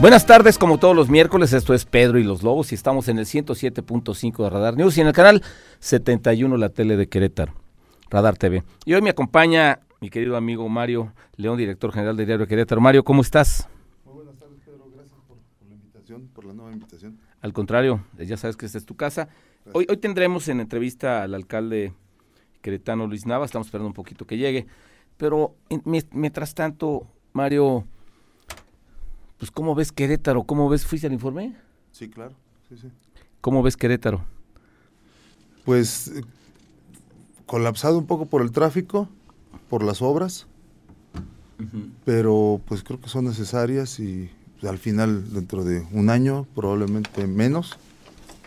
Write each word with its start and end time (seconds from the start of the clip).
Buenas 0.00 0.24
tardes, 0.24 0.56
como 0.56 0.78
todos 0.78 0.96
los 0.96 1.10
miércoles, 1.10 1.52
esto 1.52 1.74
es 1.74 1.84
Pedro 1.84 2.18
y 2.18 2.24
los 2.24 2.42
Lobos 2.42 2.72
y 2.72 2.74
estamos 2.74 3.08
en 3.08 3.18
el 3.18 3.26
107.5 3.26 4.44
de 4.44 4.48
Radar 4.48 4.74
News 4.74 4.96
y 4.96 5.02
en 5.02 5.08
el 5.08 5.12
canal 5.12 5.42
71 5.80 6.56
la 6.56 6.70
tele 6.70 6.96
de 6.96 7.06
Querétaro, 7.06 7.52
Radar 8.08 8.38
TV. 8.38 8.62
Y 8.86 8.94
hoy 8.94 9.02
me 9.02 9.10
acompaña 9.10 9.80
mi 10.00 10.08
querido 10.08 10.38
amigo 10.38 10.66
Mario 10.70 11.12
León, 11.36 11.58
director 11.58 11.92
general 11.92 12.16
de 12.16 12.24
Diario 12.24 12.46
Querétaro. 12.46 12.80
Mario, 12.80 13.04
¿cómo 13.04 13.20
estás? 13.20 13.68
Muy 14.06 14.14
buenas 14.14 14.38
tardes, 14.38 14.58
Pedro. 14.64 14.90
Gracias 14.90 15.20
por, 15.28 15.36
la 15.68 15.74
invitación, 15.74 16.28
por 16.28 16.46
la 16.46 16.54
nueva 16.54 16.72
invitación. 16.72 17.18
Al 17.42 17.52
contrario, 17.52 18.02
ya 18.16 18.38
sabes 18.38 18.56
que 18.56 18.64
esta 18.64 18.78
es 18.78 18.86
tu 18.86 18.96
casa. 18.96 19.28
Hoy, 19.74 19.86
hoy 19.86 19.98
tendremos 19.98 20.48
en 20.48 20.60
entrevista 20.60 21.22
al 21.22 21.34
alcalde 21.34 21.92
queretano 22.62 23.06
Luis 23.06 23.26
Nava, 23.26 23.44
estamos 23.44 23.66
esperando 23.66 23.88
un 23.88 23.94
poquito 23.94 24.26
que 24.26 24.38
llegue, 24.38 24.66
pero 25.18 25.56
mientras 25.84 26.54
tanto, 26.54 27.06
Mario 27.34 27.84
pues 29.40 29.50
¿cómo 29.50 29.74
ves 29.74 29.90
Querétaro? 29.90 30.44
¿Cómo 30.44 30.68
ves? 30.68 30.84
¿Fuiste 30.84 31.06
al 31.06 31.14
informe? 31.14 31.56
Sí, 31.92 32.10
claro. 32.10 32.34
Sí, 32.68 32.76
sí. 32.76 32.88
¿Cómo 33.40 33.62
ves 33.62 33.74
Querétaro? 33.74 34.22
Pues 35.64 36.08
eh, 36.08 36.22
colapsado 37.46 37.98
un 37.98 38.06
poco 38.06 38.26
por 38.26 38.42
el 38.42 38.52
tráfico, 38.52 39.08
por 39.70 39.82
las 39.82 40.02
obras, 40.02 40.46
pero 42.04 42.60
pues 42.66 42.82
creo 42.82 43.00
que 43.00 43.08
son 43.08 43.24
necesarias 43.24 43.98
y 43.98 44.30
pues, 44.60 44.70
al 44.70 44.78
final, 44.78 45.32
dentro 45.32 45.64
de 45.64 45.86
un 45.90 46.10
año, 46.10 46.46
probablemente 46.54 47.26
menos, 47.26 47.78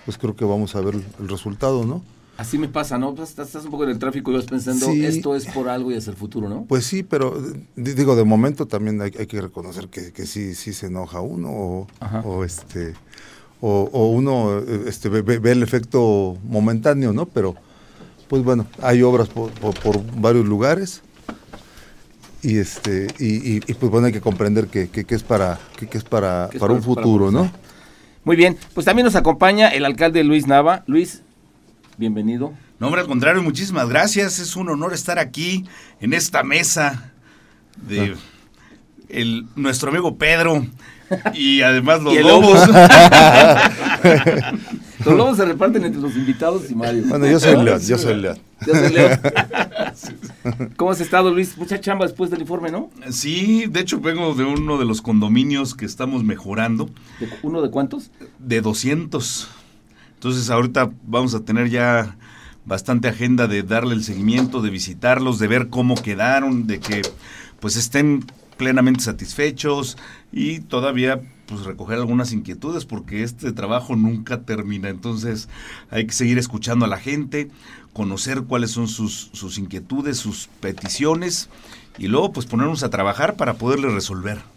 pues 0.05 0.19
creo 0.19 0.35
que 0.35 0.45
vamos 0.45 0.75
a 0.75 0.81
ver 0.81 0.95
el 1.19 1.27
resultado, 1.27 1.85
¿no? 1.85 2.03
Así 2.43 2.57
me 2.57 2.67
pasa, 2.67 2.97
¿no? 2.97 3.15
Pues, 3.15 3.29
estás, 3.29 3.55
un 3.63 3.71
poco 3.71 3.85
en 3.85 3.91
el 3.91 3.99
tráfico 3.99 4.29
y 4.29 4.35
vas 4.35 4.43
pensando, 4.43 4.91
esto 4.91 5.33
es 5.33 5.45
por 5.45 5.69
algo 5.69 5.93
y 5.93 5.95
es 5.95 6.09
el 6.09 6.15
futuro, 6.15 6.49
¿no? 6.49 6.65
Pues 6.65 6.85
sí, 6.85 7.01
pero 7.01 7.41
digo, 7.77 8.17
de 8.17 8.25
momento 8.25 8.65
también 8.65 9.01
hay, 9.01 9.11
que 9.11 9.39
reconocer 9.39 9.87
que, 9.87 10.11
que, 10.11 10.25
sí, 10.25 10.53
sí 10.53 10.73
se 10.73 10.87
enoja 10.87 11.21
uno 11.21 11.87
o, 12.25 12.43
este 12.43 12.95
o, 13.61 14.09
uno 14.09 14.59
este, 14.59 15.07
ve, 15.07 15.51
el 15.51 15.63
efecto 15.63 16.35
momentáneo, 16.43 17.13
¿no? 17.13 17.27
Pero 17.27 17.55
pues 18.27 18.43
bueno, 18.43 18.67
hay 18.81 19.03
obras 19.03 19.29
por, 19.29 19.49
varios 20.17 20.45
lugares 20.45 21.01
y 22.41 22.57
este 22.57 23.07
y, 23.19 23.61
pues 23.61 23.89
bueno 23.89 24.07
hay 24.07 24.11
que 24.11 24.19
comprender 24.19 24.67
que, 24.67 24.89
que 24.89 25.15
es 25.15 25.23
para 25.23 25.59
que, 25.77 25.97
es 25.97 26.03
para, 26.03 26.49
para 26.59 26.73
un 26.73 26.83
futuro, 26.83 27.31
¿no? 27.31 27.49
Muy 28.25 28.35
bien, 28.35 28.57
pues 28.73 28.85
también 28.85 29.05
nos 29.05 29.15
acompaña 29.15 29.69
el 29.69 29.85
alcalde 29.85 30.23
Luis 30.23 30.45
Nava. 30.47 30.83
Luis, 30.87 31.22
bienvenido. 31.97 32.53
No, 32.79 32.87
hombre, 32.87 33.01
al 33.01 33.07
contrario, 33.07 33.41
muchísimas 33.43 33.89
gracias. 33.89 34.39
Es 34.39 34.55
un 34.55 34.69
honor 34.69 34.93
estar 34.93 35.19
aquí 35.19 35.65
en 35.99 36.13
esta 36.13 36.43
mesa 36.43 37.11
de 37.75 38.15
el, 39.09 39.45
nuestro 39.55 39.89
amigo 39.89 40.17
Pedro 40.17 40.65
y 41.33 41.61
además 41.61 42.01
los 42.01 42.15
lobos. 42.15 42.67
los 45.05 45.15
lobos 45.15 45.37
se 45.37 45.45
reparten 45.45 45.85
entre 45.85 46.01
los 46.01 46.15
invitados 46.15 46.69
y 46.69 46.75
Mario. 46.75 47.03
Bueno, 47.07 47.27
yo 47.27 47.39
soy 47.39 47.63
León, 47.63 47.81
yo 47.81 47.97
soy 47.97 48.15
León. 48.21 48.39
Yo 48.65 48.73
soy 48.73 48.93
León. 48.93 49.19
¿Cómo 50.75 50.91
has 50.91 51.01
estado, 51.01 51.31
Luis? 51.31 51.57
Mucha 51.57 51.79
chamba 51.79 52.05
después 52.05 52.29
del 52.31 52.41
informe, 52.41 52.71
¿no? 52.71 52.89
Sí, 53.09 53.65
de 53.69 53.81
hecho 53.81 53.99
vengo 53.99 54.33
de 54.33 54.43
uno 54.45 54.77
de 54.77 54.85
los 54.85 55.01
condominios 55.01 55.75
que 55.75 55.85
estamos 55.85 56.23
mejorando. 56.23 56.89
¿Uno 57.41 57.61
de 57.61 57.69
cuántos? 57.69 58.11
De 58.39 58.61
200. 58.61 59.49
Entonces 60.23 60.49
ahorita 60.49 60.89
vamos 61.05 61.35
a 61.35 61.41
tener 61.41 61.69
ya 61.69 62.15
bastante 62.63 63.09
agenda 63.09 63.49
de 63.49 63.61
darle 63.61 63.93
el 63.93 64.05
seguimiento, 64.05 64.61
de 64.61 64.69
visitarlos, 64.69 65.37
de 65.37 65.49
ver 65.49 65.67
cómo 65.67 65.95
quedaron, 65.95 66.65
de 66.65 66.79
que 66.79 67.01
pues 67.59 67.75
estén 67.75 68.23
plenamente 68.55 69.01
satisfechos 69.03 69.97
y 70.31 70.61
todavía 70.61 71.19
pues 71.45 71.65
recoger 71.65 71.97
algunas 71.97 72.31
inquietudes 72.31 72.85
porque 72.85 73.23
este 73.23 73.51
trabajo 73.51 73.97
nunca 73.97 74.43
termina. 74.43 74.87
Entonces 74.87 75.49
hay 75.91 76.07
que 76.07 76.13
seguir 76.13 76.37
escuchando 76.37 76.85
a 76.85 76.87
la 76.87 76.99
gente, 76.99 77.51
conocer 77.91 78.43
cuáles 78.43 78.71
son 78.71 78.87
sus, 78.87 79.29
sus 79.33 79.57
inquietudes, 79.57 80.19
sus 80.19 80.47
peticiones 80.61 81.49
y 81.97 82.07
luego 82.07 82.31
pues 82.31 82.45
ponernos 82.45 82.83
a 82.83 82.89
trabajar 82.89 83.35
para 83.35 83.55
poderle 83.55 83.89
resolver. 83.89 84.52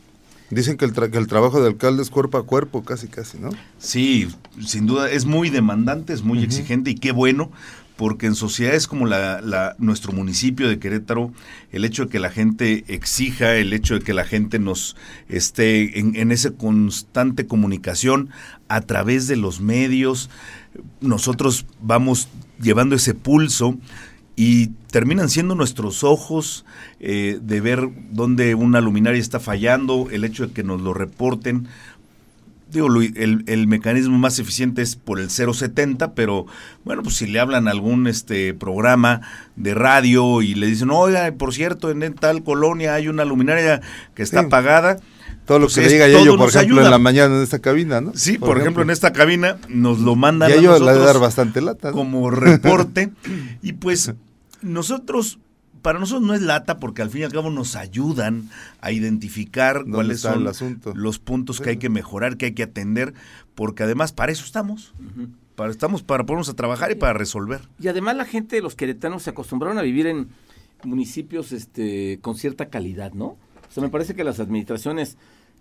Dicen 0.51 0.77
que 0.77 0.85
el, 0.85 0.93
el, 1.13 1.27
trabajo 1.27 1.61
de 1.61 1.69
alcalde 1.69 2.03
es 2.03 2.11
cuerpo 2.11 2.39
a 2.39 2.47
cuerpo, 2.47 2.85
casi, 2.85 3.09
casi, 3.09 3.39
¿no? 3.39 3.51
Sí, 3.79 4.29
sin 4.65 4.87
duda, 4.87 5.11
es 5.11 5.25
muy 5.25 5.51
demandante, 5.51 6.13
es 6.13 6.23
muy 6.23 6.43
exigente 6.43 6.91
y 6.91 6.95
qué 6.95 7.11
bueno, 7.11 7.51
porque 7.97 8.27
en 8.27 8.35
sociedades 8.35 8.87
como 8.87 9.07
la, 9.07 9.75
nuestro 9.79 10.13
municipio 10.13 10.69
de 10.69 10.79
Querétaro, 10.79 11.33
el 11.73 11.85
hecho 11.85 12.05
de 12.05 12.11
que 12.11 12.21
la 12.21 12.31
gente 12.31 12.85
exija, 12.87 13.55
el 13.55 13.73
hecho 13.73 13.95
de 13.95 14.01
que 14.01 14.15
la 14.15 14.25
gente 14.25 14.59
nos 14.59 14.97
esté 15.29 15.99
en, 15.99 16.15
en 16.15 16.31
esa 16.31 16.53
constante 16.53 17.47
comunicación 17.47 18.31
a 18.69 18.83
través 18.83 19.27
de 19.27 19.37
los 19.37 19.61
medios, 19.61 20.31
nosotros 21.01 21.67
vamos 21.81 22.29
llevando 22.61 22.95
ese 22.95 23.15
pulso 23.15 23.77
y 24.37 24.69
terminan 24.91 25.31
siendo 25.31 25.55
nuestros 25.55 26.05
ojos 26.05 26.67
eh, 27.01 27.39
de 27.41 27.61
ver 27.63 27.89
dónde 28.11 28.55
una 28.55 28.83
luminaria 28.83 29.21
está 29.21 29.41
fallando, 29.41 30.09
el 30.13 30.25
hecho 30.25 30.47
de 30.47 30.53
que 30.53 30.63
nos 30.63 30.83
lo 30.83 30.93
reporten. 30.93 31.67
Digo, 32.71 32.89
el, 33.01 33.45
el 33.47 33.67
mecanismo 33.69 34.19
más 34.19 34.39
eficiente 34.39 34.83
es 34.83 34.97
por 34.97 35.21
el 35.21 35.31
070, 35.31 36.15
pero 36.15 36.47
bueno, 36.85 37.03
pues 37.03 37.17
si 37.17 37.27
le 37.27 37.41
hablan 37.41 37.69
a 37.69 37.71
algún 37.71 38.07
este 38.07 38.53
programa 38.53 39.23
de 39.55 39.73
radio 39.73 40.43
y 40.43 40.55
le 40.55 40.67
dicen, 40.67 40.91
oiga, 40.91 41.33
por 41.33 41.55
cierto, 41.55 41.91
en 41.91 42.15
tal 42.15 42.43
colonia 42.43 42.95
hay 42.95 43.09
una 43.09 43.25
luminaria 43.25 43.81
que 44.15 44.23
está 44.23 44.41
apagada, 44.41 44.99
todo 45.47 45.61
lo 45.61 45.69
que 45.69 45.81
le 45.81 45.89
diga 45.89 46.09
yo, 46.09 46.37
por 46.37 46.49
ejemplo, 46.49 46.85
en 46.85 46.91
la 46.91 46.99
mañana 46.99 47.37
en 47.37 47.43
esta 47.43 47.61
cabina, 47.61 48.01
¿no? 48.01 48.13
Sí, 48.17 48.37
por, 48.37 48.59
ejemplo, 48.59 48.83
en 48.83 48.91
esta 48.91 49.13
cabina 49.13 49.59
nos 49.69 50.01
lo 50.01 50.17
mandan 50.17 50.51
y 50.51 50.55
a 50.55 50.57
ellos 50.57 50.81
le 50.81 50.93
dar 50.93 51.21
bastante 51.21 51.61
lata. 51.61 51.93
Como 51.93 52.31
reporte. 52.33 53.13
y 53.63 53.75
pues 53.75 54.13
nosotros, 54.63 55.39
para 55.83 55.99
nosotros 55.99 56.27
no 56.27 56.35
es 56.35 56.43
lata 56.43 56.79
porque 56.79 57.03
al 57.03 57.11
fin 57.11 57.23
y 57.23 57.25
al 57.25 57.33
cabo 57.33 57.51
nos 57.51 57.77
ayudan 57.77 58.51
a 58.81 58.93
identificar 58.93 59.85
cuáles 59.91 60.21
son 60.21 60.49
los 60.95 61.19
puntos 61.19 61.61
que 61.61 61.71
hay 61.71 61.77
que 61.77 61.89
mejorar, 61.89 62.37
que 62.37 62.47
hay 62.47 62.53
que 62.53 62.63
atender, 62.63 63.15
porque 63.55 63.83
además 63.83 64.13
para 64.13 64.33
eso 64.33 64.45
estamos. 64.45 64.95
Para, 65.55 65.71
estamos 65.71 66.03
para 66.03 66.27
ponernos 66.27 66.51
a 66.51 66.55
trabajar 66.55 66.93
y 66.93 66.97
para 66.97 67.15
resolver. 67.15 67.63
Y 67.81 67.89
además 67.89 68.17
la 68.17 68.27
gente, 68.27 68.61
los 68.61 68.75
queretanos, 68.75 69.23
se 69.23 69.31
acostumbraron 69.31 69.79
a 69.79 69.83
vivir 69.83 70.07
en 70.07 70.29
municipios 70.85 71.53
este, 71.53 72.19
con 72.21 72.37
cierta 72.37 72.69
calidad, 72.69 73.13
¿no? 73.13 73.27
O 73.27 73.71
sea, 73.71 73.83
me 73.83 73.89
parece 73.89 74.15
que 74.15 74.25
las 74.25 74.39
administraciones 74.39 75.17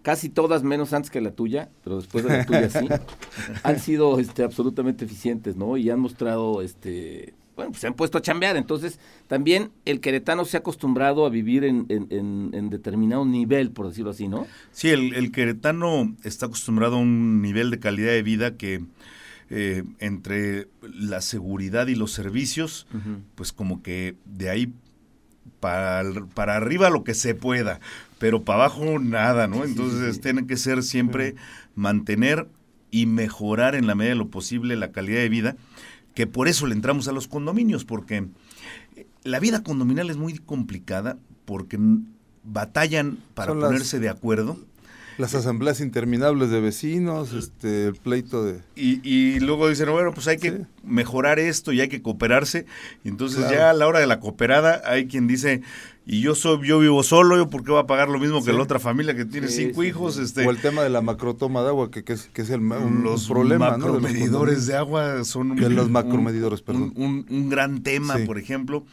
casi 0.05 0.29
todas 0.29 0.61
menos 0.61 0.93
antes 0.93 1.09
que 1.09 1.19
la 1.19 1.31
tuya, 1.31 1.69
pero 1.83 1.95
después 1.95 2.23
de 2.23 2.37
la 2.37 2.45
tuya 2.45 2.69
sí, 2.69 2.87
han 3.63 3.79
sido 3.79 4.19
este, 4.19 4.43
absolutamente 4.43 5.05
eficientes, 5.05 5.55
¿no? 5.55 5.77
Y 5.77 5.89
han 5.89 5.99
mostrado 5.99 6.61
este 6.61 7.33
bueno, 7.55 7.71
pues 7.71 7.81
se 7.81 7.87
han 7.87 7.93
puesto 7.93 8.17
a 8.17 8.21
chambear. 8.21 8.57
Entonces, 8.57 8.99
también 9.27 9.71
el 9.85 10.01
queretano 10.01 10.45
se 10.45 10.57
ha 10.57 10.59
acostumbrado 10.59 11.25
a 11.25 11.29
vivir 11.29 11.63
en, 11.63 11.85
en, 11.89 12.69
determinado 12.69 13.25
nivel, 13.25 13.71
por 13.71 13.87
decirlo 13.87 14.11
así, 14.11 14.27
¿no? 14.27 14.45
Sí, 14.71 14.89
el, 14.89 15.31
queretano 15.31 16.15
está 16.23 16.47
acostumbrado 16.47 16.97
a 16.97 16.99
un 16.99 17.41
nivel 17.41 17.71
de 17.71 17.79
calidad 17.79 18.11
de 18.11 18.23
vida 18.23 18.57
que 18.57 18.83
eh, 19.49 19.83
entre 19.99 20.67
la 20.81 21.21
seguridad 21.21 21.87
y 21.87 21.95
los 21.95 22.11
servicios, 22.11 22.87
pues 23.35 23.53
como 23.53 23.81
que 23.81 24.15
de 24.25 24.49
ahí 24.49 24.73
para, 25.59 26.03
para 26.33 26.55
arriba 26.57 26.89
lo 26.89 27.03
que 27.03 27.13
se 27.13 27.35
pueda, 27.35 27.79
pero 28.19 28.43
para 28.43 28.65
abajo 28.65 28.99
nada, 28.99 29.47
¿no? 29.47 29.63
Entonces, 29.63 30.19
tiene 30.19 30.45
que 30.45 30.57
ser 30.57 30.83
siempre 30.83 31.35
mantener 31.75 32.47
y 32.91 33.05
mejorar 33.05 33.75
en 33.75 33.87
la 33.87 33.95
medida 33.95 34.13
de 34.13 34.19
lo 34.19 34.29
posible 34.29 34.75
la 34.75 34.91
calidad 34.91 35.19
de 35.19 35.29
vida 35.29 35.55
que 36.15 36.25
por 36.25 36.47
eso 36.47 36.65
le 36.65 36.73
entramos 36.73 37.07
a 37.07 37.11
los 37.11 37.27
condominios, 37.27 37.85
porque 37.85 38.25
la 39.23 39.39
vida 39.39 39.61
condominial 39.61 40.09
es 40.09 40.17
muy 40.17 40.37
complicada, 40.39 41.17
porque 41.43 41.77
batallan 42.43 43.17
para 43.35 43.53
ponerse 43.53 43.99
de 43.99 44.09
acuerdo. 44.09 44.57
Las 45.17 45.33
asambleas 45.33 45.79
interminables 45.79 46.49
de 46.49 46.59
vecinos, 46.59 47.31
este, 47.33 47.87
el 47.87 47.95
pleito 47.95 48.43
de... 48.43 48.59
Y, 48.75 49.39
luego 49.39 49.69
dicen, 49.69 49.89
bueno, 49.89 50.13
pues 50.13 50.27
hay 50.27 50.37
que 50.37 50.65
mejorar 50.83 51.39
esto 51.39 51.71
y 51.71 51.79
hay 51.79 51.87
que 51.87 52.01
cooperarse. 52.01 52.65
Y 53.03 53.09
entonces 53.09 53.49
ya 53.49 53.69
a 53.69 53.73
la 53.73 53.87
hora 53.87 53.99
de 53.99 54.07
la 54.07 54.19
cooperada 54.19 54.81
hay 54.85 55.07
quien 55.07 55.27
dice, 55.27 55.61
y 56.05 56.21
yo 56.21 56.35
soy 56.35 56.67
yo 56.67 56.79
vivo 56.79 57.01
solo, 57.01 57.35
yo 57.35 57.49
por 57.49 57.63
qué 57.63 57.71
voy 57.71 57.81
a 57.81 57.87
pagar 57.87 58.09
lo 58.09 58.19
mismo 58.19 58.43
que 58.43 58.53
la 58.53 58.61
otra 58.61 58.79
familia 58.79 59.15
que 59.15 59.25
tiene 59.25 59.47
cinco 59.47 59.83
hijos, 59.83 60.17
este 60.17 60.45
o 60.45 60.51
el 60.51 60.61
tema 60.61 60.83
de 60.83 60.89
la 60.89 61.01
macrotoma 61.01 61.63
de 61.63 61.69
agua 61.69 61.89
que, 61.89 62.03
que, 62.03 62.13
es, 62.13 62.29
que 62.31 62.43
es 62.43 62.49
el 62.51 62.61
un, 62.61 63.03
los 63.03 63.27
problema, 63.27 63.71
macromedidores 63.71 64.67
de 64.67 64.75
agua 64.75 65.23
son 65.23 65.55
de 65.55 65.69
los 65.69 65.89
macromedidores, 65.89 66.61
perdón. 66.61 66.93
Un, 66.95 67.49
gran 67.49 67.81
tema, 67.81 68.17
por 68.25 68.37
ejemplo. 68.37 68.85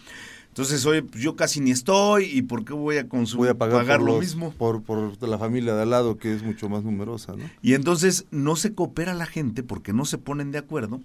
Entonces, 0.48 0.84
oye, 0.84 1.02
pues 1.02 1.22
yo 1.22 1.34
casi 1.34 1.60
ni 1.60 1.70
estoy 1.70 2.24
y 2.24 2.42
por 2.42 2.66
qué 2.66 2.74
voy 2.74 2.98
a 2.98 3.08
consumir, 3.08 3.46
voy 3.46 3.48
a 3.48 3.54
pagar, 3.54 4.02
lo 4.02 4.20
mismo 4.20 4.52
por, 4.52 4.82
por 4.82 5.16
la 5.26 5.38
familia 5.38 5.74
de 5.74 5.82
al 5.82 5.90
lado 5.90 6.18
que 6.18 6.34
es 6.34 6.42
mucho 6.42 6.68
más 6.68 6.84
numerosa, 6.84 7.34
¿no? 7.34 7.44
Y 7.62 7.72
entonces 7.72 8.26
no 8.30 8.56
se 8.56 8.74
coopera 8.74 9.14
la 9.14 9.24
gente 9.24 9.62
porque 9.62 9.94
no 9.94 10.04
se 10.04 10.18
ponen 10.18 10.52
de 10.52 10.58
acuerdo 10.58 11.00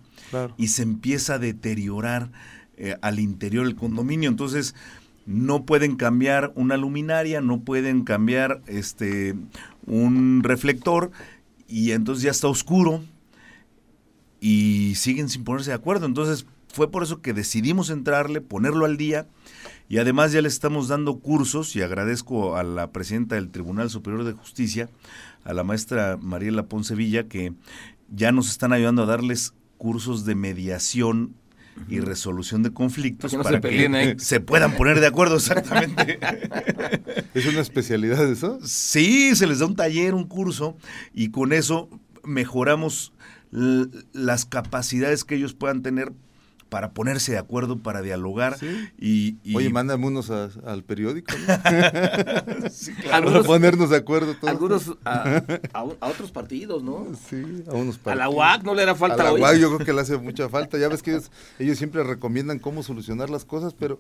y 0.58 0.68
se 0.68 0.84
empieza 0.84 1.36
a 1.36 1.40
deteriorar 1.40 2.30
eh, 2.76 2.96
al 3.02 3.20
interior 3.20 3.66
del 3.66 3.76
condominio. 3.76 4.30
Entonces, 4.30 4.76
no 5.28 5.66
pueden 5.66 5.98
cambiar 5.98 6.54
una 6.56 6.78
luminaria, 6.78 7.42
no 7.42 7.60
pueden 7.60 8.04
cambiar 8.04 8.62
este 8.66 9.36
un 9.86 10.42
reflector 10.42 11.12
y 11.68 11.92
entonces 11.92 12.24
ya 12.24 12.32
está 12.32 12.48
oscuro 12.48 13.04
y 14.40 14.96
siguen 14.96 15.28
sin 15.28 15.44
ponerse 15.44 15.72
de 15.72 15.76
acuerdo. 15.76 16.06
Entonces 16.06 16.48
fue 16.70 16.90
por 16.90 17.04
eso 17.04 17.22
que 17.22 17.34
decidimos 17.34 17.90
entrarle, 17.90 18.40
ponerlo 18.40 18.86
al 18.86 18.96
día 18.96 19.28
y 19.90 19.98
además 19.98 20.32
ya 20.32 20.42
le 20.42 20.48
estamos 20.48 20.88
dando 20.88 21.20
cursos 21.20 21.76
y 21.76 21.82
agradezco 21.82 22.56
a 22.56 22.64
la 22.64 22.92
presidenta 22.92 23.36
del 23.36 23.50
Tribunal 23.50 23.90
Superior 23.90 24.24
de 24.24 24.32
Justicia, 24.32 24.90
a 25.44 25.54
la 25.54 25.66
maestra 25.66 26.18
Mariela 26.22 26.64
Poncevilla, 26.64 27.28
que 27.28 27.54
ya 28.10 28.32
nos 28.32 28.50
están 28.50 28.72
ayudando 28.72 29.04
a 29.04 29.08
darles 29.08 29.54
cursos 29.78 30.24
de 30.24 30.36
mediación 30.36 31.36
y 31.88 32.00
resolución 32.00 32.64
de 32.64 32.72
conflictos 32.72 33.36
para 33.36 33.62
que, 33.62 34.16
se, 34.20 34.40
puedan 34.40 34.76
poner 34.76 35.00
de 35.00 35.08
acuerdo 35.08 35.38
exactamente. 35.38 36.20
¿Es 37.34 37.46
una 37.46 37.62
especialidad 37.62 38.30
eso? 38.30 38.60
Sí, 38.64 39.36
se 39.36 39.48
les 39.48 39.60
da 39.60 39.66
un 39.66 39.76
taller, 39.76 40.14
un 40.14 40.28
curso 40.28 40.78
y 41.14 41.30
con 41.30 41.54
eso 41.54 41.90
mejoramos 42.24 43.14
las 43.52 44.46
capacidades 44.46 45.24
que 45.24 45.36
ellos 45.36 45.54
puedan 45.54 45.82
tener 45.82 46.12
para 46.70 46.92
ponerse 46.92 47.32
de 47.32 47.38
acuerdo, 47.38 47.80
para 47.80 48.02
dialogar. 48.02 48.58
Y, 48.98 49.38
Oye, 49.56 49.70
mándame 49.70 50.06
unos 50.08 50.30
al 50.30 50.84
periódico. 50.84 51.34
Para 53.10 53.44
ponernos 53.44 53.90
de 53.90 53.98
acuerdo 53.98 54.36
todos. 54.36 54.50
Algunos 54.50 54.98
a, 55.06 55.44
otros 56.02 56.32
partidos, 56.32 56.84
¿no? 56.84 57.08
Sí, 57.30 57.64
a 57.68 57.74
unos 57.74 57.98
partidos. 57.98 58.08
A 58.08 58.16
la 58.16 58.30
UAC 58.30 58.64
no 58.64 58.74
le 58.74 58.84
era 58.84 58.96
falta 58.96 59.22
a 59.22 59.32
la 59.32 59.34
UAC 59.34 59.58
yo 59.58 59.74
creo 59.74 59.86
que 59.86 59.94
le 59.94 60.02
hace 60.02 60.18
mucha 60.18 60.50
falta. 60.50 60.78
Ya 60.78 60.90
ves 60.90 61.02
que 61.02 61.12
ellos, 61.12 61.32
ellos 61.60 61.78
siempre 61.78 62.04
recomiendan 62.04 62.60
cómo 62.60 62.84
solucionar 62.84 63.30
las 63.30 63.46
cosas, 63.46 63.74
pero 63.74 64.00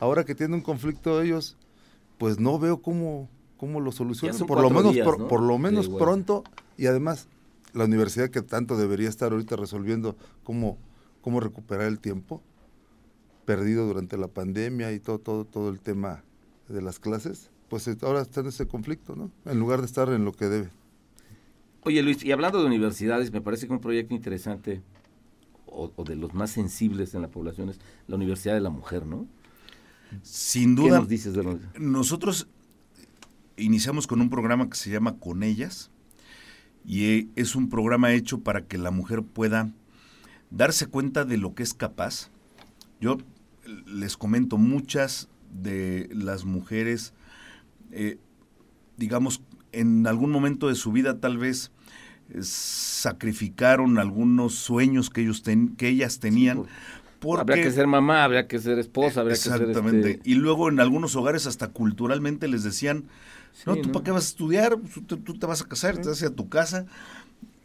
ahora 0.00 0.24
que 0.24 0.34
tienen 0.34 0.54
un 0.54 0.60
conflicto 0.62 1.20
ellos, 1.20 1.56
pues 2.18 2.38
no 2.38 2.58
veo 2.58 2.80
cómo, 2.80 3.28
cómo 3.56 3.80
lo 3.80 3.92
solucionan. 3.92 4.38
Por 4.46 4.60
lo 4.60 4.70
menos, 4.70 4.96
por, 5.28 5.42
lo 5.42 5.58
menos 5.58 5.88
pronto 5.88 6.44
y 6.76 6.86
además 6.86 7.28
la 7.72 7.84
universidad 7.84 8.30
que 8.30 8.42
tanto 8.42 8.76
debería 8.76 9.08
estar 9.08 9.32
ahorita 9.32 9.56
resolviendo 9.56 10.16
cómo 10.44 10.78
cómo 11.26 11.40
recuperar 11.40 11.88
el 11.88 11.98
tiempo 11.98 12.40
perdido 13.44 13.84
durante 13.84 14.16
la 14.16 14.28
pandemia 14.28 14.92
y 14.92 15.00
todo, 15.00 15.18
todo, 15.18 15.44
todo 15.44 15.70
el 15.70 15.80
tema 15.80 16.22
de 16.68 16.80
las 16.80 17.00
clases, 17.00 17.50
pues 17.68 17.90
ahora 18.04 18.20
está 18.22 18.42
en 18.42 18.46
ese 18.46 18.68
conflicto, 18.68 19.16
¿no? 19.16 19.32
En 19.44 19.58
lugar 19.58 19.80
de 19.80 19.86
estar 19.86 20.08
en 20.10 20.24
lo 20.24 20.30
que 20.30 20.44
debe. 20.44 20.70
Oye 21.82 22.00
Luis, 22.04 22.24
y 22.24 22.30
hablando 22.30 22.60
de 22.60 22.66
universidades, 22.66 23.32
me 23.32 23.40
parece 23.40 23.66
que 23.66 23.72
un 23.72 23.80
proyecto 23.80 24.14
interesante 24.14 24.82
o, 25.66 25.90
de 26.04 26.14
los 26.14 26.32
más 26.32 26.50
sensibles 26.50 27.12
en 27.16 27.22
la 27.22 27.28
población 27.28 27.70
es 27.70 27.80
la 28.06 28.14
Universidad 28.14 28.54
de 28.54 28.60
la 28.60 28.70
Mujer, 28.70 29.04
¿no? 29.04 29.26
Sin 30.22 30.76
duda. 30.76 30.90
¿Qué 30.90 30.96
nos 30.98 31.08
dices 31.08 31.34
de 31.34 31.58
Nosotros 31.76 32.46
iniciamos 33.56 34.06
con 34.06 34.20
un 34.20 34.30
programa 34.30 34.70
que 34.70 34.76
se 34.76 34.90
llama 34.90 35.18
Con 35.18 35.42
ellas 35.42 35.90
y 36.84 37.04
eh, 37.06 37.28
es 37.34 37.56
un 37.56 37.68
programa 37.68 38.12
hecho 38.12 38.38
para 38.44 38.64
que 38.64 38.78
la 38.78 38.92
mujer 38.92 39.24
pueda 39.24 39.72
darse 40.50 40.86
cuenta 40.86 41.24
de 41.24 41.36
lo 41.36 41.54
que 41.54 41.62
es 41.62 41.74
capaz. 41.74 42.30
Yo 43.00 43.18
les 43.86 44.16
comento, 44.16 44.58
muchas 44.58 45.28
de 45.50 46.08
las 46.12 46.44
mujeres, 46.44 47.12
eh, 47.90 48.18
digamos, 48.96 49.42
en 49.72 50.06
algún 50.06 50.30
momento 50.30 50.68
de 50.68 50.74
su 50.74 50.92
vida 50.92 51.18
tal 51.20 51.38
vez 51.38 51.70
eh, 52.30 52.38
sacrificaron 52.42 53.98
algunos 53.98 54.54
sueños 54.54 55.10
que, 55.10 55.22
ellos 55.22 55.42
que 55.76 55.88
ellas 55.88 56.18
tenían. 56.20 56.64
porque, 57.20 57.40
habría 57.40 57.64
que 57.64 57.70
ser 57.70 57.86
mamá, 57.86 58.24
habría 58.24 58.46
que 58.46 58.58
ser 58.58 58.78
esposa, 58.78 59.20
habría 59.20 59.34
que 59.34 59.40
ser... 59.40 59.60
Exactamente. 59.60 60.10
Este 60.12 60.30
y 60.30 60.34
luego 60.34 60.68
en 60.68 60.80
algunos 60.80 61.16
hogares 61.16 61.46
hasta 61.46 61.68
culturalmente 61.68 62.48
les 62.48 62.62
decían, 62.62 63.04
no, 63.64 63.76
¿tú 63.76 63.90
para 63.92 64.04
qué 64.04 64.10
vas 64.10 64.24
a 64.24 64.28
estudiar? 64.28 64.76
Tú 65.06 65.16
te, 65.38 65.46
vas 65.46 65.62
a 65.62 65.66
casar, 65.66 65.96
te 65.98 66.08
vas 66.08 66.22
a, 66.22 66.26
a 66.26 66.30
tu 66.30 66.48
casa. 66.48 66.86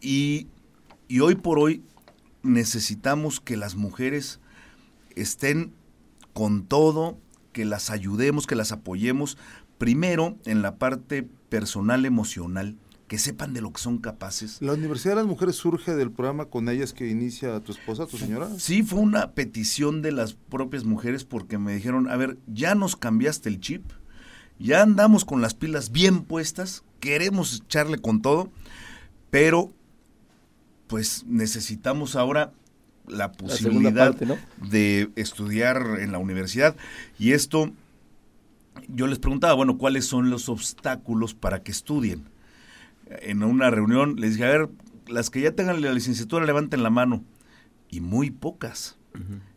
Y, 0.00 0.48
y 1.06 1.20
hoy 1.20 1.34
por 1.34 1.58
hoy 1.58 1.82
necesitamos 2.42 3.40
que 3.40 3.56
las 3.56 3.74
mujeres 3.74 4.40
estén 5.14 5.72
con 6.32 6.64
todo, 6.64 7.18
que 7.52 7.64
las 7.64 7.90
ayudemos, 7.90 8.46
que 8.46 8.56
las 8.56 8.72
apoyemos, 8.72 9.38
primero 9.78 10.38
en 10.44 10.62
la 10.62 10.76
parte 10.76 11.22
personal, 11.48 12.04
emocional, 12.04 12.76
que 13.08 13.18
sepan 13.18 13.52
de 13.52 13.60
lo 13.60 13.72
que 13.72 13.80
son 13.80 13.98
capaces. 13.98 14.56
¿La 14.62 14.72
Universidad 14.72 15.12
de 15.12 15.16
las 15.16 15.26
Mujeres 15.26 15.56
surge 15.56 15.94
del 15.94 16.10
programa 16.10 16.46
con 16.46 16.70
ellas 16.70 16.94
que 16.94 17.10
inicia 17.10 17.60
tu 17.60 17.72
esposa, 17.72 18.06
tu 18.06 18.16
señora? 18.16 18.48
Sí, 18.58 18.82
fue 18.82 19.00
una 19.00 19.32
petición 19.32 20.00
de 20.00 20.12
las 20.12 20.32
propias 20.32 20.84
mujeres 20.84 21.24
porque 21.24 21.58
me 21.58 21.74
dijeron, 21.74 22.08
a 22.08 22.16
ver, 22.16 22.38
ya 22.46 22.74
nos 22.74 22.96
cambiaste 22.96 23.50
el 23.50 23.60
chip, 23.60 23.84
ya 24.58 24.80
andamos 24.80 25.26
con 25.26 25.42
las 25.42 25.52
pilas 25.52 25.92
bien 25.92 26.22
puestas, 26.22 26.84
queremos 27.00 27.62
echarle 27.66 27.98
con 27.98 28.22
todo, 28.22 28.50
pero 29.28 29.74
pues 30.86 31.24
necesitamos 31.26 32.16
ahora 32.16 32.52
la 33.06 33.32
posibilidad 33.32 34.14
de 34.58 35.10
estudiar 35.16 35.98
en 36.00 36.12
la 36.12 36.18
universidad. 36.18 36.76
Y 37.18 37.32
esto, 37.32 37.72
yo 38.88 39.06
les 39.06 39.18
preguntaba, 39.18 39.54
bueno, 39.54 39.78
¿cuáles 39.78 40.06
son 40.06 40.30
los 40.30 40.48
obstáculos 40.48 41.34
para 41.34 41.62
que 41.62 41.72
estudien? 41.72 42.24
En 43.06 43.42
una 43.42 43.70
reunión 43.70 44.16
les 44.16 44.32
dije, 44.32 44.44
a 44.44 44.48
ver, 44.48 44.68
las 45.06 45.30
que 45.30 45.40
ya 45.40 45.52
tengan 45.52 45.80
la 45.80 45.92
licenciatura 45.92 46.46
levanten 46.46 46.82
la 46.82 46.90
mano. 46.90 47.24
Y 47.90 48.00
muy 48.00 48.30
pocas. 48.30 48.96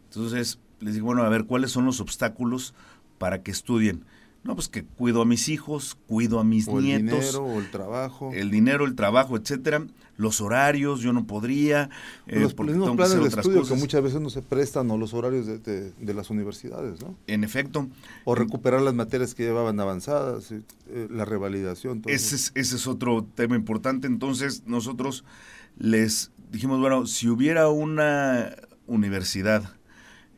Entonces 0.09 0.59
les 0.81 0.93
dije, 0.93 1.03
bueno, 1.03 1.23
a 1.23 1.29
ver, 1.29 1.45
¿cuáles 1.45 1.71
son 1.71 1.85
los 1.85 2.01
obstáculos 2.01 2.73
para 3.17 3.43
que 3.43 3.51
estudien? 3.51 4.03
No, 4.45 4.53
pues 4.53 4.67
que 4.67 4.83
cuido 4.83 5.23
a 5.23 5.25
mis 5.25 5.49
hijos, 5.49 5.97
cuido 6.05 6.39
a 6.39 6.43
mis 6.43 6.67
nietos. 6.67 6.85
El 6.93 7.05
dinero 7.07 7.45
o 7.45 7.59
el 7.59 7.71
trabajo. 7.71 8.31
El 8.31 8.51
dinero, 8.51 8.85
el 8.85 8.93
trabajo, 8.93 9.35
etcétera. 9.37 9.83
Los 10.17 10.39
horarios, 10.39 10.99
yo 10.99 11.13
no 11.13 11.25
podría. 11.25 11.89
Eh, 12.27 12.39
los 12.39 12.55
mismos 12.55 12.95
planes 12.95 13.19
de 13.19 13.27
estudio 13.27 13.63
que 13.63 13.73
muchas 13.73 14.03
veces 14.03 14.21
no 14.21 14.29
se 14.29 14.43
prestan 14.43 14.91
o 14.91 14.97
los 14.99 15.15
horarios 15.15 15.47
de, 15.47 16.13
las 16.13 16.29
universidades, 16.29 17.01
¿no? 17.01 17.15
En 17.25 17.43
efecto. 17.43 17.87
O 18.23 18.35
recuperar 18.35 18.83
las 18.83 18.93
materias 18.93 19.33
que 19.33 19.41
llevaban 19.41 19.79
avanzadas, 19.79 20.51
eh, 20.51 20.61
la 21.09 21.25
revalidación. 21.25 22.03
ese, 22.05 22.35
es, 22.35 22.51
ese 22.53 22.75
es 22.75 22.85
otro 22.85 23.25
tema 23.33 23.55
importante. 23.55 24.05
Entonces, 24.05 24.61
nosotros 24.67 25.25
les 25.79 26.29
dijimos, 26.51 26.79
bueno, 26.79 27.07
si 27.07 27.29
hubiera 27.29 27.69
una 27.69 28.55
universidad 28.85 29.73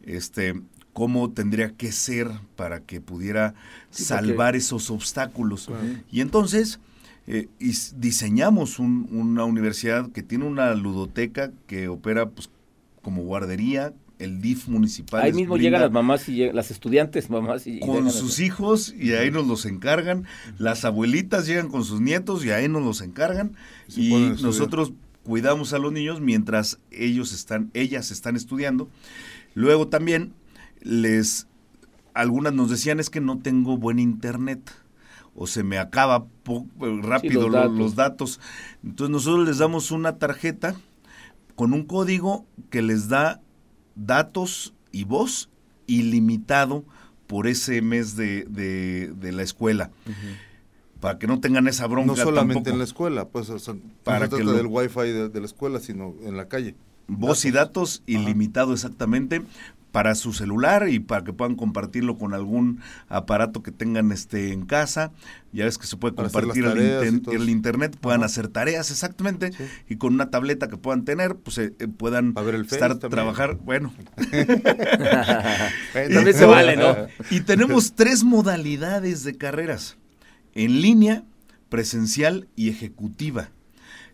este, 0.03 0.61
cómo 0.97 1.29
tendría 1.29 1.73
que 1.73 1.91
ser 1.91 2.27
para 2.55 2.79
que 2.79 3.01
pudiera 3.01 3.53
salvar 3.91 4.55
esos 4.55 4.89
obstáculos. 4.89 5.69
Y 6.11 6.21
entonces 6.21 6.79
eh, 7.27 7.49
diseñamos 7.97 8.79
una 8.79 9.43
universidad 9.43 10.09
que 10.09 10.23
tiene 10.23 10.45
una 10.45 10.73
ludoteca 10.73 11.51
que 11.67 11.87
opera 11.87 12.31
pues, 12.31 12.49
como 13.03 13.21
guardería, 13.21 13.93
el 14.17 14.41
DIF 14.41 14.69
municipal. 14.69 15.21
Ahí 15.21 15.33
mismo 15.33 15.57
llegan 15.57 15.81
las 15.81 15.91
mamás 15.91 16.27
y 16.29 16.51
las 16.51 16.71
estudiantes, 16.71 17.29
mamás 17.29 17.67
y, 17.67 17.79
con 17.79 18.09
sus 18.09 18.39
hijos 18.39 18.91
y 18.99 19.13
ahí 19.13 19.29
nos 19.29 19.45
los 19.45 19.67
encargan. 19.67 20.25
Las 20.57 20.83
abuelitas 20.83 21.45
llegan 21.45 21.69
con 21.69 21.83
sus 21.83 22.01
nietos 22.01 22.43
y 22.43 22.49
ahí 22.49 22.67
nos 22.67 22.81
los 22.81 23.01
encargan 23.01 23.55
y 23.95 24.15
nosotros 24.41 24.93
cuidamos 25.21 25.73
a 25.73 25.77
los 25.77 25.93
niños 25.93 26.21
mientras 26.21 26.79
ellos 26.89 27.33
están, 27.33 27.69
ellas 27.75 28.09
están 28.09 28.35
estudiando. 28.35 28.89
Luego 29.53 29.89
también 29.89 30.33
les 30.87 31.47
algunas 32.13 32.53
nos 32.53 32.69
decían 32.69 32.99
es 32.99 33.09
que 33.09 33.21
no 33.21 33.37
tengo 33.39 33.77
buen 33.77 33.99
internet 33.99 34.71
o 35.35 35.45
se 35.45 35.63
me 35.63 35.77
acaba 35.77 36.25
rápido 37.03 37.47
los, 37.49 37.95
datos. 37.95 38.39
Entonces 38.83 39.11
nosotros 39.11 39.47
les 39.47 39.59
damos 39.59 39.91
una 39.91 40.17
tarjeta 40.17 40.75
con 41.55 41.73
un 41.73 41.83
código 41.83 42.45
que 42.71 42.81
les 42.81 43.07
da 43.07 43.39
datos 43.95 44.73
y 44.91 45.03
voz 45.03 45.49
ilimitado 45.85 46.83
por 47.27 47.45
ese 47.45 47.81
mes 47.83 48.15
de, 48.15 48.45
de, 48.45 49.31
la 49.31 49.43
escuela. 49.43 49.91
para 50.99 51.19
que 51.19 51.27
no 51.27 51.39
tengan 51.39 51.67
esa 51.67 51.85
bronca. 51.85 52.07
No 52.07 52.15
solamente 52.15 52.55
tampoco. 52.55 52.73
en 52.73 52.77
la 52.79 52.85
escuela, 52.85 53.27
pues 53.27 53.49
o 53.51 53.59
sea, 53.59 53.75
Para 54.03 54.21
no 54.21 54.25
se 54.25 54.29
que 54.29 54.35
trata 54.37 54.51
lo- 54.51 54.57
del 54.57 54.67
wifi 54.67 55.11
de, 55.11 55.29
de 55.29 55.39
la 55.39 55.45
escuela, 55.45 55.79
sino 55.79 56.15
en 56.23 56.35
la 56.35 56.47
calle. 56.47 56.75
Voz 57.07 57.45
y 57.45 57.51
datos 57.51 58.01
ilimitado 58.05 58.73
exactamente 58.73 59.41
para 59.91 60.15
su 60.15 60.33
celular 60.33 60.89
y 60.89 60.99
para 60.99 61.23
que 61.23 61.33
puedan 61.33 61.55
compartirlo 61.55 62.17
con 62.17 62.33
algún 62.33 62.81
aparato 63.07 63.63
que 63.63 63.71
tengan 63.71 64.11
este 64.11 64.51
en 64.51 64.65
casa. 64.65 65.11
Ya 65.53 65.65
ves 65.65 65.77
que 65.77 65.87
se 65.87 65.97
puede 65.97 66.13
Para 66.13 66.29
compartir 66.29 66.65
el, 66.65 67.49
internet, 67.49 67.97
puedan 67.99 68.19
Ajá. 68.19 68.25
hacer 68.27 68.47
tareas 68.49 68.91
exactamente 68.91 69.51
Sí. 69.53 69.63
y 69.89 69.95
con 69.95 70.13
una 70.13 70.29
tableta 70.29 70.67
que 70.67 70.77
puedan 70.77 71.03
tener, 71.05 71.35
pues 71.35 71.57
eh, 71.57 71.73
eh, 71.79 71.87
puedan 71.87 72.35
estar 72.37 72.91
también. 72.91 73.09
trabajar, 73.11 73.55
bueno. 73.55 73.93
También 75.93 76.33
se 76.33 76.45
vale, 76.45 76.75
¿no? 76.77 76.95
Y 77.31 77.41
tenemos 77.41 77.93
tres 77.93 78.23
modalidades 78.23 79.23
de 79.23 79.37
carreras: 79.37 79.97
en 80.53 80.81
línea, 80.81 81.23
presencial 81.69 82.47
y 82.55 82.69
ejecutiva. 82.69 83.49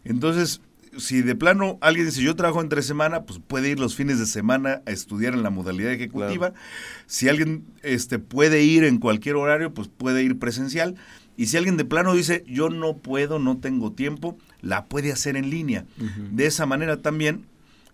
Entonces, 0.04 0.62
si 0.98 1.22
de 1.22 1.36
plano 1.36 1.78
alguien 1.82 2.06
dice 2.06 2.22
yo 2.22 2.36
trabajo 2.36 2.62
entre 2.62 2.82
semana, 2.82 3.24
pues 3.24 3.40
puede 3.46 3.70
ir 3.70 3.80
los 3.80 3.96
fines 3.96 4.20
de 4.20 4.26
semana 4.26 4.82
a 4.86 4.92
estudiar 4.92 5.34
en 5.34 5.44
la 5.44 5.50
modalidad 5.50 5.92
ejecutiva. 5.92 6.54
Si 7.06 7.30
alguien 7.30 7.66
este, 7.82 8.20
puede 8.20 8.64
ir 8.64 8.84
en 8.84 8.98
cualquier 8.98 9.36
horario, 9.36 9.74
pues 9.74 9.88
puede 9.88 10.24
ir 10.24 10.40
presencial. 10.40 10.96
Y 11.36 11.48
si 11.48 11.58
alguien 11.58 11.78
de 11.78 11.86
plano 11.86 12.14
dice 12.14 12.44
yo 12.48 12.70
no 12.70 12.98
puedo, 12.98 13.40
no 13.40 13.58
tengo 13.58 13.92
tiempo, 13.92 14.38
la 14.62 14.86
puede 14.86 15.12
hacer 15.12 15.36
en 15.36 15.50
línea. 15.50 15.86
De 16.32 16.46
esa 16.46 16.66
manera 16.66 17.02
también, 17.02 17.46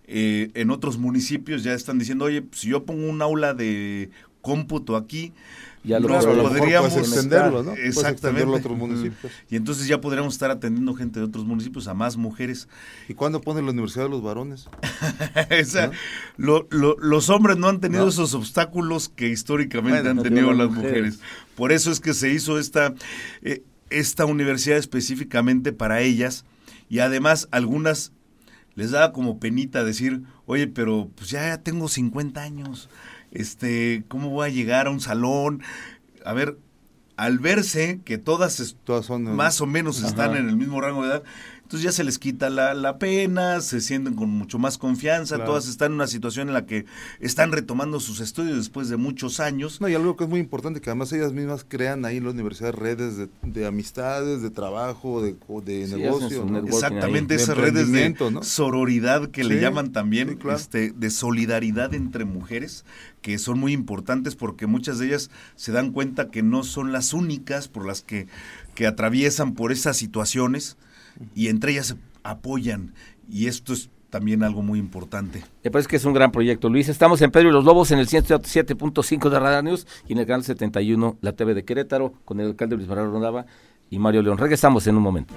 eh, 0.06 0.50
en 0.54 0.70
otros 0.70 0.98
municipios 0.98 1.62
ya 1.62 1.72
están 1.72 1.98
diciendo, 1.98 2.24
oye, 2.26 2.44
si 2.52 2.68
yo 2.68 2.84
pongo 2.84 3.08
un 3.08 3.22
aula 3.22 3.54
de 3.54 4.10
cómputo 4.42 4.96
aquí, 4.96 5.32
Ya 5.82 5.98
lo 5.98 6.08
mejor 6.08 6.42
podríamos 6.58 6.94
extenderlo, 6.94 7.62
¿no? 7.62 7.72
Exactamente. 7.72 8.10
extenderlo 8.10 8.54
a 8.54 8.58
otros 8.58 8.76
municipios. 8.76 9.32
y 9.50 9.56
entonces 9.56 9.86
ya 9.86 9.98
podríamos 10.00 10.34
estar 10.34 10.50
atendiendo 10.50 10.94
gente 10.94 11.20
de 11.20 11.24
otros 11.26 11.46
municipios, 11.46 11.88
a 11.88 11.94
más 11.94 12.18
mujeres. 12.18 12.68
¿Y 13.08 13.14
cuándo 13.14 13.40
pone 13.40 13.62
la 13.62 13.70
Universidad 13.70 14.04
de 14.04 14.10
los 14.10 14.22
Varones? 14.22 14.68
Esa- 15.50 15.86
¿No? 15.88 15.92
lo- 16.36 16.66
lo- 16.70 16.96
los 16.98 17.30
hombres 17.30 17.56
no 17.56 17.68
han 17.68 17.80
tenido 17.80 18.02
¿No? 18.04 18.08
esos 18.10 18.34
obstáculos 18.34 19.08
que 19.08 19.28
históricamente 19.28 20.00
Bueno, 20.00 20.10
han 20.10 20.16
no 20.16 20.22
tenido 20.22 20.48
las 20.50 20.58
las 20.58 20.68
mujeres. 20.70 20.90
mujeres. 21.16 21.20
Por 21.54 21.72
eso 21.72 21.90
es 21.90 22.00
que 22.00 22.12
se 22.14 22.30
hizo 22.30 22.58
esta, 22.58 22.94
eh, 23.42 23.62
esta 23.88 24.26
universidad 24.26 24.76
específicamente 24.76 25.72
para 25.72 26.00
ellas 26.02 26.44
y 26.88 26.98
además 26.98 27.48
algunas 27.52 28.12
les 28.74 28.90
daba 28.92 29.12
como 29.12 29.38
penita 29.40 29.82
decir, 29.82 30.22
oye, 30.46 30.66
pero 30.66 31.10
pues 31.14 31.30
ya 31.30 31.58
tengo 31.62 31.88
50 31.88 32.40
años, 32.42 32.88
este, 33.32 34.04
¿cómo 34.08 34.30
voy 34.30 34.48
a 34.48 34.52
llegar 34.52 34.86
a 34.86 34.90
un 34.90 35.00
salón? 35.00 35.62
A 36.24 36.32
ver, 36.32 36.58
al 37.16 37.38
verse 37.38 38.00
que 38.04 38.18
todas 38.18 38.76
Todas 38.84 39.06
son 39.06 39.24
más 39.24 39.60
o 39.60 39.66
menos 39.66 40.02
están 40.02 40.36
en 40.36 40.48
el 40.48 40.56
mismo 40.56 40.80
rango 40.80 41.02
de 41.02 41.08
edad. 41.08 41.22
Entonces 41.70 41.84
ya 41.84 41.92
se 41.92 42.02
les 42.02 42.18
quita 42.18 42.50
la, 42.50 42.74
la 42.74 42.98
pena, 42.98 43.60
se 43.60 43.80
sienten 43.80 44.14
con 44.16 44.28
mucho 44.28 44.58
más 44.58 44.76
confianza, 44.76 45.36
Claro. 45.36 45.52
todas 45.52 45.68
están 45.68 45.92
en 45.92 45.94
una 45.94 46.08
situación 46.08 46.48
en 46.48 46.54
la 46.54 46.66
que 46.66 46.84
están 47.20 47.52
retomando 47.52 48.00
sus 48.00 48.18
estudios 48.18 48.56
después 48.56 48.88
de 48.88 48.96
muchos 48.96 49.38
años. 49.38 49.80
No, 49.80 49.88
y 49.88 49.94
algo 49.94 50.16
que 50.16 50.24
es 50.24 50.30
muy 50.30 50.40
importante, 50.40 50.80
que 50.80 50.90
además 50.90 51.12
ellas 51.12 51.32
mismas 51.32 51.64
crean 51.68 52.04
ahí 52.04 52.16
en 52.16 52.24
la 52.24 52.30
universidad 52.30 52.72
redes 52.72 53.16
de, 53.16 53.28
de 53.44 53.66
amistades, 53.66 54.42
de 54.42 54.50
trabajo, 54.50 55.22
de, 55.22 55.36
de 55.64 55.86
Sí, 55.86 55.94
negocio. 55.94 56.44
Exactamente, 56.66 57.34
ahí. 57.34 57.38
De 57.38 57.42
esas 57.44 57.56
redes 57.56 57.92
de 57.92 58.16
sororidad 58.42 59.30
que 59.30 59.44
le 59.44 59.60
llaman 59.60 59.92
también, 59.92 60.30
sí, 60.30 60.34
claro. 60.38 60.58
este, 60.58 60.90
de 60.90 61.10
solidaridad 61.10 61.94
entre 61.94 62.24
mujeres, 62.24 62.84
que 63.22 63.38
son 63.38 63.60
muy 63.60 63.72
importantes 63.74 64.34
porque 64.34 64.66
muchas 64.66 64.98
de 64.98 65.06
ellas 65.06 65.30
se 65.54 65.70
dan 65.70 65.92
cuenta 65.92 66.30
que 66.32 66.42
no 66.42 66.64
son 66.64 66.90
las 66.90 67.12
únicas 67.12 67.68
por 67.68 67.86
las 67.86 68.02
que, 68.02 68.26
que 68.74 68.88
atraviesan 68.88 69.54
por 69.54 69.70
esas 69.70 69.96
situaciones 69.96 70.76
y 71.34 71.48
entre 71.48 71.72
ellas 71.72 71.96
apoyan 72.22 72.94
y 73.28 73.46
esto 73.46 73.72
es 73.72 73.90
también 74.10 74.42
algo 74.42 74.62
muy 74.62 74.78
importante. 74.78 75.44
Me 75.62 75.70
parece 75.70 75.88
que 75.88 75.96
es 75.96 76.04
un 76.04 76.12
gran 76.12 76.32
proyecto, 76.32 76.68
Luis. 76.68 76.88
Estamos 76.88 77.22
en 77.22 77.30
Pedro 77.30 77.48
y 77.48 77.52
los 77.52 77.64
Lobos 77.64 77.90
en 77.92 78.00
el 78.00 78.08
107.5 78.08 79.30
de 79.30 79.38
Radar 79.38 79.64
News 79.64 79.86
y 80.08 80.12
en 80.12 80.18
el 80.18 80.26
canal 80.26 80.44
71, 80.44 81.18
la 81.20 81.32
TV 81.32 81.54
de 81.54 81.64
Querétaro, 81.64 82.12
con 82.24 82.40
el 82.40 82.48
alcalde 82.48 82.76
Luis 82.76 82.88
Manuel 82.88 83.12
Rondaba 83.12 83.46
y 83.88 83.98
Mario 83.98 84.22
León. 84.22 84.38
Regresamos 84.38 84.86
en 84.86 84.96
un 84.96 85.02
momento. 85.02 85.34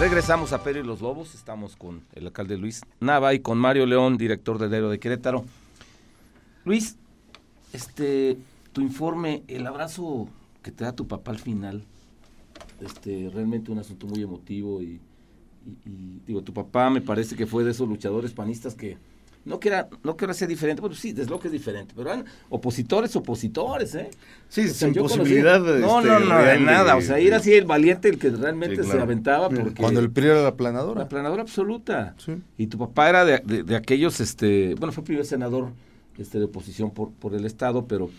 Regresamos 0.00 0.54
a 0.54 0.62
Pedro 0.62 0.80
y 0.80 0.84
los 0.84 1.02
Lobos. 1.02 1.34
Estamos 1.34 1.76
con 1.76 2.00
el 2.14 2.24
alcalde 2.24 2.56
Luis 2.56 2.80
Nava 3.00 3.34
y 3.34 3.40
con 3.40 3.58
Mario 3.58 3.84
León, 3.84 4.16
director 4.16 4.56
del 4.56 4.70
Diario 4.70 4.88
de 4.88 4.98
Querétaro. 4.98 5.44
Luis, 6.64 6.96
este, 7.74 8.38
tu 8.72 8.80
informe, 8.80 9.42
el 9.46 9.66
abrazo 9.66 10.26
que 10.62 10.72
te 10.72 10.84
da 10.84 10.92
tu 10.92 11.06
papá 11.06 11.32
al 11.32 11.38
final, 11.38 11.84
este, 12.80 13.28
realmente 13.30 13.70
un 13.70 13.78
asunto 13.78 14.06
muy 14.06 14.22
emotivo 14.22 14.80
y, 14.80 15.02
digo, 16.26 16.40
tu 16.40 16.54
papá 16.54 16.88
me 16.88 17.02
parece 17.02 17.36
que 17.36 17.44
fue 17.44 17.62
de 17.62 17.72
esos 17.72 17.86
luchadores 17.86 18.32
panistas 18.32 18.74
que 18.74 18.96
no 19.44 19.58
que 19.58 19.68
era, 19.68 19.88
no 20.04 20.16
que 20.16 20.32
sea 20.34 20.46
diferente, 20.46 20.80
bueno 20.80 20.94
sí, 20.94 21.12
desde 21.12 21.28
luego 21.28 21.40
que 21.42 21.48
es 21.48 21.52
diferente, 21.52 21.92
pero 21.96 22.10
eran 22.12 22.24
opositores, 22.50 23.14
opositores, 23.16 23.94
¿eh? 23.94 24.10
Sí, 24.48 24.62
O 24.62 24.64
sea, 24.64 24.74
sin 24.74 24.94
conocí- 24.94 25.18
posibilidad 25.18 25.60
de, 25.60 25.80
No, 25.80 25.98
este, 26.00 26.10
no, 26.10 26.20
no, 26.20 26.42
de 26.42 26.60
nada, 26.60 26.96
o 26.96 27.00
sea, 27.00 27.18
ir 27.20 27.32
así 27.34 27.52
el 27.54 27.64
valiente, 27.64 28.08
el 28.08 28.18
que 28.18 28.30
realmente 28.30 28.82
Sí, 28.84 28.90
se 28.90 28.98
aventaba 28.98 29.48
porque... 29.48 29.80
Cuando 29.80 30.00
el 30.00 30.10
PRI 30.10 30.26
era 30.26 30.42
la 30.42 30.56
planadora. 30.56 31.00
La 31.00 31.08
planadora 31.08 31.42
absoluta. 31.42 32.14
Sí. 32.18 32.34
Y 32.58 32.66
tu 32.66 32.78
papá 32.78 33.08
era 33.08 33.24
de, 33.24 33.38
de- 33.44 33.62
de 33.62 33.76
aquellos, 33.76 34.20
este, 34.20 34.74
bueno, 34.76 34.92
fue 34.92 35.04
primer 35.04 35.24
senador 35.24 35.68
este, 36.18 36.38
de 36.38 36.44
oposición 36.44 36.90
por, 36.90 37.10
por 37.12 37.34
el 37.34 37.44
Estado, 37.46 37.86
pero 37.86 38.10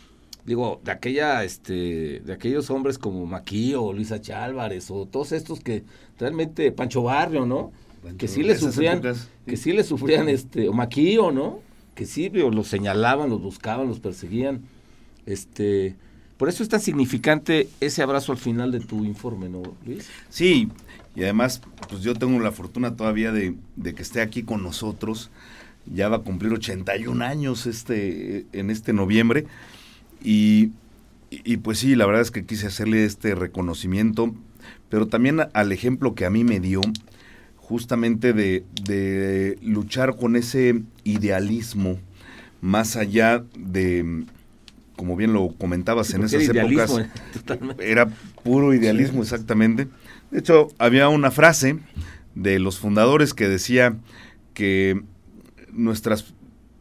digo, 0.46 0.82
de 0.84 0.92
aquella, 0.92 1.44
este, 1.44 2.22
de 2.26 2.34
aquellos 2.34 2.72
hombres 2.72 2.98
como 2.98 3.28
Maquillo, 3.28 3.94
Luisa 3.94 4.20
Chálvarez, 4.20 4.90
o 4.90 5.06
todos 5.06 5.34
estos 5.34 5.60
que 5.60 5.84
realmente, 6.18 6.72
Pancho 6.72 7.04
Barrio, 7.04 7.46
¿no? 7.46 7.72
Que 8.18 8.28
sí 8.28 8.44
le 8.44 8.58
sufrían, 8.58 8.98
épocas, 8.98 9.30
que 9.46 9.58
sí 9.58 9.74
le 9.74 9.84
sufrían, 9.84 10.28
este, 10.30 10.68
o 10.70 10.74
Maquillo, 10.74 11.32
¿no? 11.32 11.60
Que 11.96 12.06
sí, 12.06 12.30
los 12.30 12.68
señalaban, 12.68 13.30
los 13.30 13.42
buscaban, 13.42 13.88
los 13.88 14.00
perseguían. 14.00 14.62
Este, 15.26 15.96
por 16.38 16.50
eso 16.50 16.64
es 16.64 16.70
tan 16.70 16.80
significante 16.80 17.70
ese 17.80 18.02
abrazo 18.02 18.32
al 18.32 18.40
final 18.40 18.72
de 18.72 18.80
tu 18.80 19.06
informe, 19.06 19.50
¿no, 19.50 19.62
Luis? 19.86 20.10
Sí, 20.30 20.70
y 21.16 21.24
además, 21.24 21.62
pues 21.90 22.02
yo 22.02 22.16
tengo 22.16 22.40
la 22.40 22.52
fortuna 22.52 22.96
todavía 22.96 23.32
de, 23.32 23.56
de 23.76 23.94
que 23.94 24.02
esté 24.02 24.22
aquí 24.22 24.44
con 24.44 24.64
nosotros. 24.64 25.30
Ya 25.86 26.10
va 26.10 26.18
a 26.18 26.22
cumplir 26.22 26.54
81 26.54 27.24
años 27.24 27.66
este, 27.66 28.46
en 28.54 28.70
este 28.70 28.94
noviembre. 28.94 29.46
Y, 30.24 30.72
y, 31.30 31.58
pues 31.58 31.80
sí, 31.80 31.96
la 31.96 32.06
verdad 32.06 32.22
es 32.22 32.32
que 32.32 32.46
quise 32.46 32.68
hacerle 32.68 33.06
este 33.06 33.36
reconocimiento, 33.36 34.34
pero 34.90 35.08
también 35.08 35.40
al 35.54 35.72
ejemplo 35.72 36.14
que 36.14 36.26
a 36.26 36.30
mí 36.30 36.44
me 36.44 36.60
dio, 36.60 36.82
justamente 37.72 38.34
de, 38.34 38.66
de 38.84 39.58
luchar 39.62 40.18
con 40.18 40.36
ese 40.36 40.82
idealismo, 41.06 41.98
más 42.60 42.98
allá 42.98 43.46
de, 43.58 44.26
como 44.98 45.16
bien 45.16 45.32
lo 45.32 45.48
comentabas 45.58 46.14
en 46.14 46.26
esas 46.26 46.50
épocas, 46.50 47.00
¿eh? 47.00 47.10
totalmente. 47.34 47.90
era 47.90 48.08
puro 48.44 48.74
idealismo, 48.74 49.22
exactamente. 49.22 49.88
De 50.32 50.40
hecho, 50.40 50.68
había 50.80 51.08
una 51.08 51.32
frase 51.32 51.80
de 52.36 52.60
los 52.60 52.78
fundadores 52.78 53.34
que 53.34 53.48
decía 53.48 53.96
que 54.54 55.02
nuestras 55.72 56.34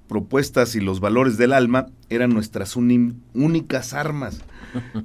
propuestas 0.09 0.75
y 0.75 0.81
los 0.81 0.99
valores 0.99 1.39
del 1.39 1.53
alma 1.53 1.87
eran 2.09 2.31
nuestras 2.31 2.75
únicas 2.75 3.95
armas. 3.95 4.43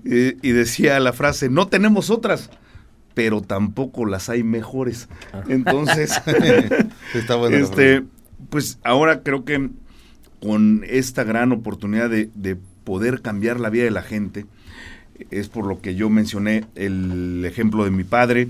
Eh, 0.06 0.38
y 0.44 0.52
decía 0.52 1.00
la 1.00 1.12
frase, 1.12 1.50
no 1.50 1.68
tenemos 1.68 2.12
otras, 2.12 2.52
pero 3.16 3.42
tampoco 3.42 4.06
las 4.06 4.30
hay 4.30 4.44
mejores. 4.44 5.10
Entonces, 5.48 6.14
Sí, 7.12 7.18
está 7.18 7.36
este, 7.48 8.04
pues 8.50 8.78
ahora 8.84 9.24
creo 9.24 9.46
que 9.46 9.70
con 10.42 10.84
esta 10.88 11.24
gran 11.24 11.52
oportunidad 11.52 12.10
de, 12.10 12.30
de 12.36 12.58
poder 12.84 13.22
cambiar 13.22 13.60
la 13.60 13.70
vida 13.70 13.86
de 13.86 13.92
la 13.92 14.04
gente, 14.04 14.46
es 15.32 15.48
por 15.48 15.66
lo 15.66 15.82
que 15.82 15.96
yo 15.96 16.10
mencioné 16.10 16.66
el 16.76 17.44
ejemplo 17.46 17.86
de 17.86 17.92
mi 17.92 18.04
padre, 18.04 18.50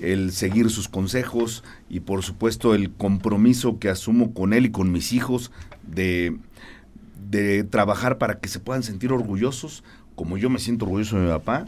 el 0.00 0.32
seguir 0.32 0.70
sus 0.70 0.88
consejos 0.88 1.64
y 1.90 2.00
por 2.00 2.22
supuesto 2.22 2.74
el 2.74 2.92
compromiso 2.92 3.80
que 3.80 3.88
asumo 3.88 4.32
con 4.32 4.52
él 4.52 4.66
y 4.66 4.70
con 4.70 4.92
mis 4.92 5.12
hijos 5.12 5.50
de, 5.82 6.36
de 7.28 7.64
trabajar 7.64 8.18
para 8.18 8.38
que 8.38 8.48
se 8.48 8.60
puedan 8.60 8.84
sentir 8.84 9.12
orgullosos, 9.12 9.82
como 10.14 10.38
yo 10.38 10.50
me 10.50 10.60
siento 10.60 10.84
orgulloso 10.84 11.16
de 11.16 11.24
mi 11.24 11.30
papá, 11.30 11.66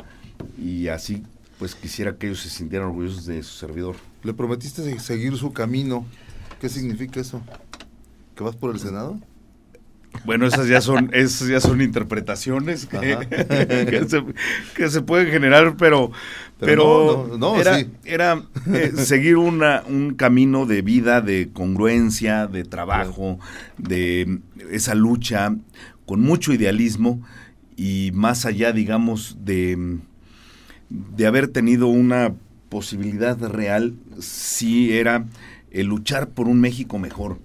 y 0.63 0.89
así 0.89 1.25
pues 1.59 1.75
quisiera 1.75 2.17
que 2.17 2.27
ellos 2.27 2.41
se 2.41 2.51
sintieran 2.51 2.89
orgullosos 2.89 3.27
de 3.27 3.43
su 3.43 3.55
servidor. 3.57 3.97
Le 4.23 4.35
prometiste 4.35 4.83
se- 4.83 4.99
seguir 4.99 5.37
su 5.37 5.53
camino. 5.53 6.07
¿Qué 6.61 6.69
significa 6.69 7.21
eso? 7.21 7.43
¿Que 8.35 8.45
vas 8.45 8.57
por 8.57 8.75
el 8.75 8.81
Senado? 8.81 9.19
Bueno, 10.25 10.47
esas 10.47 10.69
ya 10.69 10.81
son, 10.81 11.11
esas 11.13 11.49
ya 11.49 11.61
son 11.61 11.81
interpretaciones 11.83 12.87
que, 12.87 14.07
se, 14.89 15.03
pueden 15.03 15.31
generar, 15.31 15.77
pero, 15.77 16.11
pero, 16.59 17.39
era, 17.59 17.85
era 18.05 18.43
eh, 18.73 18.93
seguir 18.97 19.37
una, 19.37 19.83
un 19.87 20.15
camino 20.15 20.65
de 20.67 20.83
vida, 20.83 21.21
de 21.21 21.51
congruencia, 21.53 22.47
de 22.47 22.65
trabajo, 22.65 23.39
de 23.79 24.41
esa 24.71 24.95
lucha 24.95 25.55
con 26.07 26.21
mucho 26.21 26.53
idealismo 26.53 27.23
y 27.77 28.11
más 28.15 28.47
allá, 28.47 28.73
digamos, 28.73 29.37
de, 29.45 29.99
de 30.89 31.27
haber 31.27 31.49
tenido 31.49 31.89
una 31.89 32.35
posibilidad 32.69 33.39
real, 33.39 33.95
sí 34.19 34.93
era 34.93 35.27
el 35.71 35.87
luchar 35.87 36.29
por 36.29 36.49
un 36.49 36.61
México 36.61 36.99
mejor. 36.99 37.39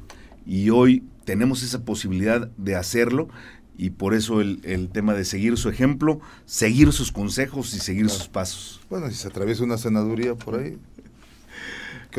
Y 0.45 0.69
hoy 0.69 1.03
tenemos 1.25 1.63
esa 1.63 1.83
posibilidad 1.83 2.49
de 2.57 2.75
hacerlo 2.75 3.29
y 3.77 3.91
por 3.91 4.13
eso 4.13 4.41
el, 4.41 4.59
el, 4.63 4.89
tema 4.89 5.13
de 5.13 5.25
seguir 5.25 5.57
su 5.57 5.69
ejemplo, 5.69 6.19
seguir 6.45 6.91
sus 6.91 7.11
consejos 7.11 7.73
y 7.73 7.79
seguir 7.79 8.09
sus 8.09 8.27
pasos. 8.27 8.81
Bueno, 8.89 9.09
si 9.09 9.15
se 9.15 9.27
atraviesa 9.27 9.63
una 9.63 9.77
senaduría 9.77 10.35
por 10.35 10.59
ahí. 10.59 10.77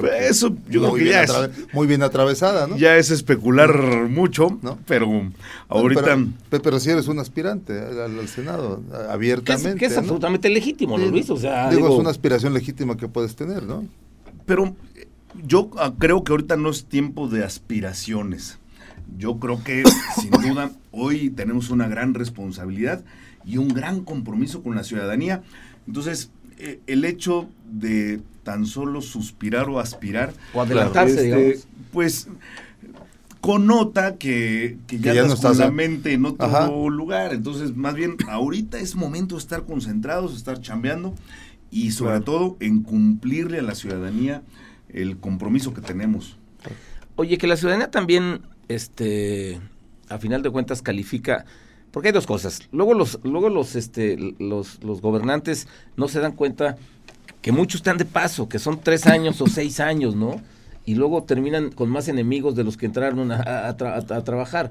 Pues 0.00 0.30
eso 0.30 0.56
yo 0.68 0.80
creo 0.80 0.94
que 0.94 1.04
ya 1.04 1.22
es, 1.22 1.32
muy 1.72 1.87
bien 1.87 2.02
atravesada, 2.02 2.66
¿no? 2.66 2.76
Ya 2.76 2.96
es 2.96 3.11
especular 3.11 4.08
mucho, 4.08 4.58
¿no? 4.62 4.78
Pero 4.87 5.30
ahorita... 5.68 6.18
pero, 6.49 6.80
si 6.80 6.90
eres 6.90 7.08
un 7.08 7.18
aspirante 7.18 7.78
al, 7.78 8.26
Senado, 8.28 8.82
abiertamente. 9.11 9.78
Que 9.78 9.87
es, 9.87 9.96
absolutamente 9.96 10.49
legítimo, 10.49 10.96
¿no, 10.96 11.06
Luis? 11.06 11.28
O 11.30 11.37
sea, 11.37 11.70
digo, 11.70 11.88
es 11.88 12.00
una 12.00 12.11
aspiración 12.11 12.54
legítima 12.54 12.96
que 12.96 13.08
puedes 13.08 13.37
tener, 13.37 13.62
¿no? 13.64 13.84
Pero 14.46 14.75
yo 15.46 15.70
ah, 15.78 15.92
creo 15.99 16.25
que 16.25 16.32
ahorita 16.32 16.56
no 16.56 16.70
es 16.70 16.84
tiempo 16.87 17.28
de 17.28 17.44
aspiraciones. 17.44 18.58
Yo 19.18 19.38
creo 19.38 19.62
que, 19.62 19.84
sin 20.20 20.30
duda, 20.30 20.70
hoy 20.90 21.30
tenemos 21.30 21.70
una 21.70 21.88
gran 21.88 22.14
responsabilidad 22.14 23.04
y 23.44 23.58
un 23.58 23.68
gran 23.68 24.04
compromiso 24.04 24.62
con 24.62 24.75
la 24.75 24.84
ciudadanía. 24.84 25.42
Entonces, 25.87 26.30
eh, 26.41 26.41
el 26.87 27.04
hecho 27.04 27.49
de 27.71 28.21
tan 28.42 28.66
solo 28.66 29.00
suspirar 29.00 29.69
o 29.69 29.78
aspirar. 29.78 30.33
O 30.54 30.61
adelantarse, 30.61 31.50
este, 31.50 31.69
Pues 31.92 32.28
connota 33.40 34.16
que, 34.16 34.78
que 34.87 35.00
ya, 35.00 35.14
ya 35.14 35.25
no 35.25 35.35
estás 35.35 35.59
la 35.59 35.71
mente 35.71 36.12
en 36.12 36.25
otro 36.25 36.88
lugar. 36.90 37.35
Entonces, 37.35 37.76
más 37.76 37.95
bien, 37.95 38.16
ahorita 38.28 38.78
es 38.78 38.95
momento 38.95 39.35
de 39.35 39.40
estar 39.40 39.64
concentrados, 39.64 40.37
estar 40.37 40.61
chambeando 40.61 41.14
y 41.71 41.90
sobre 41.90 42.21
todo 42.21 42.57
en 42.61 42.83
cumplirle 42.83 43.59
a 43.59 43.62
la 43.62 43.75
ciudadanía 43.75 44.42
el 44.90 45.16
compromiso 45.16 45.75
que 45.75 45.81
tenemos. 45.81 46.37
Oye, 47.16 47.38
que 47.38 47.47
la 47.47 47.57
ciudadanía 47.57 47.90
también 47.90 48.42
este, 48.69 49.61
a 50.09 50.19
final 50.19 50.42
de 50.42 50.50
cuentas 50.50 50.83
califica, 50.83 51.45
porque 51.92 52.08
hay 52.08 52.12
dos 52.12 52.26
cosas. 52.26 52.68
Luego 52.72 52.94
los, 52.94 53.20
luego 53.22 53.49
los, 53.49 53.76
este, 53.76 54.16
los, 54.38 54.82
los 54.82 55.00
gobernantes 55.00 55.68
no 55.96 56.08
se 56.08 56.20
dan 56.20 56.32
cuenta 56.32 56.76
que 57.42 57.52
muchos 57.52 57.80
están 57.80 57.99
de 57.99 58.04
paso, 58.04 58.49
que 58.49 58.58
son 58.58 58.80
tres 58.80 59.06
años 59.06 59.40
o 59.40 59.46
seis 59.46 59.78
años, 59.78 60.16
¿no? 60.16 60.40
Y 60.84 60.94
luego 60.94 61.25
terminan 61.25 61.70
con 61.70 61.90
más 61.90 62.08
enemigos 62.08 62.54
de 62.54 62.64
los 62.64 62.76
que 62.76 62.87
entraron 62.87 63.30
a, 63.30 63.76
trabajar. 63.76 64.70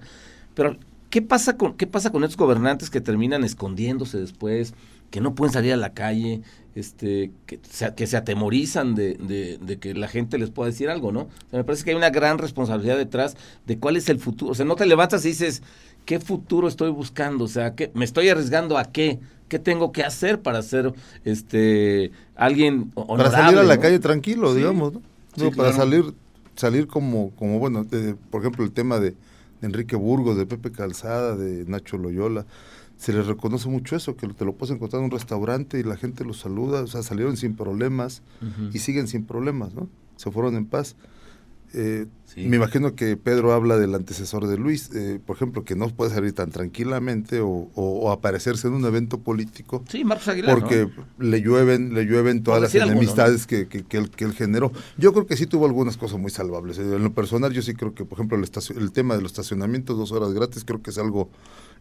Pero, 0.56 0.78
¿qué 1.10 1.22
pasa, 1.22 1.58
con, 1.58 1.76
¿qué 1.76 1.88
pasa 1.88 2.12
con 2.12 2.24
estos 2.24 2.38
gobernantes 2.38 2.90
que 2.90 3.02
terminan 3.02 3.44
escondiéndose 3.44 4.20
después, 4.20 4.74
que 5.12 5.22
no 5.22 5.36
pueden 5.36 5.54
salir 5.54 5.74
a 5.74 5.78
la 5.78 5.94
calle, 5.94 6.42
este, 6.74 7.32
que, 7.46 7.60
se, 7.70 7.94
que 7.94 8.08
se 8.08 8.18
atemorizan 8.18 8.96
de, 8.96 9.16
de, 9.62 9.78
que 9.78 9.94
la 9.94 10.08
gente 10.08 10.38
les 10.38 10.50
pueda 10.50 10.70
decir 10.70 10.90
algo, 10.90 11.12
¿no? 11.12 11.28
me 11.52 11.64
parece 11.64 11.84
que 11.84 11.92
hay 11.92 11.98
una 11.98 12.10
gran 12.10 12.38
responsabilidad 12.38 12.98
detrás 12.98 13.36
de 13.68 13.78
cuál 13.78 13.98
es 13.98 14.08
el 14.10 14.20
futuro. 14.20 14.54
O 14.54 14.56
sea, 14.56 14.66
no 14.66 14.76
te 14.76 14.86
levantas 14.86 15.26
y 15.26 15.30
dices, 15.30 15.62
¿qué 16.06 16.20
futuro 16.20 16.68
estoy 16.68 16.90
buscando? 16.90 17.44
O 17.44 17.50
sea, 17.50 17.76
¿qué, 17.76 17.92
¿me 17.94 18.06
estoy 18.06 18.30
arriesgando 18.30 18.78
a 18.78 18.86
qué? 18.86 19.20
¿Qué 19.50 19.60
tengo 19.60 19.92
que 19.92 20.04
hacer 20.04 20.42
para 20.42 20.62
ser 20.62 20.94
este 21.26 22.12
alguien 22.36 22.92
honorable? 22.96 23.32
Para 23.32 23.46
salir 23.46 23.60
a 23.60 23.64
la 23.64 23.80
calle 23.80 24.00
tranquilo, 24.00 24.56
digamos, 24.56 24.94
¿no? 24.94 25.52
para 25.52 25.74
salir 25.74 26.14
salir 26.56 26.88
como, 26.88 27.32
como 27.32 27.60
bueno, 27.60 27.86
por 28.30 28.42
ejemplo, 28.42 28.64
el 28.64 28.72
tema 28.72 29.00
de, 29.00 29.12
de 29.12 29.68
Enrique 29.68 29.96
Burgos, 29.98 30.38
de 30.38 30.46
Pepe 30.46 30.72
Calzada, 30.72 31.36
de 31.36 31.66
Nacho 31.66 31.98
Loyola 31.98 32.46
se 33.02 33.14
les 33.14 33.26
reconoce 33.26 33.68
mucho 33.68 33.96
eso, 33.96 34.16
que 34.16 34.28
te 34.28 34.46
lo 34.46 34.54
puedes 34.54 34.76
encontrar 34.76 35.00
en 35.00 35.06
un 35.06 35.12
restaurante 35.12 35.80
y 35.80 35.84
la 35.84 35.98
gente 35.98 36.24
los 36.24 36.38
saluda, 36.38 36.84
o 36.84 36.88
sea, 36.88 37.02
salieron 37.02 37.36
sin 37.36 37.56
problemas 37.56 38.22
y 38.72 38.78
siguen 38.78 39.08
sin 39.08 39.26
problemas, 39.26 39.74
¿no? 39.74 39.90
Se 40.18 40.30
fueron 40.30 40.56
en 40.56 40.68
paz. 40.68 40.96
Eh, 41.74 42.06
me 42.36 42.56
imagino 42.56 42.96
que 42.96 43.18
Pedro 43.18 43.54
habla 43.54 43.78
del 43.78 43.94
antecesor 43.94 44.48
de 44.48 44.58
Luis, 44.58 44.90
eh, 44.94 45.20
por 45.26 45.36
ejemplo, 45.36 45.64
que 45.64 45.76
no 45.76 45.90
puede 45.90 46.12
salir 46.12 46.34
tan 46.34 46.50
tranquilamente 46.50 47.40
o, 47.42 48.12
aparecerse 48.12 48.68
en 48.68 48.74
un 48.74 48.86
evento 48.86 49.20
político. 49.20 49.84
Sí, 49.90 50.04
Marcos 50.04 50.30
Aguilar. 50.30 50.58
Porque 50.58 50.90
le 51.20 51.42
llueven, 51.42 51.94
le 51.94 52.06
llueven 52.06 52.44
todas 52.44 52.62
las 52.62 52.76
enemistades 52.76 53.48
que, 53.48 53.68
que, 53.68 53.80
él, 53.98 54.10
que, 54.10 54.24
él, 54.24 54.34
generó. 54.34 54.72
Yo 54.98 55.14
creo 55.14 55.26
que 55.28 55.36
sí 55.36 55.46
tuvo 55.46 55.66
algunas 55.66 55.98
cosas 55.98 56.20
muy 56.20 56.32
salvables. 56.32 56.78
En 56.78 57.04
lo 57.04 57.14
personal, 57.14 57.52
yo 57.52 57.62
sí 57.62 57.74
creo 57.74 57.94
que, 57.94 58.06
por 58.06 58.18
ejemplo, 58.18 58.38
el, 58.38 58.50
el 58.78 58.92
tema 58.92 59.16
de 59.16 59.22
los 59.22 59.32
estacionamientos, 59.32 59.98
dos 59.98 60.12
horas 60.12 60.34
gratis, 60.34 60.64
creo 60.64 60.82
que 60.82 60.92
es 60.92 60.98
algo 60.98 61.30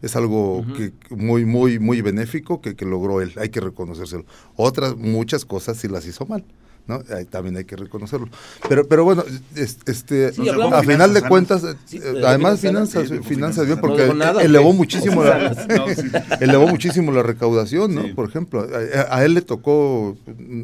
es 0.01 0.15
algo 0.15 0.65
que 0.75 0.93
muy, 1.15 1.45
muy, 1.45 1.77
muy 1.77 2.01
benéfico 2.01 2.59
que, 2.59 2.75
que 2.75 2.85
logró 2.85 3.21
él, 3.21 3.33
hay 3.37 3.49
que 3.49 3.59
reconocérselo. 3.59 4.25
Otras, 4.55 4.97
muchas 4.97 5.45
cosas 5.45 5.77
sí 5.77 5.87
las 5.87 6.07
hizo 6.07 6.25
mal. 6.25 6.43
¿No? 6.87 6.99
también 7.29 7.57
hay 7.57 7.65
que 7.65 7.75
reconocerlo. 7.75 8.27
Pero, 8.67 8.87
pero 8.87 9.03
bueno, 9.03 9.23
este, 9.55 10.27
a 10.73 10.83
final 10.83 11.13
de 11.13 11.21
cuentas, 11.21 11.63
eh, 11.63 12.23
además 12.25 12.59
finanzas, 12.59 13.09
finanzas 13.23 13.65
bien, 13.65 13.79
porque 13.79 14.11
elevó 14.41 14.73
muchísimo 14.73 15.23
la, 15.23 15.55
elevó 16.39 16.67
muchísimo 16.67 17.11
la 17.11 17.23
recaudación, 17.23 17.95
¿no? 17.95 18.03
Por 18.15 18.27
ejemplo, 18.27 18.67
a, 19.09 19.23
él 19.23 19.33
le 19.33 19.41
tocó, 19.41 20.17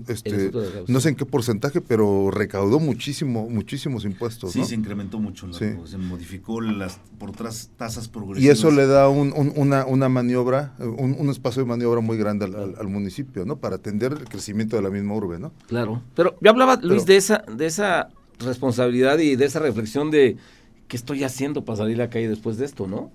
este, 0.07 0.51
no 0.87 0.99
sé 0.99 1.09
en 1.09 1.15
qué 1.15 1.25
porcentaje, 1.25 1.81
pero 1.81 2.31
recaudó 2.31 2.79
muchísimo, 2.79 3.49
muchísimos 3.49 4.05
impuestos. 4.05 4.53
Sí, 4.53 4.63
se 4.63 4.75
incrementó 4.75 5.19
mucho, 5.19 5.51
se 5.53 5.97
modificó 5.97 6.61
las 6.61 6.99
por 7.17 7.29
otras 7.31 7.69
tasas 7.77 8.07
progresivas. 8.07 8.43
Y 8.43 8.49
eso 8.49 8.71
le 8.71 8.85
da 8.85 9.09
un, 9.09 9.33
una, 9.55 9.85
una 9.85 10.09
maniobra, 10.09 10.73
un, 10.79 11.29
espacio 11.29 11.63
de 11.63 11.69
maniobra 11.69 12.01
muy 12.01 12.17
grande 12.17 12.45
al, 12.45 12.75
al 12.79 12.87
municipio, 12.87 13.45
¿no? 13.45 13.57
Para 13.57 13.77
atender 13.77 14.13
el 14.13 14.25
crecimiento 14.25 14.75
de 14.75 14.81
la 14.81 14.89
misma 14.89 15.15
urbe, 15.15 15.39
¿no? 15.39 15.51
Claro. 15.67 16.01
Pero 16.15 16.37
yo 16.41 16.49
hablaba, 16.49 16.77
Luis, 16.81 17.05
de 17.05 17.17
esa, 17.17 17.43
de 17.51 17.65
esa 17.65 18.09
responsabilidad 18.39 19.19
y 19.19 19.35
de 19.35 19.45
esa 19.45 19.59
reflexión 19.59 20.11
de 20.11 20.37
qué 20.87 20.97
estoy 20.97 21.23
haciendo 21.23 21.65
para 21.65 21.77
salir 21.77 21.95
a 21.95 22.05
la 22.05 22.09
calle 22.09 22.29
después 22.29 22.57
de 22.57 22.65
esto, 22.65 22.87
¿no? 22.87 23.11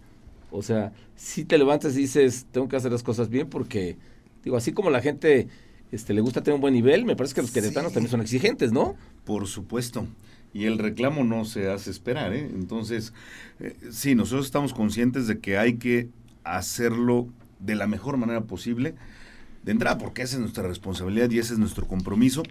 O 0.50 0.62
sea, 0.62 0.92
si 1.16 1.44
te 1.44 1.56
levantas 1.58 1.94
y 1.96 2.02
dices, 2.02 2.46
tengo 2.52 2.68
que 2.68 2.76
hacer 2.76 2.92
las 2.92 3.02
cosas 3.02 3.28
bien 3.28 3.48
porque, 3.48 3.96
digo, 4.44 4.56
así 4.56 4.72
como 4.72 4.90
la 4.90 5.00
gente 5.00 5.48
este, 5.90 6.12
le 6.14 6.20
gusta 6.20 6.42
tener 6.42 6.56
un 6.56 6.60
buen 6.60 6.74
nivel, 6.74 7.04
me 7.04 7.16
parece 7.16 7.34
que 7.34 7.42
los 7.42 7.50
queretanos 7.50 7.92
también 7.92 8.10
son 8.10 8.20
exigentes, 8.20 8.72
¿no? 8.72 8.96
Por 9.24 9.46
supuesto. 9.46 10.06
Y 10.54 10.66
el 10.66 10.78
reclamo 10.78 11.24
no 11.24 11.46
se 11.46 11.70
hace 11.70 11.90
esperar, 11.90 12.34
¿eh? 12.34 12.50
Entonces, 12.52 13.14
eh, 13.60 13.74
sí, 13.90 14.14
nosotros 14.14 14.44
estamos 14.44 14.74
conscientes 14.74 15.26
de 15.26 15.38
que 15.38 15.56
hay 15.56 15.78
que 15.78 16.10
hacerlo 16.44 17.28
de 17.58 17.74
la 17.74 17.86
mejor 17.86 18.18
manera 18.18 18.42
posible 18.42 18.94
de 19.62 19.72
entrada 19.72 19.98
porque 19.98 20.22
esa 20.22 20.36
es 20.36 20.40
nuestra 20.40 20.66
responsabilidad 20.66 21.30
y 21.30 21.38
ese 21.38 21.54
es 21.54 21.58
nuestro 21.58 21.86
compromiso, 21.86 22.42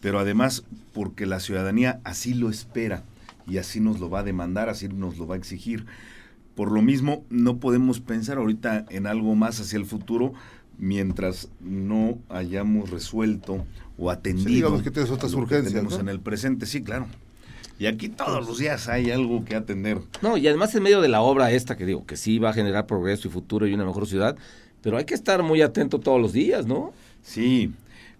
pero 0.00 0.18
además 0.18 0.64
porque 0.92 1.26
la 1.26 1.40
ciudadanía 1.40 2.00
así 2.04 2.34
lo 2.34 2.50
espera 2.50 3.04
y 3.46 3.58
así 3.58 3.80
nos 3.80 3.98
lo 4.00 4.10
va 4.10 4.20
a 4.20 4.24
demandar, 4.24 4.68
así 4.68 4.88
nos 4.88 5.18
lo 5.18 5.26
va 5.26 5.34
a 5.34 5.38
exigir. 5.38 5.86
Por 6.54 6.72
lo 6.72 6.82
mismo, 6.82 7.24
no 7.30 7.58
podemos 7.58 8.00
pensar 8.00 8.38
ahorita 8.38 8.84
en 8.90 9.06
algo 9.06 9.34
más 9.34 9.60
hacia 9.60 9.78
el 9.78 9.86
futuro 9.86 10.34
mientras 10.78 11.48
no 11.60 12.18
hayamos 12.28 12.90
resuelto 12.90 13.64
o 13.98 14.10
atendido 14.10 14.48
sí, 14.48 14.54
digamos 14.54 14.82
que 14.82 14.90
tienes 14.90 15.10
otras 15.10 15.34
urgencias 15.34 15.74
tenemos 15.74 15.98
en 15.98 16.08
el 16.08 16.20
presente, 16.20 16.66
sí, 16.66 16.82
claro. 16.82 17.06
Y 17.78 17.86
aquí 17.86 18.10
todos 18.10 18.46
los 18.46 18.58
días 18.58 18.88
hay 18.88 19.10
algo 19.10 19.44
que 19.44 19.56
atender. 19.56 20.00
No, 20.20 20.36
y 20.36 20.46
además 20.46 20.74
en 20.74 20.82
medio 20.82 21.00
de 21.00 21.08
la 21.08 21.22
obra 21.22 21.50
esta 21.50 21.78
que 21.78 21.86
digo, 21.86 22.04
que 22.04 22.16
sí 22.18 22.38
va 22.38 22.50
a 22.50 22.52
generar 22.52 22.86
progreso 22.86 23.28
y 23.28 23.30
futuro 23.30 23.66
y 23.66 23.72
una 23.72 23.86
mejor 23.86 24.06
ciudad, 24.06 24.36
pero 24.82 24.96
hay 24.96 25.04
que 25.04 25.14
estar 25.14 25.42
muy 25.42 25.62
atento 25.62 25.98
todos 25.98 26.20
los 26.20 26.32
días, 26.32 26.66
¿no? 26.66 26.92
Sí. 27.22 27.72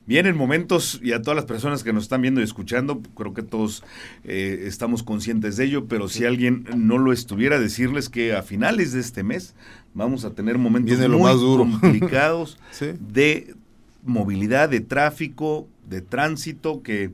Vienen 0.06 0.36
momentos, 0.36 0.98
y 1.02 1.12
a 1.12 1.22
todas 1.22 1.36
las 1.36 1.44
personas 1.44 1.84
que 1.84 1.92
nos 1.92 2.04
están 2.04 2.22
viendo 2.22 2.40
y 2.40 2.44
escuchando, 2.44 3.00
creo 3.14 3.32
que 3.32 3.42
todos 3.42 3.84
eh, 4.24 4.64
estamos 4.66 5.02
conscientes 5.02 5.56
de 5.56 5.66
ello, 5.66 5.86
pero 5.86 6.08
si 6.08 6.24
alguien 6.24 6.64
no 6.74 6.98
lo 6.98 7.12
estuviera, 7.12 7.60
decirles 7.60 8.08
que 8.08 8.34
a 8.34 8.42
finales 8.42 8.92
de 8.92 9.00
este 9.00 9.22
mes 9.22 9.54
vamos 9.94 10.24
a 10.24 10.34
tener 10.34 10.58
momentos 10.58 10.98
muy 10.98 11.56
complicados 11.80 12.58
de 12.98 13.54
movilidad, 14.02 14.68
de 14.68 14.80
tráfico, 14.80 15.68
de 15.88 16.00
tránsito, 16.00 16.82
que 16.82 17.12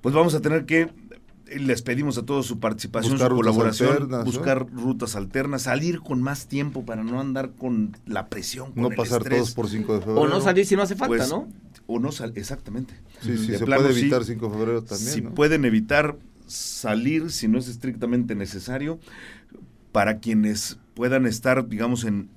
pues 0.00 0.14
vamos 0.14 0.34
a 0.34 0.40
tener 0.40 0.66
que 0.66 0.88
les 1.56 1.82
pedimos 1.82 2.18
a 2.18 2.22
todos 2.24 2.46
su 2.46 2.58
participación, 2.58 3.18
su 3.18 3.28
colaboración, 3.28 4.08
buscar 4.24 4.66
rutas 4.70 5.16
alternas, 5.16 5.62
salir 5.62 6.00
con 6.00 6.22
más 6.22 6.46
tiempo 6.46 6.84
para 6.84 7.02
no 7.02 7.20
andar 7.20 7.52
con 7.52 7.96
la 8.06 8.28
presión. 8.28 8.72
no 8.74 8.90
pasar 8.90 9.24
todos 9.24 9.52
por 9.52 9.68
5 9.68 9.94
de 9.94 10.00
febrero. 10.00 10.20
O 10.20 10.28
no 10.28 10.40
salir 10.40 10.66
si 10.66 10.76
no 10.76 10.82
hace 10.82 10.96
falta, 10.96 11.16
pues, 11.16 11.28
¿no? 11.30 11.48
O 11.86 11.98
no 11.98 12.12
salir, 12.12 12.38
exactamente. 12.38 12.94
Sí, 13.20 13.38
sí, 13.38 13.56
se 13.56 13.64
puede 13.64 13.90
evitar 13.90 14.24
5 14.24 14.48
de 14.48 14.52
febrero 14.52 14.84
también. 14.84 15.10
Si 15.10 15.20
pueden 15.22 15.64
evitar 15.64 16.16
salir 16.46 17.30
si 17.30 17.48
no 17.48 17.58
es 17.58 17.68
estrictamente 17.68 18.34
necesario, 18.34 18.98
para 19.92 20.18
quienes 20.18 20.78
puedan 20.94 21.26
estar, 21.26 21.68
digamos, 21.68 22.04
en, 22.04 22.28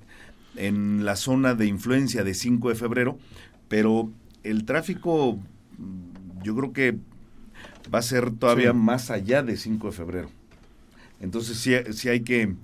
en 0.56 1.04
la 1.04 1.16
zona 1.16 1.54
de 1.54 1.66
influencia 1.66 2.24
de 2.24 2.34
5 2.34 2.70
de 2.70 2.74
febrero, 2.74 3.18
pero 3.68 4.10
el 4.42 4.64
tráfico 4.64 5.38
yo 6.42 6.56
creo 6.56 6.72
que 6.72 6.98
va 7.92 7.98
a 7.98 8.02
ser 8.02 8.30
todavía 8.32 8.72
más 8.72 9.10
allá 9.10 9.42
de 9.42 9.56
5 9.56 9.88
de 9.88 9.92
febrero. 9.92 10.30
Entonces 11.20 11.56
sí, 11.56 11.74
sí 11.92 12.08
hay 12.08 12.20
que 12.20 12.54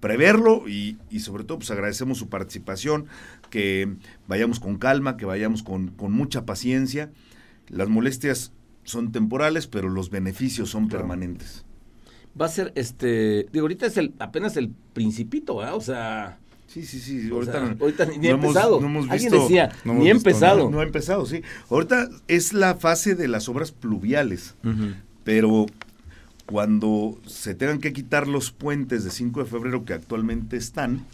preverlo 0.00 0.68
y, 0.68 0.98
y, 1.10 1.20
sobre 1.20 1.44
todo 1.44 1.58
pues 1.58 1.70
agradecemos 1.70 2.18
su 2.18 2.28
participación, 2.28 3.06
que 3.50 3.96
vayamos 4.26 4.60
con 4.60 4.78
calma, 4.78 5.16
que 5.16 5.24
vayamos 5.24 5.62
con, 5.62 5.88
con 5.88 6.12
mucha 6.12 6.44
paciencia. 6.44 7.10
Las 7.68 7.88
molestias 7.88 8.52
son 8.84 9.12
temporales, 9.12 9.66
pero 9.66 9.88
los 9.88 10.10
beneficios 10.10 10.70
son 10.70 10.88
permanentes. 10.88 11.64
Va 12.40 12.46
a 12.46 12.48
ser, 12.48 12.72
este, 12.74 13.46
digo, 13.52 13.64
ahorita 13.64 13.86
es 13.86 13.96
el, 13.96 14.14
apenas 14.18 14.56
el 14.56 14.70
principito, 14.92 15.56
¿verdad? 15.56 15.74
O 15.74 15.80
sea... 15.80 16.38
Sí, 16.68 16.84
sí, 16.84 17.00
sí. 17.00 17.28
Ahorita, 17.32 17.76
ahorita 17.80 18.06
ni 18.06 18.28
ha 18.28 18.32
empezado. 18.32 18.80
No 18.80 18.86
hemos 18.86 19.10
Alguien 19.10 19.32
decía, 19.32 19.72
ni 19.84 20.08
ha 20.08 20.12
empezado. 20.12 20.70
No, 20.70 20.80
ha 20.80 20.84
empezado, 20.84 21.26
sí. 21.26 21.42
Ahorita 21.70 22.08
es 22.28 22.52
la 22.52 22.76
fase 22.76 23.14
de 23.14 23.26
las 23.26 23.48
obras 23.48 23.72
pluviales, 23.72 24.54
pero 25.24 25.66
cuando 26.46 27.18
se 27.26 27.54
tengan 27.54 27.80
que 27.80 27.92
quitar 27.92 28.28
los 28.28 28.52
puentes 28.52 29.04
de 29.04 29.10
5 29.10 29.44
de 29.44 29.46
febrero 29.46 29.84
que 29.84 29.94
actualmente 29.94 30.56
están, 30.56 31.04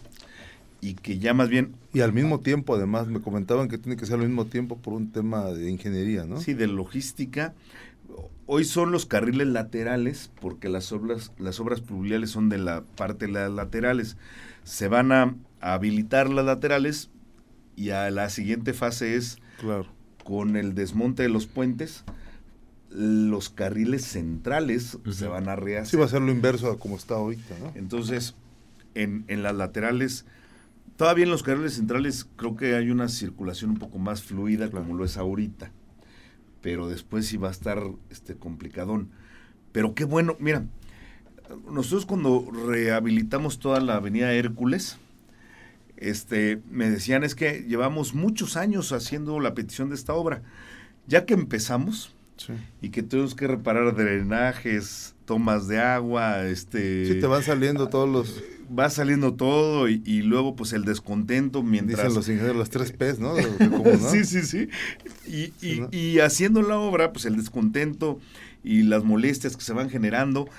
y 0.85 0.93
que 0.93 1.17
ya 1.17 1.33
más 1.33 1.49
bien... 1.49 1.73
Y 1.93 2.01
al 2.01 2.13
mismo 2.13 2.41
tiempo, 2.41 2.75
además, 2.75 3.07
me 3.07 3.19
comentaban 3.19 3.69
que 3.69 3.79
tiene 3.79 3.97
que 3.97 4.05
ser 4.05 4.19
al 4.19 4.27
mismo 4.27 4.45
tiempo 4.45 4.77
por 4.77 4.93
un 4.93 5.11
tema 5.11 5.45
de 5.45 5.69
ingeniería, 5.69 6.25
¿no? 6.25 6.39
Sí, 6.39 6.53
de 6.53 6.67
logística. 6.67 7.53
Hoy 8.45 8.65
son 8.65 8.91
los 8.91 9.07
carriles 9.07 9.47
laterales, 9.47 10.29
porque 10.39 10.69
las 10.69 10.91
obras, 10.91 11.31
las 11.39 11.59
obras 11.59 11.81
pluviales 11.81 12.29
son 12.29 12.49
de 12.49 12.59
la 12.59 12.81
parte 12.81 13.25
de 13.25 13.31
las 13.31 13.51
laterales. 13.51 14.15
Se 14.65 14.89
van 14.89 15.13
a, 15.13 15.33
habilitar 15.61 16.29
las 16.29 16.45
laterales 16.45 17.09
y 17.77 17.91
a 17.91 18.11
la 18.11 18.29
siguiente 18.29 18.73
fase 18.73 19.15
es 19.15 19.37
claro. 19.57 19.87
con 20.23 20.57
el 20.57 20.75
desmonte 20.75 21.23
de 21.23 21.29
los 21.29 21.47
puentes, 21.47 22.03
los 22.89 23.49
carriles 23.49 24.03
centrales 24.05 24.99
se 25.09 25.27
van 25.27 25.47
a 25.47 25.55
rehacer. 25.55 25.91
Sí, 25.91 25.97
va 25.97 26.05
a 26.05 26.09
ser 26.09 26.21
lo 26.21 26.31
inverso 26.31 26.69
a 26.69 26.77
como 26.77 26.97
está 26.97 27.15
ahorita, 27.15 27.55
¿no? 27.59 27.71
Entonces, 27.75 28.35
en, 28.93 29.23
en 29.27 29.41
las 29.41 29.55
laterales 29.55 30.25
Todavía 30.97 31.25
en 31.25 31.31
los 31.31 31.43
carriles 31.43 31.73
centrales 31.73 32.25
creo 32.37 32.55
que 32.55 32.75
hay 32.75 32.89
una 32.89 33.09
circulación 33.09 33.71
un 33.71 33.77
poco 33.77 33.97
más 33.97 34.23
fluida 34.23 34.71
como 34.71 34.95
lo 34.95 35.03
es 35.03 35.17
ahorita. 35.17 35.71
Pero 36.61 36.87
después 36.87 37.27
sí 37.27 37.35
va 37.35 37.49
a 37.49 37.51
estar 37.51 37.83
este 38.09 38.35
complicadón. 38.35 39.09
Pero 39.73 39.93
qué 39.93 40.05
bueno, 40.05 40.37
mira, 40.39 40.65
nosotros 41.69 42.05
cuando 42.05 42.47
rehabilitamos 42.67 43.59
toda 43.59 43.79
la 43.79 43.95
avenida 43.95 44.33
Hércules, 44.33 44.97
este, 45.97 46.61
me 46.69 46.89
decían 46.89 47.23
es 47.23 47.35
que 47.35 47.65
llevamos 47.67 48.13
muchos 48.13 48.57
años 48.57 48.91
haciendo 48.91 49.39
la 49.39 49.53
petición 49.53 49.89
de 49.89 49.95
esta 49.95 50.13
obra. 50.13 50.41
Ya 51.07 51.25
que 51.25 51.33
empezamos 51.33 52.13
y 52.81 52.89
que 52.89 53.03
tuvimos 53.03 53.35
que 53.35 53.47
reparar 53.47 53.95
drenajes, 53.95 55.15
tomas 55.25 55.67
de 55.67 55.79
agua, 55.79 56.45
este... 56.45 57.05
Sí, 57.05 57.19
te 57.19 57.27
van 57.27 57.43
saliendo 57.43 57.87
todos 57.87 58.09
los 58.09 58.43
va 58.67 58.89
saliendo 58.89 59.33
todo 59.33 59.87
y, 59.87 60.21
luego 60.21 60.55
pues 60.55 60.73
el 60.73 60.85
descontento 60.85 61.63
mientras... 61.63 61.99
Dicen 61.99 62.15
los 62.15 62.29
ingenieros 62.29 62.57
los 62.57 62.69
tres 62.69 62.91
P's, 62.91 63.19
¿no? 63.19 63.35
sí, 64.11 64.25
sí, 64.25 64.41
sí. 64.41 64.69
Y, 65.27 65.53
y, 65.91 66.19
haciendo 66.19 66.61
la 66.61 66.77
obra, 66.77 67.13
pues 67.13 67.25
el 67.25 67.35
descontento 67.37 68.19
y 68.63 68.83
las 68.83 69.03
molestias 69.03 69.55
que 69.55 69.63
se 69.63 69.73
van 69.73 69.89
generando, 69.89 70.49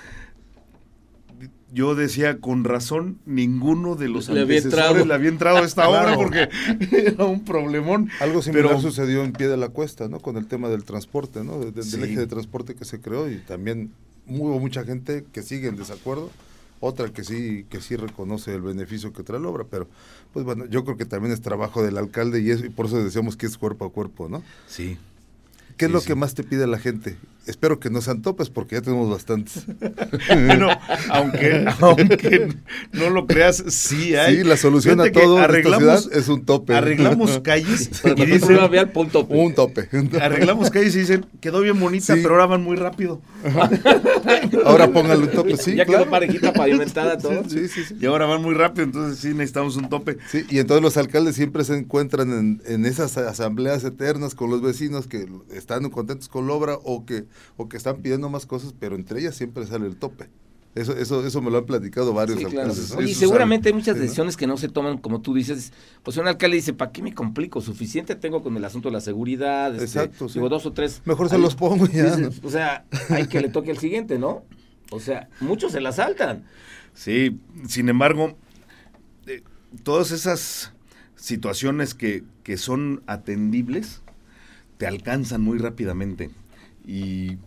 yo 1.77 1.95
decía 1.95 2.41
con 2.41 2.65
razón, 2.65 3.19
ninguno 3.27 3.97
de 3.97 4.09
los 4.09 4.31
le 4.31 4.41
había 4.41 4.61
entrado. 4.61 5.05
le 5.05 5.13
había 5.13 5.29
entrado 5.29 5.59
a 5.59 5.61
esta 5.61 5.87
obra 5.91 6.15
porque 6.15 6.49
era 6.91 7.27
un 7.27 7.45
problemón. 7.45 8.09
Algo 8.19 8.41
similar 8.41 8.81
sucedió 8.81 9.23
en 9.23 9.33
pie 9.33 9.47
de 9.47 9.59
la 9.59 9.69
cuesta, 9.69 10.09
¿no? 10.09 10.19
Con 10.19 10.39
el 10.39 10.47
tema 10.47 10.71
del 10.71 10.85
transporte, 10.85 11.45
¿no? 11.45 11.59
del 11.59 12.05
eje 12.05 12.17
de 12.17 12.27
transporte 12.27 12.75
que 12.75 12.87
se 12.87 12.99
creó 13.03 13.31
y 13.31 13.37
también 13.41 13.93
hubo 14.27 14.59
mucha 14.59 14.85
gente 14.85 15.27
que 15.35 15.43
sigue 15.43 15.69
en 15.69 15.77
desacuerdo 15.77 16.31
otra 16.81 17.11
que 17.11 17.25
sí 17.25 17.67
que 17.69 17.83
sí 17.83 17.97
reconoce 17.97 18.55
el 18.55 18.63
beneficio 18.63 19.13
que 19.13 19.23
trae 19.23 19.39
la 19.39 19.49
obra, 19.49 19.67
pero 19.71 19.87
pues 20.33 20.47
bueno, 20.47 20.65
yo 20.65 20.83
creo 20.85 20.97
que 20.97 21.05
también 21.05 21.35
es 21.35 21.43
trabajo 21.43 21.83
del 21.83 21.99
alcalde 21.99 22.41
y, 22.41 22.51
eso, 22.51 22.65
y 22.65 22.71
por 22.71 22.87
eso 22.87 23.05
decíamos 23.05 23.37
que 23.37 23.45
es 23.45 23.59
cuerpo 23.59 23.85
a 23.85 23.93
cuerpo, 23.93 24.31
¿no? 24.31 24.43
Sí. 24.67 24.97
¿Qué 25.77 25.87
es 25.87 25.91
lo 25.91 26.01
que 26.01 26.15
más 26.15 26.35
te 26.35 26.43
pide 26.43 26.67
la 26.67 26.79
gente? 26.79 27.19
Espero 27.47 27.79
que 27.79 27.91
no 27.91 28.01
sean 28.01 28.23
topes 28.23 28.51
porque 28.51 28.77
ya 28.77 28.83
tenemos 28.83 29.09
bastantes. 29.09 29.65
bueno, 30.29 30.69
aunque, 31.11 31.65
aunque 31.81 32.49
no 32.93 33.11
lo 33.11 33.27
creas, 33.27 33.63
sí 33.69 34.17
hay. 34.17 34.39
Sí, 34.39 34.45
la 34.45 34.57
solución 34.57 35.01
a 35.01 35.11
todo 35.13 35.39
arreglamos, 35.39 36.11
es 36.13 36.29
un 36.29 36.45
tope. 36.45 36.75
Arreglamos 36.75 37.41
calles 37.45 37.91
y 38.05 38.27
dicen, 38.27 38.59
Un 39.29 39.55
tope. 39.55 39.89
Arreglamos 40.21 40.71
calles 40.71 40.95
y 40.97 41.01
dicen, 41.01 41.27
quedó 41.41 41.61
bien 41.61 41.79
bonita, 41.79 42.15
pero 42.15 42.31
ahora 42.31 42.47
van 42.47 42.63
muy 42.63 42.77
rápido. 42.77 43.23
ahora 44.65 44.91
póngale 44.91 45.23
un 45.23 45.31
tope, 45.31 45.57
sí. 45.57 45.77
Ya 45.77 45.85
quedó 45.85 46.11
parejita 46.11 46.53
pavimentada 46.53 47.17
todo. 47.17 47.45
Sí, 47.49 47.69
sí, 47.69 47.85
sí, 47.85 47.97
Y 48.01 48.07
ahora 48.07 48.27
van 48.27 48.43
muy 48.43 48.55
rápido, 48.55 48.85
entonces 48.85 49.19
sí 49.21 49.29
necesitamos 49.29 49.77
un 49.77 49.89
tope. 49.89 50.19
Sí, 50.31 50.45
y 50.51 50.59
entonces 50.59 50.83
los 50.83 50.97
alcaldes 50.97 51.37
siempre 51.37 51.65
se 51.65 51.77
encuentran 51.77 52.33
en, 52.33 52.63
en 52.67 52.87
esas 52.87 53.17
asambleas 53.17 53.85
eternas 53.85 54.35
con 54.35 54.51
los 54.51 54.63
vecinos 54.63 55.07
que 55.07 55.27
están 55.53 55.89
contentos 55.91 56.29
con 56.29 56.47
la 56.47 56.53
obra 56.55 56.79
o 56.83 57.05
que, 57.05 57.25
o 57.57 57.69
que 57.69 57.77
están 57.77 58.03
pidiendo 58.03 58.29
más 58.29 58.47
cosas, 58.47 58.75
pero 58.79 58.97
entre 58.97 59.21
ellas 59.21 59.35
siempre 59.35 59.67
sale 59.67 59.87
el 59.87 59.97
tope. 59.97 60.29
Eso, 60.77 60.95
eso, 60.95 61.27
eso 61.27 61.41
me 61.41 61.51
lo 61.51 61.57
han 61.57 61.65
platicado 61.65 62.13
varios 62.13 62.45
alcaldes. 62.45 62.95
Y 63.01 63.15
seguramente 63.15 63.71
hay 63.71 63.75
muchas 63.75 63.99
decisiones 63.99 64.37
que 64.37 64.47
no 64.47 64.59
se 64.59 64.69
toman, 64.69 64.99
como 64.99 65.23
tú 65.23 65.33
dices. 65.33 65.73
Pues 66.03 66.19
un 66.19 66.29
alcalde 66.29 66.57
dice, 66.57 66.75
¿para 66.75 66.93
qué 66.93 67.03
me 67.03 67.15
complico? 67.15 67.63
Suficiente 67.63 68.15
tengo 68.15 68.43
con 68.43 68.55
el 68.59 68.65
asunto 68.65 68.91
de 68.91 68.93
la 68.93 69.01
seguridad. 69.01 69.75
Este, 69.75 70.01
Exacto. 70.01 70.27
Digo, 70.29 70.51
dos 70.51 70.67
o 70.67 70.75
tres. 70.75 71.01
Mejor 71.07 71.31
se 71.31 71.39
los 71.39 71.55
pongo 71.55 71.87
ya. 71.87 72.15
O 72.43 72.51
sea, 72.51 72.85
hay 73.09 73.27
que 73.27 73.41
le 73.41 73.49
toque 73.49 73.71
el 73.71 73.79
siguiente, 73.79 74.19
¿no? 74.19 74.45
O 74.91 75.01
sea, 75.01 75.31
muchos 75.41 75.73
se 75.73 75.81
la 75.81 75.93
saltan. 75.93 76.45
Sí, 76.93 77.41
sin 77.67 77.89
embargo, 77.89 78.37
eh, 79.27 79.43
todas 79.83 80.11
esas 80.11 80.73
situaciones 81.15 81.95
que, 81.95 82.23
que 82.43 82.59
son 82.59 83.03
atendibles, 83.07 84.03
te 84.77 84.87
alcanzan 84.87 85.41
muy 85.41 85.57
rápidamente. 85.57 86.31
Y 86.87 87.39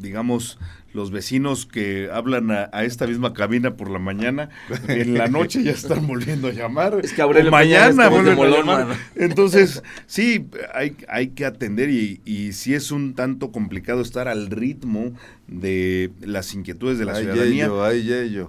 digamos, 0.00 0.58
los 0.92 1.10
vecinos 1.10 1.66
que 1.66 2.08
hablan 2.12 2.50
a, 2.50 2.84
esta 2.84 3.06
misma 3.06 3.32
cabina 3.32 3.76
por 3.76 3.90
la 3.90 3.98
mañana, 3.98 4.50
en 4.88 5.14
la 5.14 5.26
noche 5.26 5.62
ya 5.62 5.72
están 5.72 6.06
volviendo 6.06 6.48
a 6.48 6.52
llamar. 6.52 7.00
Es 7.02 7.12
que 7.12 7.22
Aurelio 7.22 7.50
mañana 7.50 8.08
vuelven 8.08 8.38
a 8.38 8.46
llamar. 8.46 8.86
Entonces, 9.16 9.82
sí, 10.06 10.46
hay, 10.72 10.96
hay 11.08 11.28
que 11.28 11.44
atender 11.46 11.90
y, 11.90 12.20
y 12.24 12.52
sí 12.52 12.74
es 12.74 12.92
un 12.92 13.14
tanto 13.14 13.50
complicado 13.50 14.02
estar 14.02 14.28
al 14.28 14.50
ritmo 14.50 15.12
de 15.48 16.10
las 16.20 16.54
inquietudes 16.54 16.98
de 16.98 17.04
la 17.04 17.16
ciudadanía. 17.16 17.68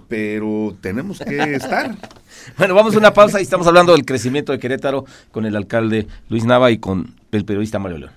pero 0.08 0.76
tenemos 0.80 1.18
que 1.18 1.54
estar. 1.54 1.96
bueno, 2.58 2.74
vamos 2.74 2.94
a 2.94 2.98
una 2.98 3.12
pausa 3.12 3.40
y 3.40 3.42
estamos 3.42 3.66
hablando 3.66 3.92
del 3.92 4.04
crecimiento 4.04 4.52
de 4.52 4.58
Querétaro 4.58 5.04
con 5.32 5.46
el 5.46 5.56
alcalde 5.56 6.06
Luis 6.28 6.44
Nava 6.44 6.70
y 6.70 6.78
con 6.78 7.14
el 7.32 7.44
periodista 7.44 7.78
Mario 7.78 7.98
León. 7.98 8.12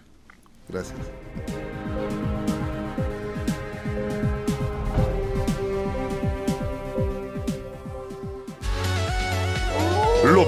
Gracias. 0.70 0.98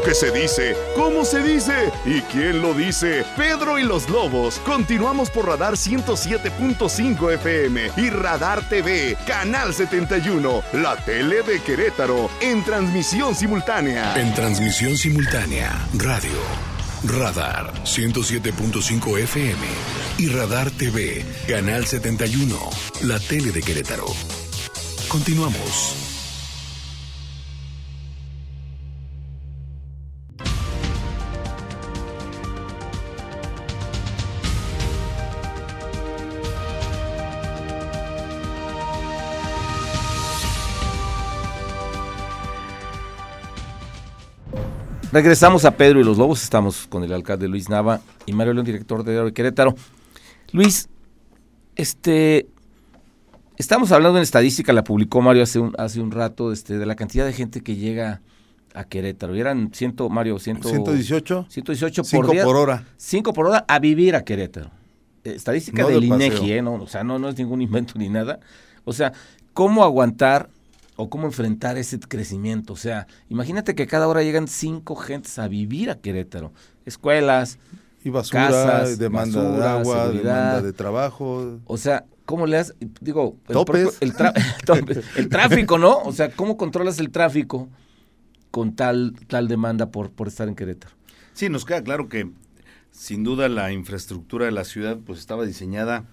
Lo 0.02 0.08
que 0.08 0.16
se 0.16 0.32
dice, 0.32 0.76
cómo 0.96 1.24
se 1.24 1.44
dice 1.44 1.92
y 2.06 2.22
quién 2.22 2.60
lo 2.60 2.74
dice. 2.74 3.24
Pedro 3.38 3.78
y 3.78 3.84
los 3.84 4.10
Lobos. 4.10 4.58
Continuamos 4.66 5.30
por 5.30 5.46
Radar 5.46 5.74
107.5 5.74 7.34
FM 7.34 7.92
y 7.98 8.10
Radar 8.10 8.68
TV, 8.68 9.16
Canal 9.28 9.76
71, 9.76 10.64
la 10.74 10.96
tele 11.06 11.44
de 11.44 11.62
Querétaro, 11.62 12.32
en 12.42 12.64
transmisión 12.64 13.36
simultánea. 13.36 14.20
En 14.20 14.34
transmisión 14.34 14.98
simultánea, 14.98 15.88
radio. 15.94 16.40
Radar 17.04 17.72
107.5 17.84 19.20
FM 19.20 19.68
y 20.18 20.30
Radar 20.30 20.72
TV, 20.72 21.24
Canal 21.48 21.86
71, 21.86 22.58
la 23.04 23.20
tele 23.20 23.52
de 23.52 23.62
Querétaro. 23.62 24.08
Continuamos. 25.08 26.11
Regresamos 45.12 45.66
a 45.66 45.72
Pedro 45.72 46.00
y 46.00 46.04
los 46.04 46.18
Lobos. 46.18 46.44
Estamos 46.44 46.88
con 46.88 47.04
el 47.04 47.12
alcalde 47.12 47.48
Luis 47.48 47.70
Nava 47.70 48.02
y 48.26 48.34
Mario 48.34 48.54
León, 48.54 48.66
director 48.66 49.04
de 49.04 49.34
Querétaro. 49.34 49.76
Luis, 50.54 50.88
este, 51.76 52.48
Estamos 53.62 53.92
hablando 53.92 54.18
en 54.18 54.24
estadística, 54.24 54.74
la 54.74 54.84
publicó 54.84 55.22
Mario 55.22 55.44
hace 55.44 55.60
un, 55.60 55.76
hace 55.78 56.02
un 56.02 56.10
rato, 56.10 56.52
este, 56.52 56.80
de 56.80 56.86
la 56.88 56.96
cantidad 56.96 57.26
de 57.28 57.34
gente 57.34 57.62
que 57.62 57.76
llega 57.76 58.22
a 58.74 58.86
Querétaro. 58.86 59.36
Y 59.36 59.40
eran 59.40 59.70
ciento, 59.72 60.10
Mario, 60.10 60.40
ciento, 60.40 60.68
118. 60.68 61.46
118 61.48 62.04
Cinco 62.04 62.24
por 62.26 62.32
día. 62.32 62.44
por 62.44 62.56
hora. 62.56 62.86
5 62.98 63.34
por 63.34 63.46
hora 63.46 63.64
a 63.68 63.78
vivir 63.78 64.16
a 64.16 64.24
Querétaro. 64.24 64.72
Eh, 65.24 65.34
Estadística 65.36 65.84
No 65.84 65.90
del 65.90 66.00
de 66.00 66.08
INEGI. 66.08 66.54
¿eh? 66.54 66.62
No, 66.64 66.74
o 66.74 66.88
sea, 66.88 67.04
no, 67.04 67.20
no 67.20 67.30
es 67.30 67.38
ningún 67.38 67.62
invento 67.62 67.94
ni 67.98 68.10
nada. 68.10 68.40
O 68.84 68.94
sea, 68.94 69.14
¿cómo 69.54 69.84
aguantar 69.84 70.50
o 70.96 71.10
cómo 71.10 71.26
enfrentar 71.28 71.78
ese 71.78 72.00
crecimiento? 72.00 72.74
O 72.74 72.78
sea, 72.78 73.08
imagínate 73.30 73.76
que 73.76 73.88
cada 73.88 74.08
hora 74.08 74.24
llegan 74.24 74.48
cinco 74.48 74.96
gentes 74.96 75.40
a 75.40 75.48
vivir 75.48 75.90
a 75.90 76.00
Querétaro. 76.00 76.52
Escuelas, 76.86 77.58
Y 78.04 78.10
basura, 78.10 78.48
Casas, 78.48 78.98
demanda 78.98 79.42
de 79.44 79.64
agua, 79.68 80.04
seguridad. 80.06 80.24
demanda 80.54 80.62
de 80.64 80.74
trabajo. 80.74 81.60
o 81.66 81.78
sea, 81.78 82.06
¿cómo 82.26 82.46
le 82.48 82.58
das? 82.58 82.74
Digo, 83.00 83.38
el, 83.48 83.54
Topes. 83.54 83.98
propio- 83.98 83.98
el. 84.02 85.04
El 85.18 85.30
tráfico, 85.30 85.78
¿no? 85.78 86.00
O 86.00 86.12
sea, 86.12 86.32
¿cómo 86.32 86.58
controlas 86.58 87.00
el 87.00 87.10
tráfico 87.12 87.70
con 88.50 88.76
tal, 88.76 89.14
tal 89.28 89.48
demanda 89.48 89.92
por, 89.92 90.12
por 90.12 90.28
estar 90.28 90.48
en 90.48 90.56
Querétaro? 90.56 90.96
Sí, 91.34 91.48
nos 91.50 91.64
queda 91.66 91.82
claro 91.84 92.10
que 92.10 92.30
sin 92.92 93.24
duda 93.24 93.48
la 93.48 93.72
infraestructura 93.72 94.46
de 94.46 94.52
la 94.52 94.66
ciudad 94.66 94.98
pues 95.06 95.20
estaba 95.20 95.46
diseñada 95.46 96.04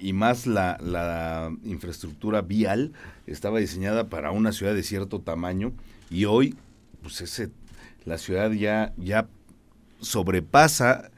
y 0.00 0.12
más 0.12 0.46
la, 0.46 0.78
la 0.82 1.54
infraestructura 1.64 2.42
vial 2.42 2.92
estaba 3.26 3.58
diseñada 3.58 4.08
para 4.08 4.30
una 4.30 4.52
ciudad 4.52 4.74
de 4.74 4.82
cierto 4.82 5.20
tamaño 5.20 5.72
y 6.10 6.24
hoy 6.26 6.54
pues 7.02 7.20
ese 7.20 7.50
la 8.04 8.18
ciudad 8.18 8.50
ya 8.52 8.92
ya 8.96 9.26
sobrepasa 10.00 11.10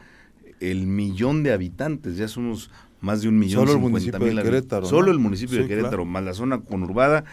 el 0.61 0.87
millón 0.87 1.43
de 1.43 1.53
habitantes, 1.53 2.17
ya 2.17 2.29
somos 2.29 2.71
más 3.01 3.23
de 3.23 3.29
un 3.29 3.39
millón 3.39 3.67
Solo 3.67 3.73
el 3.75 3.79
municipio 3.91 4.19
de 4.19 4.33
mil 4.33 4.43
Querétaro, 4.43 4.87
Solo 4.87 5.07
¿no? 5.07 5.13
el 5.13 5.19
municipio 5.19 5.59
de 5.61 5.67
Querétaro, 5.67 5.91
claro. 5.91 6.05
más 6.07 6.25
la 6.25 6.35
zona 6.35 6.61
conurbada, 6.61 7.25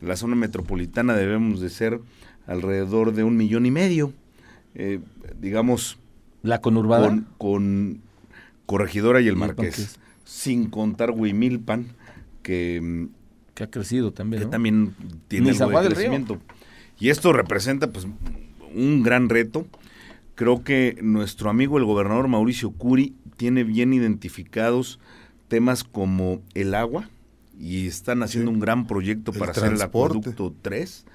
la 0.00 0.16
zona 0.16 0.36
metropolitana 0.36 1.14
debemos 1.14 1.60
de 1.60 1.70
ser 1.70 2.00
alrededor 2.46 3.12
de 3.14 3.24
un 3.24 3.36
millón 3.36 3.66
y 3.66 3.70
medio. 3.70 4.12
Eh, 4.74 5.00
digamos, 5.40 5.98
La 6.42 6.60
conurbada. 6.60 7.08
con, 7.08 7.26
con 7.38 8.00
Corregidora 8.66 9.20
y 9.20 9.24
el 9.24 9.28
Y 9.28 9.28
el 9.30 9.36
Marqués, 9.36 9.78
Marqués. 9.78 9.98
Sin 10.26 10.68
contar 10.68 11.12
Huimilpan, 11.12 11.86
que, 12.42 12.80
mm, 12.82 13.06
que 13.54 13.62
ha 13.64 13.70
crecido 13.70 14.12
también. 14.12 14.40
que 14.40 14.44
¿no? 14.46 14.50
también 14.50 14.94
tiene 15.28 15.44
Ni 15.44 15.50
algo 15.50 15.58
San 15.58 15.68
de 15.68 15.72
Juan 15.72 15.84
del 15.84 15.92
Río. 15.92 15.98
crecimiento. 16.10 16.40
Y 16.98 17.08
esto 17.10 17.32
representa 17.32 17.90
pues 17.92 18.06
un 18.74 19.02
gran 19.02 19.28
reto. 19.28 19.66
Creo 20.34 20.62
que 20.64 20.98
nuestro 21.00 21.48
amigo 21.48 21.78
el 21.78 21.84
gobernador 21.84 22.28
Mauricio 22.28 22.72
Curi 22.72 23.14
tiene 23.36 23.64
bien 23.64 23.94
identificados 23.94 24.98
temas 25.48 25.84
como 25.84 26.42
el 26.54 26.74
agua 26.74 27.08
y 27.58 27.86
están 27.86 28.22
haciendo 28.22 28.50
Sí. 28.50 28.54
un 28.54 28.60
gran 28.60 28.86
proyecto 28.86 29.30
El 29.32 29.38
para 29.38 29.52
hacer 29.52 29.72
el 29.72 29.80
acueducto 29.80 30.54
3. 30.60 31.06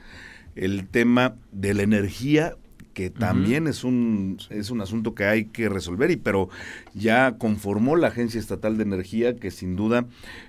El 0.55 0.87
tema 0.87 1.35
de 1.51 1.73
la 1.73 1.83
energía 1.83 2.55
que 2.93 3.09
también 3.09 3.67
es 3.67 3.83
un 3.83 4.37
es 4.49 4.69
un 4.71 4.81
asunto 4.81 5.15
que 5.15 5.23
hay 5.25 5.45
que 5.45 5.69
resolver 5.69 6.11
y 6.11 6.17
pero 6.17 6.49
ya 6.93 7.37
conformó 7.37 7.95
la 7.95 8.07
Agencia 8.07 8.39
Estatal 8.39 8.77
de 8.77 8.83
Energía 8.83 9.35
que 9.35 9.49
sin 9.51 9.75
duda 9.75 10.05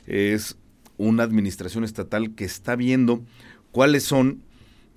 es 0.06 0.56
una 0.98 1.22
administración 1.22 1.84
estatal 1.84 2.34
que 2.34 2.44
está 2.44 2.76
viendo 2.76 3.22
cuáles 3.70 4.02
son 4.02 4.42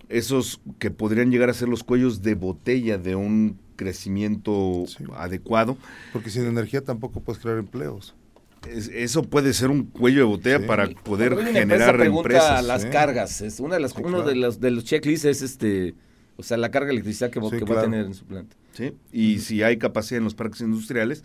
esos 0.10 0.62
que 0.80 0.92
podrían 0.92 1.32
llegar 1.32 1.50
a 1.50 1.54
ser 1.54 1.68
los 1.70 1.84
cuellos 1.84 2.22
de 2.22 2.36
botella 2.36 2.98
de 2.98 3.16
un 3.16 3.58
crecimiento 3.76 4.86
Sí. 4.88 5.04
adecuado. 5.18 5.78
Porque 6.14 6.30
sin 6.30 6.46
energía 6.46 6.82
tampoco 6.82 7.22
puedes 7.22 7.42
crear 7.42 7.58
empleos. 7.58 8.16
Es- 8.70 8.88
eso 8.90 9.24
puede 9.24 9.54
ser 9.54 9.70
un 9.70 9.84
cuello 9.84 10.20
de 10.20 10.24
botella 10.26 10.60
Sí. 10.60 10.66
para 10.68 10.90
poder 10.90 11.34
empresa 11.34 11.54
generar 11.60 11.98
pregunta 11.98 12.20
empresas. 12.30 12.66
las 12.66 12.82
sí. 12.84 12.90
cargas. 12.90 13.42
Es 13.42 13.60
una 13.60 13.76
de 13.76 13.82
las, 13.82 13.92
Sí, 13.92 13.98
uno 14.00 14.10
claro. 14.18 14.30
de 14.30 14.36
los 14.36 14.60
de 14.60 14.72
los 14.72 14.86
checklists 14.86 15.26
es 15.26 15.42
este, 15.42 15.94
o 16.38 16.44
sea, 16.44 16.58
la 16.58 16.72
carga 16.72 16.88
de 16.88 16.94
electricidad 16.94 17.30
que, 17.30 17.40
va- 17.40 17.50
Sí, 17.50 17.58
que 17.58 17.66
va 17.66 17.80
a 17.80 17.84
tener 17.84 18.06
en 18.06 18.14
su 18.14 18.26
planta. 18.26 18.56
¿sí? 18.74 18.94
Y 19.12 19.40
si 19.40 19.64
hay 19.64 19.78
capacidad 19.78 20.18
en 20.20 20.24
los 20.26 20.36
parques 20.36 20.62
industriales 20.62 21.24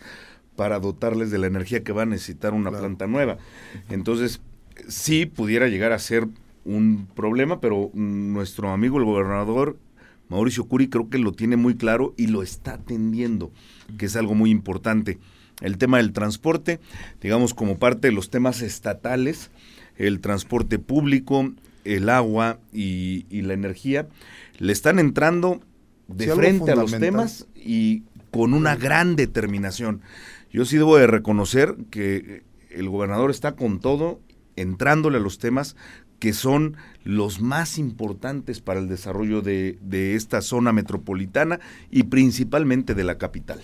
para 0.57 0.79
dotarles 0.79 1.31
de 1.31 1.38
la 1.38 1.46
energía 1.46 1.83
que 1.83 1.92
va 1.92 2.03
a 2.03 2.07
necesitar 2.07 2.53
una 2.55 2.70
Claro. 2.70 2.85
planta 2.85 3.07
nueva. 3.07 3.38
Entonces, 3.88 4.40
sí 4.88 5.27
pudiera 5.27 5.68
llegar 5.68 5.92
a 5.92 5.99
ser 5.99 6.27
un 6.64 7.07
problema, 7.14 7.61
pero 7.61 7.90
nuestro 7.94 8.70
amigo 8.70 8.99
el 8.99 9.05
gobernador 9.05 9.79
Mauricio 10.29 10.64
Curi 10.66 10.88
creo 10.88 11.09
que 11.11 11.18
lo 11.18 11.33
tiene 11.33 11.57
muy 11.57 11.75
claro 11.75 12.14
y 12.16 12.29
lo 12.29 12.42
está 12.42 12.75
atendiendo, 12.75 13.51
que 13.99 14.07
es 14.07 14.14
algo 14.16 14.35
muy 14.35 14.51
importante. 14.51 15.18
El 15.61 15.77
tema 15.77 15.96
del 15.96 16.12
transporte, 16.12 16.79
digamos 17.20 17.53
como 17.53 17.79
parte 17.79 18.09
de 18.09 18.12
los 18.14 18.31
temas 18.31 18.62
estatales, 18.62 19.51
el 19.96 20.20
transporte 20.20 20.79
público, 20.79 21.53
el 21.85 22.09
agua 22.09 22.59
y, 22.73 23.27
y 23.31 23.43
la 23.43 23.55
energía, 23.55 24.09
le 24.59 24.73
están 24.73 24.99
entrando 24.99 25.61
de 26.09 26.27
Sí, 26.27 26.31
frente 26.33 26.73
a 26.73 26.77
los 26.77 26.90
temas 26.99 27.47
y 27.55 28.03
con 28.31 28.55
una 28.55 28.77
gran 28.77 29.16
determinación. 29.16 30.03
Yo 30.53 30.64
sí 30.64 30.77
debo 30.77 30.97
de 30.97 31.07
reconocer 31.07 31.77
que 31.90 32.43
el 32.71 32.88
gobernador 32.88 33.31
está 33.31 33.57
con 33.57 33.81
todo, 33.81 34.21
entrándole 34.57 35.19
a 35.19 35.21
los 35.21 35.38
temas 35.38 35.77
que 36.19 36.33
son 36.33 36.77
los 37.03 37.40
más 37.40 37.79
importantes 37.79 38.61
para 38.61 38.79
el 38.79 38.88
desarrollo 38.88 39.40
de, 39.40 39.79
de 39.81 40.16
esta 40.16 40.43
zona 40.43 40.73
metropolitana 40.73 41.61
y 41.90 42.05
principalmente 42.05 42.95
de 42.95 43.05
la 43.05 43.16
capital. 43.16 43.61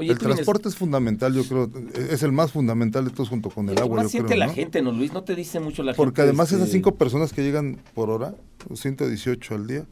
Oye, 0.00 0.12
el 0.12 0.18
transporte 0.18 0.68
es 0.68 0.76
fundamental, 0.76 1.34
yo 1.34 1.44
creo, 1.44 1.70
es 2.10 2.22
el 2.22 2.32
más 2.32 2.52
fundamental 2.52 3.04
de 3.04 3.10
todos 3.10 3.28
junto 3.28 3.50
con 3.50 3.68
el 3.68 3.74
¿qué 3.76 3.80
agua, 3.82 3.96
más 3.96 4.04
yo 4.04 4.08
siente 4.10 4.28
creo, 4.28 4.38
la 4.38 4.46
¿no? 4.46 4.54
gente, 4.54 4.82
no 4.82 4.92
Luis? 4.92 5.12
¿No 5.12 5.22
te 5.24 5.34
dice 5.34 5.60
mucho 5.60 5.82
la 5.82 5.92
gente? 5.92 5.96
Porque 5.98 6.22
además 6.22 6.48
esas 6.50 6.62
este, 6.62 6.72
cinco 6.78 6.94
personas 6.96 7.32
que 7.32 7.42
llegan 7.42 7.78
por 7.94 8.10
hora, 8.10 8.34
118 8.74 9.54
al 9.54 9.66
día, 9.66 9.84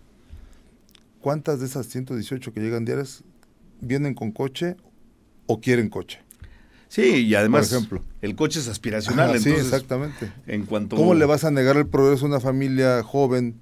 ¿cuántas 1.20 1.60
de 1.60 1.66
esas 1.66 1.86
118 1.86 2.52
que 2.52 2.60
llegan 2.60 2.84
diarias 2.84 3.22
vienen 3.80 4.14
con 4.14 4.32
coche 4.32 4.76
o 5.46 5.60
quieren 5.60 5.88
coche? 5.88 6.20
Sí, 6.88 7.02
y 7.26 7.34
además 7.34 7.68
Por 7.68 7.76
ejemplo. 7.76 8.02
el 8.22 8.34
coche 8.34 8.60
es 8.60 8.68
aspiracional, 8.68 9.38
sí, 9.38 9.50
entonces 9.50 9.72
exactamente. 9.74 10.32
en 10.46 10.64
cuanto 10.64 10.96
¿Cómo 10.96 11.14
le 11.14 11.26
vas 11.26 11.44
a 11.44 11.50
negar 11.50 11.76
el 11.76 11.86
progreso 11.86 12.24
a 12.24 12.28
una 12.28 12.40
familia 12.40 13.02
joven, 13.02 13.56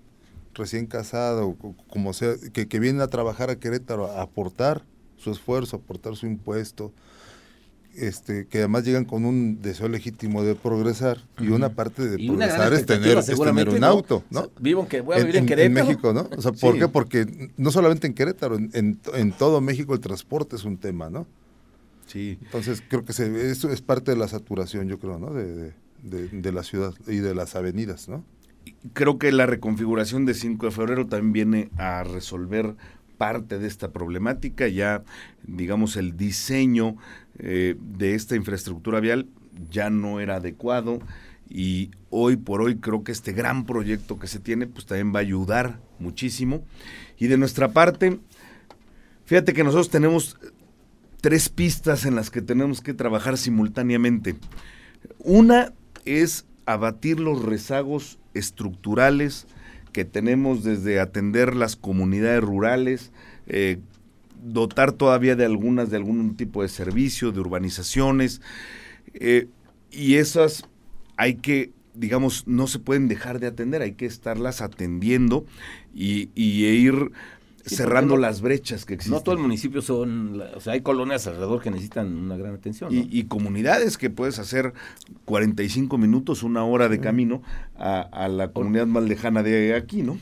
recién 0.55 0.87
casada 0.87 1.43
o 1.45 1.57
co- 1.57 1.75
como 1.89 2.13
sea, 2.13 2.35
que, 2.53 2.69
que 2.69 2.79
viene 2.79 3.03
a 3.03 3.09
trabajar 3.09 3.51
a 3.51 3.57
Querétaro 3.57 4.07
a 4.07 4.23
aportar 4.23 4.85
su 5.27 5.33
esfuerzo, 5.33 5.77
aportar 5.77 6.15
su 6.17 6.27
impuesto, 6.27 6.93
este, 7.95 8.47
que 8.47 8.59
además 8.59 8.85
llegan 8.85 9.07
con 9.07 9.25
un 9.25 9.61
deseo 9.63 9.89
legítimo 9.89 10.45
de 10.45 10.55
progresar 10.55 11.19
y 11.39 11.49
una 11.49 11.71
parte 11.71 12.07
de 12.07 12.21
y 12.23 12.29
progresar 12.29 12.73
es 12.75 12.85
tener, 12.85 13.17
es 13.19 13.27
tener 13.27 13.69
un 13.71 13.81
¿no? 13.81 13.87
auto, 13.87 14.17
O 14.17 14.25
¿no? 14.31 14.41
sea, 14.41 14.51
vivo 14.61 14.83
en 14.83 14.87
que 14.89 15.01
voy 15.01 15.17
a 15.17 15.19
vivir 15.21 15.37
en, 15.37 15.47
Querétaro. 15.47 15.87
México, 15.87 16.13
¿no? 16.13 16.29
O 16.37 16.43
sea, 16.43 16.53
¿por 16.53 16.75
Sí. 16.75 16.81
qué? 16.81 16.89
Porque 16.89 17.51
no 17.57 17.71
solamente 17.71 18.07
en 18.07 18.13
Querétaro, 18.15 18.57
en, 18.57 18.71
en, 18.75 19.01
en 19.15 19.33
todo 19.33 19.61
México 19.63 19.95
el 19.95 20.01
transporte 20.01 20.57
es 20.57 20.65
un 20.65 20.77
tema, 20.77 21.09
¿no? 21.09 21.27
Sí, 22.07 22.39
Entonces 22.43 22.83
creo 22.87 23.05
que 23.05 23.13
se, 23.15 23.51
eso 23.51 23.71
es 23.71 23.81
parte 23.83 24.11
de 24.13 24.17
la 24.19 24.29
saturación, 24.29 24.89
yo 24.89 24.99
creo, 24.99 25.19
¿no? 25.19 25.33
De, 25.33 25.45
de, 25.55 25.73
de- 26.03 26.29
de 26.29 26.53
la 26.53 26.63
ciudad 26.63 26.93
y 27.09 27.17
de 27.17 27.35
las 27.35 27.57
avenidas, 27.57 28.09
¿no? 28.09 28.23
creo 28.93 29.17
que 29.19 29.31
la 29.33 29.47
reconfiguración 29.47 30.27
de 30.27 30.35
5 30.35 30.67
de 30.67 30.73
febrero 30.73 31.07
también 31.07 31.33
viene 31.33 31.71
a 31.79 32.03
resolver 32.05 32.75
parte 33.17 33.59
de 33.59 33.67
esta 33.67 33.93
problemática. 33.93 34.69
Ya, 34.69 35.03
digamos, 35.47 35.97
el 35.97 36.17
diseño 36.17 36.97
eh, 37.39 37.77
de 37.81 38.15
esta 38.15 38.37
infraestructura 38.37 39.01
vial 39.01 39.29
ya 39.71 39.91
no 39.91 40.21
era 40.21 40.37
adecuado 40.37 41.01
y 41.49 41.91
hoy 42.11 42.37
por 42.37 42.61
hoy 42.61 42.77
creo 42.77 43.05
que 43.05 43.13
este 43.13 43.33
gran 43.33 43.67
proyecto 43.67 44.19
que 44.19 44.27
se 44.27 44.41
tiene 44.41 44.67
pues 44.67 44.87
también 44.87 45.15
va 45.15 45.21
a 45.21 45.23
ayudar 45.23 45.81
muchísimo. 45.99 46.65
Y 47.19 47.29
de 47.29 47.39
nuestra 47.39 47.73
parte, 47.73 48.19
fíjate 49.25 49.53
que 49.53 49.65
nosotros 49.65 49.91
tenemos 49.91 50.37
tres 51.21 51.49
pistas 51.49 52.05
en 52.05 52.15
las 52.15 52.31
que 52.31 52.43
tenemos 52.43 52.81
que 52.81 52.95
trabajar 52.95 53.39
simultáneamente. 53.39 54.37
Una 55.19 55.73
es 56.05 56.47
abatir 56.67 57.21
los 57.21 57.45
rezagos 57.45 58.19
estructurales 58.35 59.47
que 59.97 60.05
tenemos 60.05 60.63
desde 60.63 61.01
atender 61.01 61.57
las 61.57 61.75
comunidades 61.75 62.43
rurales, 62.43 63.13
eh, 63.47 63.79
dotar 64.45 64.93
todavía 64.93 65.37
de 65.37 65.47
algunas 65.47 65.89
de 65.89 65.97
algún 65.97 66.37
tipo 66.37 66.61
de 66.61 66.69
servicio, 66.69 67.33
de 67.33 67.41
urbanizaciones, 67.41 68.43
eh, 69.15 69.49
y 69.91 70.17
esas 70.17 70.65
hay 71.17 71.37
que, 71.37 71.71
digamos, 71.95 72.47
no 72.47 72.67
se 72.67 72.79
pueden 72.79 73.09
dejar 73.09 73.41
de 73.41 73.47
atender, 73.47 73.81
hay 73.81 73.93
que 73.93 74.05
estarlas 74.05 74.61
atendiendo 74.61 75.47
y, 75.95 76.29
ir 76.35 77.13
cerrando 77.67 78.15
no- 78.15 78.21
las 78.21 78.41
brechas 78.41 78.85
que 78.85 78.95
existen. 78.95 79.17
No 79.17 79.23
todo 79.23 79.35
el 79.35 79.41
municipio 79.41 79.83
son, 79.83 80.41
o 80.55 80.61
sea, 80.61 80.75
hay 80.75 80.81
colonias 80.83 81.27
alrededor 81.27 81.61
que 81.63 81.71
necesitan 81.71 82.15
una 82.17 82.37
gran 82.37 82.55
atención. 82.55 82.93
¿no? 82.95 82.97
Y, 82.99 83.09
y 83.11 83.25
comunidades 83.25 83.99
que 83.99 84.09
puedes 84.11 84.39
hacer 84.39 84.73
45 85.25 85.99
minutos, 85.99 86.43
una 86.43 86.65
hora 86.65 86.89
de 86.89 87.01
camino 87.01 87.43
a, 87.77 88.01
a 88.01 88.29
la 88.29 88.49
comunidad 88.53 88.87
más 88.87 89.05
lejana 89.05 89.43
de 89.43 89.75
aquí, 89.75 90.03
¿no? 90.03 90.19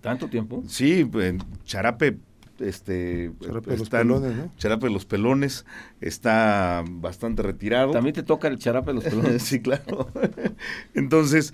¿Tanto 0.00 0.28
tiempo? 0.28 0.62
Sí, 0.66 1.08
en 1.14 1.38
Charape 1.64 2.18
este 2.58 3.32
Charape 3.40 3.70
de 3.72 3.76
los 3.78 3.86
están- 3.86 4.02
pelones, 4.08 4.36
¿no? 4.36 4.52
Charape 4.56 4.86
de 4.86 4.92
los 4.92 5.04
pelones 5.04 5.64
está 6.00 6.84
bastante 6.88 7.42
retirado. 7.42 7.90
También 7.92 8.14
te 8.14 8.22
toca 8.22 8.46
el 8.46 8.58
charape 8.58 8.90
de 8.90 8.94
los 8.94 9.04
pelones. 9.04 9.42
sí, 9.42 9.60
claro. 9.60 10.08
Entonces, 10.94 11.52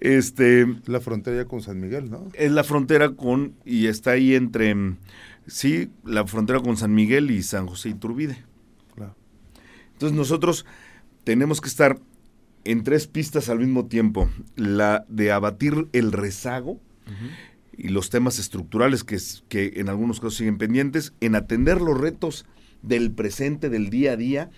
este 0.00 0.66
La 0.86 1.00
frontera 1.00 1.38
ya 1.38 1.44
con 1.46 1.60
San 1.62 1.80
Miguel, 1.80 2.10
¿no? 2.10 2.28
es 2.34 2.52
la 2.52 2.64
frontera 2.64 3.10
con 3.10 3.54
y 3.64 3.86
está 3.86 4.12
ahí 4.12 4.34
entre 4.34 4.74
sí, 5.46 5.90
la 6.04 6.26
frontera 6.26 6.60
con 6.60 6.76
San 6.76 6.94
Miguel 6.94 7.30
y 7.30 7.42
San 7.42 7.66
José 7.66 7.90
Iturbide. 7.90 8.44
Claro. 8.94 9.16
Entonces 9.92 10.16
nosotros 10.16 10.66
tenemos 11.24 11.60
que 11.60 11.68
estar 11.68 11.98
en 12.64 12.84
tres 12.84 13.06
pistas 13.06 13.48
al 13.48 13.58
mismo 13.58 13.86
tiempo. 13.86 14.28
La 14.56 15.04
de 15.08 15.32
abatir 15.32 15.88
el 15.92 16.12
rezago 16.12 16.80
y 17.76 17.88
los 17.88 18.10
temas 18.10 18.38
estructurales 18.38 19.04
que, 19.04 19.16
que 19.48 19.80
en 19.80 19.88
algunos 19.88 20.20
casos 20.20 20.36
siguen 20.36 20.58
pendientes, 20.58 21.14
en 21.20 21.34
atender 21.34 21.80
los 21.80 21.98
retos 21.98 22.44
del 22.82 23.10
presente, 23.10 23.70
del 23.70 23.88
día 23.88 24.12
a 24.12 24.16
día, 24.16 24.50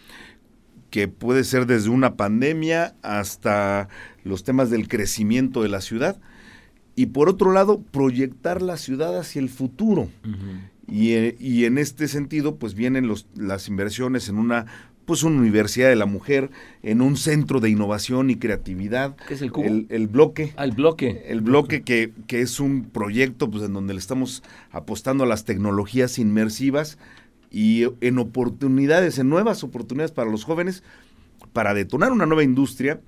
que 0.91 1.07
puede 1.07 1.45
ser 1.45 1.67
desde 1.67 1.91
una 1.91 2.17
pandemia 2.17 2.97
hasta 3.03 3.89
los 4.25 4.45
temas 4.45 4.71
del 4.71 4.89
crecimiento 4.89 5.63
de 5.63 5.69
la 5.69 5.81
ciudad. 5.81 6.21
Y 6.97 7.07
por 7.07 7.29
otro 7.29 7.53
lado, 7.53 7.81
proyectar 7.91 8.61
la 8.63 8.77
ciudad 8.77 9.19
hacia 9.19 9.41
el 9.41 9.49
futuro. 9.49 10.09
Y, 10.87 11.13
eh, 11.13 11.37
y 11.39 11.65
en 11.65 11.79
este 11.79 12.09
sentido, 12.09 12.57
pues 12.57 12.75
vienen 12.75 13.07
los, 13.07 13.27
las 13.37 13.69
inversiones 13.69 14.29
en 14.29 14.37
una, 14.37 14.67
pues 15.05 15.23
una 15.23 15.39
universidad 15.39 15.89
de 15.89 15.97
la 15.97 16.07
mujer, 16.07 16.51
en 16.83 17.01
un 17.01 17.17
centro 17.17 17.61
de 17.61 17.71
innovación 17.71 18.29
y 18.29 18.37
creatividad. 18.37 19.17
¿Qué 19.29 19.35
es 19.35 19.43
el 19.43 19.53
cubo? 19.53 19.65
El, 19.65 19.87
el 19.89 20.09
bloque. 20.09 20.53
Al 20.57 20.73
bloque. 20.73 21.25
El 21.27 21.41
bloque 21.41 21.83
que, 21.83 22.13
que 22.27 22.41
es 22.41 22.61
un 22.61 22.85
proyecto 22.85 23.51
pues, 23.51 23.63
en 23.65 23.73
donde 23.73 23.95
le 23.95 24.01
estamos 24.01 24.43
apostando 24.73 25.25
a 25.25 25.27
las 25.27 25.45
tecnologías 25.45 26.19
inmersivas 26.19 26.99
y 27.51 27.85
en 28.01 28.19
oportunidades, 28.19 29.19
en 29.19 29.29
nuevas 29.29 29.65
oportunidades 29.65 30.13
para 30.13 30.31
los 30.31 30.45
jóvenes, 30.45 30.83
para 31.53 31.73
detonar 31.73 32.13
una 32.13 32.27
nueva 32.27 32.45
industria. 32.45 33.01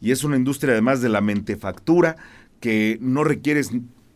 Y 0.00 0.10
es 0.12 0.24
una 0.24 0.36
industria 0.36 0.72
además 0.72 1.00
de 1.02 1.08
la 1.08 1.20
mentefactura, 1.20 2.16
que 2.60 2.98
no 3.00 3.24
requieres 3.24 3.70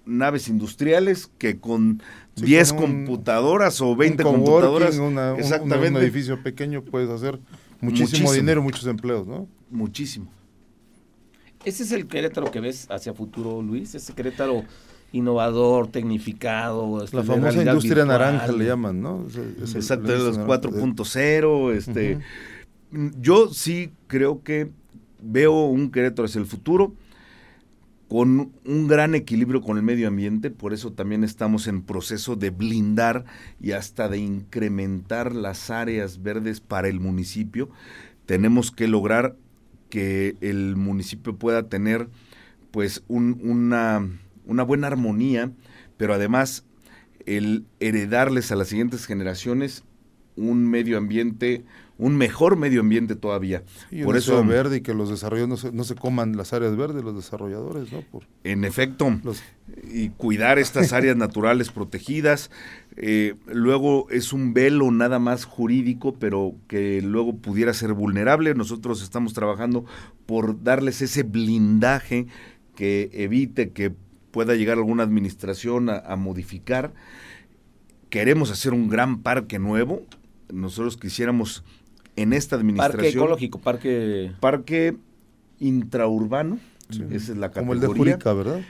naves 0.07 0.49
industriales, 0.49 1.31
que 1.39 1.59
con 1.59 2.03
Sí, 2.37 2.45
10 2.47 2.73
con 2.73 2.85
un- 2.85 3.05
computadoras 3.07 3.81
o 3.81 3.95
20 3.97 4.23
Un 4.25 4.31
coworking, 4.31 4.45
computadoras, 4.45 4.99
una- 4.99 5.33
un- 5.35 5.41
exactamente, 5.41 5.99
un 5.99 6.05
edificio 6.05 6.43
pequeño 6.43 6.83
puedes 6.83 7.09
hacer 7.11 7.39
muchísimo, 7.81 8.07
Muchísimo. 8.09 8.33
dinero, 8.33 8.63
muchos 8.63 8.87
empleos, 8.87 9.27
¿no? 9.27 9.47
muchísimo. 9.71 10.27
Ese 11.65 11.83
es 11.85 11.93
el 11.93 12.07
Querétaro 12.07 12.51
que 12.51 12.61
ves 12.61 12.87
hacia 12.91 13.15
futuro, 13.15 13.63
Luis. 13.63 13.95
Ese 13.95 14.13
Querétaro 14.13 14.65
innovador, 15.13 15.87
tecnificado. 15.89 17.03
este, 17.03 17.17
La 17.17 17.23
famosa 17.23 17.63
industria 17.63 18.05
virtual. 18.05 18.09
naranja 18.09 18.53
le 18.53 18.65
llaman, 18.67 19.01
¿no? 19.01 19.27
Es 19.29 19.37
es 19.37 19.75
Exacto, 19.75 20.09
de 20.09 20.19
los 20.19 20.37
industria 20.37 20.47
naranja. 20.47 20.47
4.0, 20.47 21.73
este 21.73 22.19
yo 23.21 23.49
sí 23.53 23.91
creo 24.07 24.43
que 24.43 24.69
veo 25.25 25.67
un 25.67 25.91
Querétaro 25.91 26.27
hacia 26.27 26.41
el 26.41 26.47
futuro 26.47 26.95
con 28.09 28.53
un 28.65 28.87
gran 28.87 29.15
equilibrio 29.15 29.63
con 29.63 29.77
el 29.77 29.83
medio 29.83 30.09
ambiente, 30.09 30.51
por 30.51 30.73
eso 30.73 30.93
también 30.93 31.25
estamos 31.25 31.67
en 31.67 31.83
proceso 31.83 32.37
de 32.37 32.51
blindar 32.51 33.25
y 33.61 33.73
hasta 33.73 34.09
de 34.09 34.19
incrementar 34.19 35.35
las 35.35 35.71
áreas 35.71 36.23
verdes 36.23 36.61
para 36.61 36.89
el 36.89 37.01
municipio. 37.01 37.71
Tenemos 38.27 38.71
que 38.71 38.89
lograr 38.89 39.37
que 39.89 40.37
el 40.41 40.77
municipio 40.77 41.37
pueda 41.37 41.69
tener 41.69 42.09
pues 42.71 43.03
un- 43.09 43.41
una, 43.43 44.07
una 44.47 44.63
buena 44.63 44.89
armonía, 44.89 45.51
pero 45.97 46.15
además 46.15 46.65
el 47.27 47.65
heredarles 47.81 48.53
a 48.53 48.57
las 48.57 48.69
siguientes 48.69 49.07
generaciones 49.07 49.83
un 50.37 50.69
medio 50.69 50.99
ambiente, 50.99 51.65
un 52.05 52.17
mejor 52.17 52.59
medio 52.59 52.83
ambiente 52.83 53.17
todavía. 53.17 53.63
Y 53.91 54.03
Por 54.03 54.19
eso, 54.19 54.45
verde 54.45 54.77
y 54.77 54.81
que 54.83 54.93
los 54.93 55.09
desarrolladores 55.09 55.49
no 55.49 55.57
se, 55.57 55.75
no 55.75 55.85
se 55.85 55.95
coman 55.95 56.37
las 56.37 56.53
áreas 56.53 56.77
verdes, 56.77 57.03
los 57.03 57.17
desarrolladores, 57.17 57.91
¿no? 57.91 58.03
Por 58.03 58.25
en 58.45 58.67
efecto, 58.67 59.19
los, 59.25 59.43
y 59.91 60.11
cuidar 60.11 60.59
estas 60.59 60.93
áreas 60.93 61.17
naturales 61.17 61.71
protegidas. 61.71 62.51
eh, 62.97 63.37
luego 63.47 64.07
es 64.11 64.35
un 64.35 64.53
velo 64.53 64.91
nada 64.91 65.19
más 65.19 65.47
jurídico, 65.47 66.15
pero 66.19 66.55
que 66.69 67.01
luego 67.01 67.37
pudiera 67.37 67.73
ser 67.73 67.95
vulnerable. 67.95 68.55
Nosotros 68.55 69.03
estamos 69.03 69.33
trabajando 69.33 69.87
por 70.27 70.63
darles 70.63 71.01
ese 71.01 71.23
blindaje 71.23 72.27
que 72.77 73.09
evite 73.15 73.71
que 73.71 73.95
pueda 74.31 74.55
llegar 74.57 74.77
alguna 74.77 75.05
administración 75.05 75.89
a, 75.89 76.01
a 76.01 76.17
modificar. 76.17 76.93
Queremos 78.11 78.51
hacer 78.51 78.75
un 78.75 78.91
gran 78.91 79.23
parque 79.23 79.59
nuevo. 79.59 80.03
Nosotros 80.53 80.99
quisiéramos 80.99 81.65
en 82.17 82.33
esta 82.33 82.57
administración 82.57 83.01
Parque 83.01 83.09
ecológico, 83.09 83.61
parque... 83.61 84.33
parque 84.41 84.97
intraurbano. 85.61 86.59
Esa 86.91 87.33
es 87.33 87.39
la 87.39 87.51
como 87.51 87.73
el 87.73 87.81
de 87.81 87.87
categoría 87.87 88.15
Jurica, 88.15 88.33
¿verdad? 88.35 88.61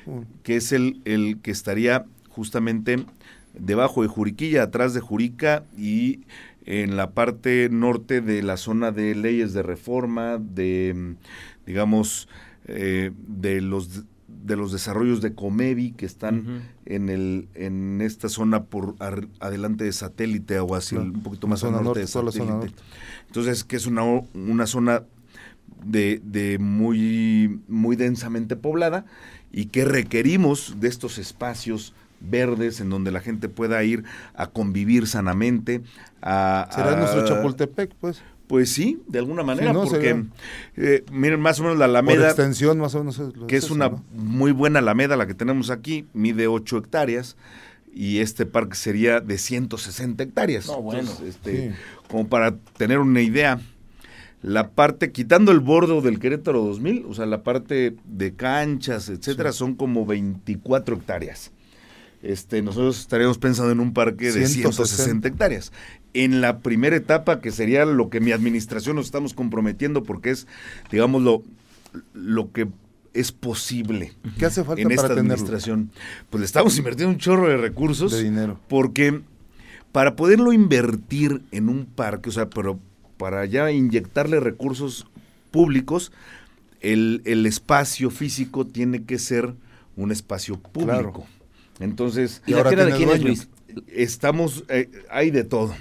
Que 0.43 0.57
es 0.57 0.73
el, 0.73 1.01
el 1.05 1.41
que 1.43 1.51
estaría 1.51 2.07
justamente 2.29 3.05
debajo 3.53 4.03
de 4.03 4.09
Juriquilla, 4.09 4.63
atrás 4.63 4.95
de 4.95 5.01
Jurica 5.01 5.65
y 5.77 6.21
en 6.65 6.97
la 6.97 7.11
parte 7.11 7.69
norte 7.71 8.21
de 8.21 8.43
la 8.43 8.57
zona 8.57 8.91
de 8.91 9.15
leyes 9.15 9.53
de 9.53 9.63
reforma, 9.63 10.39
de, 10.39 11.17
digamos, 11.67 12.29
eh, 12.67 13.11
de 13.29 13.61
los 13.61 14.05
de 14.45 14.57
los 14.57 14.73
desarrollos 14.73 15.21
de 15.23 15.35
Comevi 15.35 15.93
que 15.93 16.05
están 16.07 16.63
en 16.85 17.09
el 17.09 17.49
en 17.55 18.01
esta 18.03 18.29
zona 18.29 18.65
por 18.65 18.95
ar- 18.99 19.27
adelante 19.41 19.85
de 19.85 19.93
satélite 19.93 20.61
o 20.61 20.75
hacia 20.75 20.99
el- 21.01 21.11
un 21.13 21.23
poquito 21.23 21.47
más 21.47 21.65
al 21.65 21.71
zona 21.71 21.83
norte, 21.83 21.87
norte, 21.89 22.01
de 22.01 22.07
zona 22.07 22.31
satélite. 22.31 22.53
norte. 22.53 22.83
Entonces, 23.27 23.65
que 23.65 23.77
es 23.77 23.87
una, 23.87 24.03
una 24.35 24.67
zona 24.67 25.05
de, 25.85 26.21
de 26.25 26.59
muy, 26.59 27.61
muy 27.69 27.97
densamente 27.97 28.55
poblada 28.57 29.07
y 29.51 29.67
que 29.67 29.85
requerimos 29.85 30.77
de 30.79 30.89
estos 30.89 31.19
espacios 31.19 31.95
verdes 32.21 32.81
en 32.81 32.91
donde 32.91 33.11
la 33.11 33.21
gente 33.21 33.49
pueda 33.49 33.83
ir 33.85 34.05
a 34.35 34.47
convivir 34.49 35.07
sanamente. 35.07 35.83
A, 36.23 36.69
Será 36.71 36.93
a- 36.93 36.97
nuestro 36.97 37.25
Chapultepec, 37.27 37.95
pues. 38.01 38.23
Pues 38.55 38.71
sí, 38.71 39.03
de 39.09 39.19
alguna 39.19 39.43
manera, 39.43 39.73
¿no? 39.73 39.83
porque 39.83 40.27
eh, 40.77 41.05
miren, 41.11 41.41
más 41.41 41.59
o 41.59 41.65
menos 41.65 41.77
la 41.77 41.87
Por 41.87 41.91
Alameda, 41.97 42.27
extensión, 42.29 42.79
más 42.79 42.95
o 42.95 43.01
menos. 43.01 43.21
que 43.49 43.57
es 43.57 43.65
eso, 43.65 43.75
una 43.75 43.89
¿no? 43.89 44.05
muy 44.13 44.53
buena 44.53 44.79
Alameda 44.79 45.17
la 45.17 45.27
que 45.27 45.35
tenemos 45.35 45.71
aquí, 45.71 46.07
mide 46.13 46.47
8 46.47 46.79
hectáreas 46.79 47.37
y 47.93 48.21
este 48.21 48.47
parque 48.47 48.77
sería 48.77 49.19
de 49.19 49.39
160 49.39 50.23
hectáreas. 50.23 50.69
No, 50.69 50.81
bueno. 50.81 51.11
este, 51.27 51.71
Sí. 51.71 51.75
como 52.09 52.29
para 52.29 52.55
tener 52.77 53.01
una 53.01 53.23
idea, 53.23 53.61
la 54.41 54.71
parte, 54.71 55.11
quitando 55.11 55.51
el 55.51 55.59
bordo 55.59 56.01
del 56.01 56.21
Querétaro 56.21 56.63
2000, 56.63 57.07
o 57.09 57.15
sea, 57.15 57.27
la 57.27 57.43
parte 57.43 57.97
de 58.05 58.35
canchas, 58.37 59.09
etcétera, 59.09 59.51
son 59.51 59.75
como 59.75 60.07
24 60.07 60.95
hectáreas. 60.95 61.51
Este, 62.25 62.63
nosotros 62.63 63.01
estaríamos 63.01 63.37
pensando 63.37 63.71
en 63.71 63.81
un 63.81 63.93
parque 63.93 64.33
de 64.33 64.47
160 64.47 64.73
160 64.73 65.29
hectáreas. 65.29 65.73
En 66.15 66.41
la 66.41 66.61
primera 66.61 66.97
etapa, 66.97 67.41
que 67.41 67.51
sería 67.51 67.85
lo 67.85 68.09
que 68.09 68.21
mi 68.21 68.33
administración 68.33 68.97
nos 68.97 69.05
estamos 69.07 69.35
comprometiendo, 69.35 70.05
porque 70.05 70.31
es, 70.31 70.47
digamos, 70.91 71.23
lo, 71.23 71.43
lo 72.15 72.51
que 72.51 72.69
es 73.13 73.31
posible 73.31 74.13
¿Qué 74.39 74.47
hace 74.47 74.65
falta 74.65 74.81
en 74.83 74.89
para 74.89 74.95
esta 74.95 75.09
tenerlo? 75.09 75.35
administración. 75.35 75.91
Pues 76.31 76.41
le 76.41 76.47
estamos 76.47 76.77
invirtiendo 76.79 77.13
un 77.13 77.19
chorro 77.19 77.49
de 77.49 77.59
recursos. 77.59 78.13
De 78.13 78.23
dinero. 78.23 78.59
Porque 78.69 79.21
para 79.93 80.17
poderlo 80.17 80.53
invertir 80.55 81.43
en 81.53 81.69
un 81.69 81.85
parque, 81.85 82.31
o 82.31 82.33
sea, 82.33 82.49
pero 82.49 82.79
para 83.19 83.45
ya 83.45 83.71
inyectarle 83.71 84.41
recursos 84.41 85.07
públicos, 85.51 86.11
el, 86.81 87.21
el 87.27 87.45
espacio 87.45 88.11
físico 88.11 88.67
tiene 88.67 89.05
que 89.05 89.19
ser 89.19 89.55
un 89.97 90.11
espacio 90.11 90.59
público. 90.59 91.13
Claro. 91.13 91.34
Entonces, 91.81 92.43
¿Y, 92.47 92.53
la 92.53 92.65
tierra 92.69 92.85
de 92.87 92.93
quién 92.97 93.11
es. 93.11 93.23
Luis? 93.23 93.49
estamos, 93.89 94.65
eh, 94.69 94.89
hay 95.11 95.31
de 95.31 95.43
todo. 95.45 95.75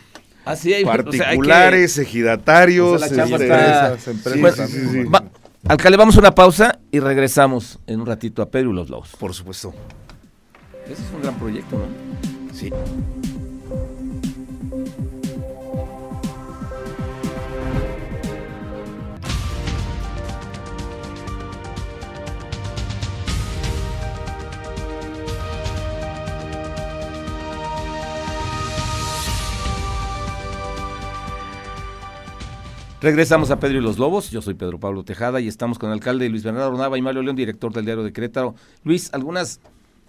Ah, 0.45 0.55
sí, 0.55 0.73
hay, 0.73 0.83
o 0.83 0.87
sea, 0.87 0.93
hay 0.93 1.03
que- 1.05 1.17
Particulares, 1.17 1.97
ejidatarios. 1.97 3.01
O 3.01 3.05
sea, 3.07 3.23
este, 3.23 3.43
está- 3.43 3.93
Empresas, 3.93 4.07
empresas 4.07 4.41
Bueno, 4.41 4.55
también, 4.57 4.81
sí, 4.83 4.89
sí. 4.91 4.97
como- 5.03 5.11
Va- 5.11 5.23
alcalde, 5.67 5.97
vamos 5.97 6.15
a 6.17 6.19
una 6.19 6.35
pausa 6.35 6.79
y 6.91 6.99
regresamos 6.99 7.79
en 7.87 8.01
un 8.01 8.05
ratito 8.07 8.41
a 8.41 8.49
Pedro 8.49 8.71
y 8.71 8.73
los 8.73 8.89
Lobos. 8.89 9.11
Por 9.19 9.33
supuesto. 9.33 9.73
Ese 10.85 10.93
es 10.93 10.99
un 11.15 11.21
gran 11.21 11.35
proyecto, 11.39 11.77
¿no? 11.77 11.85
Sí. 12.53 12.69
Regresamos 33.03 33.51
a 33.51 33.59
Pedro 33.59 33.79
y 33.79 33.81
los 33.81 33.99
Lobos. 33.99 34.31
Yo 34.31 34.41
soy 34.41 34.53
Pedro 34.53 34.79
Pablo 34.79 35.03
Tejada 35.03 35.41
y 35.41 35.49
estamos 35.49 35.77
con 35.77 35.89
el 35.89 35.95
alcalde 35.95 36.29
Luis 36.29 36.45
Bernardo 36.45 36.77
Nava 36.77 36.97
y 36.97 37.01
Mario 37.01 37.21
León, 37.21 37.35
director 37.35 37.73
del 37.73 37.83
diario 37.83 38.01
de 38.01 38.13
Querétaro. 38.13 38.55
Luis, 38.85 39.13
algunas, 39.13 39.59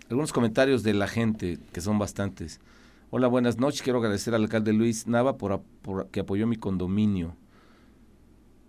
algunos 0.09 0.33
comentarios 0.33 0.85
de 0.85 0.95
la 0.95 1.09
gente, 1.09 1.59
que 1.73 1.81
son 1.81 1.99
bastantes. 1.99 2.61
Hola, 3.11 3.27
buenas 3.27 3.59
noches. 3.59 3.83
Quiero 3.83 3.99
agradecer 3.99 4.33
al 4.33 4.45
alcalde 4.45 4.73
Luis 4.73 5.09
Nava 5.09 5.39
por, 5.39 5.61
que 6.13 6.21
apoyó 6.21 6.47
mi 6.47 6.55
condominio 6.55 7.35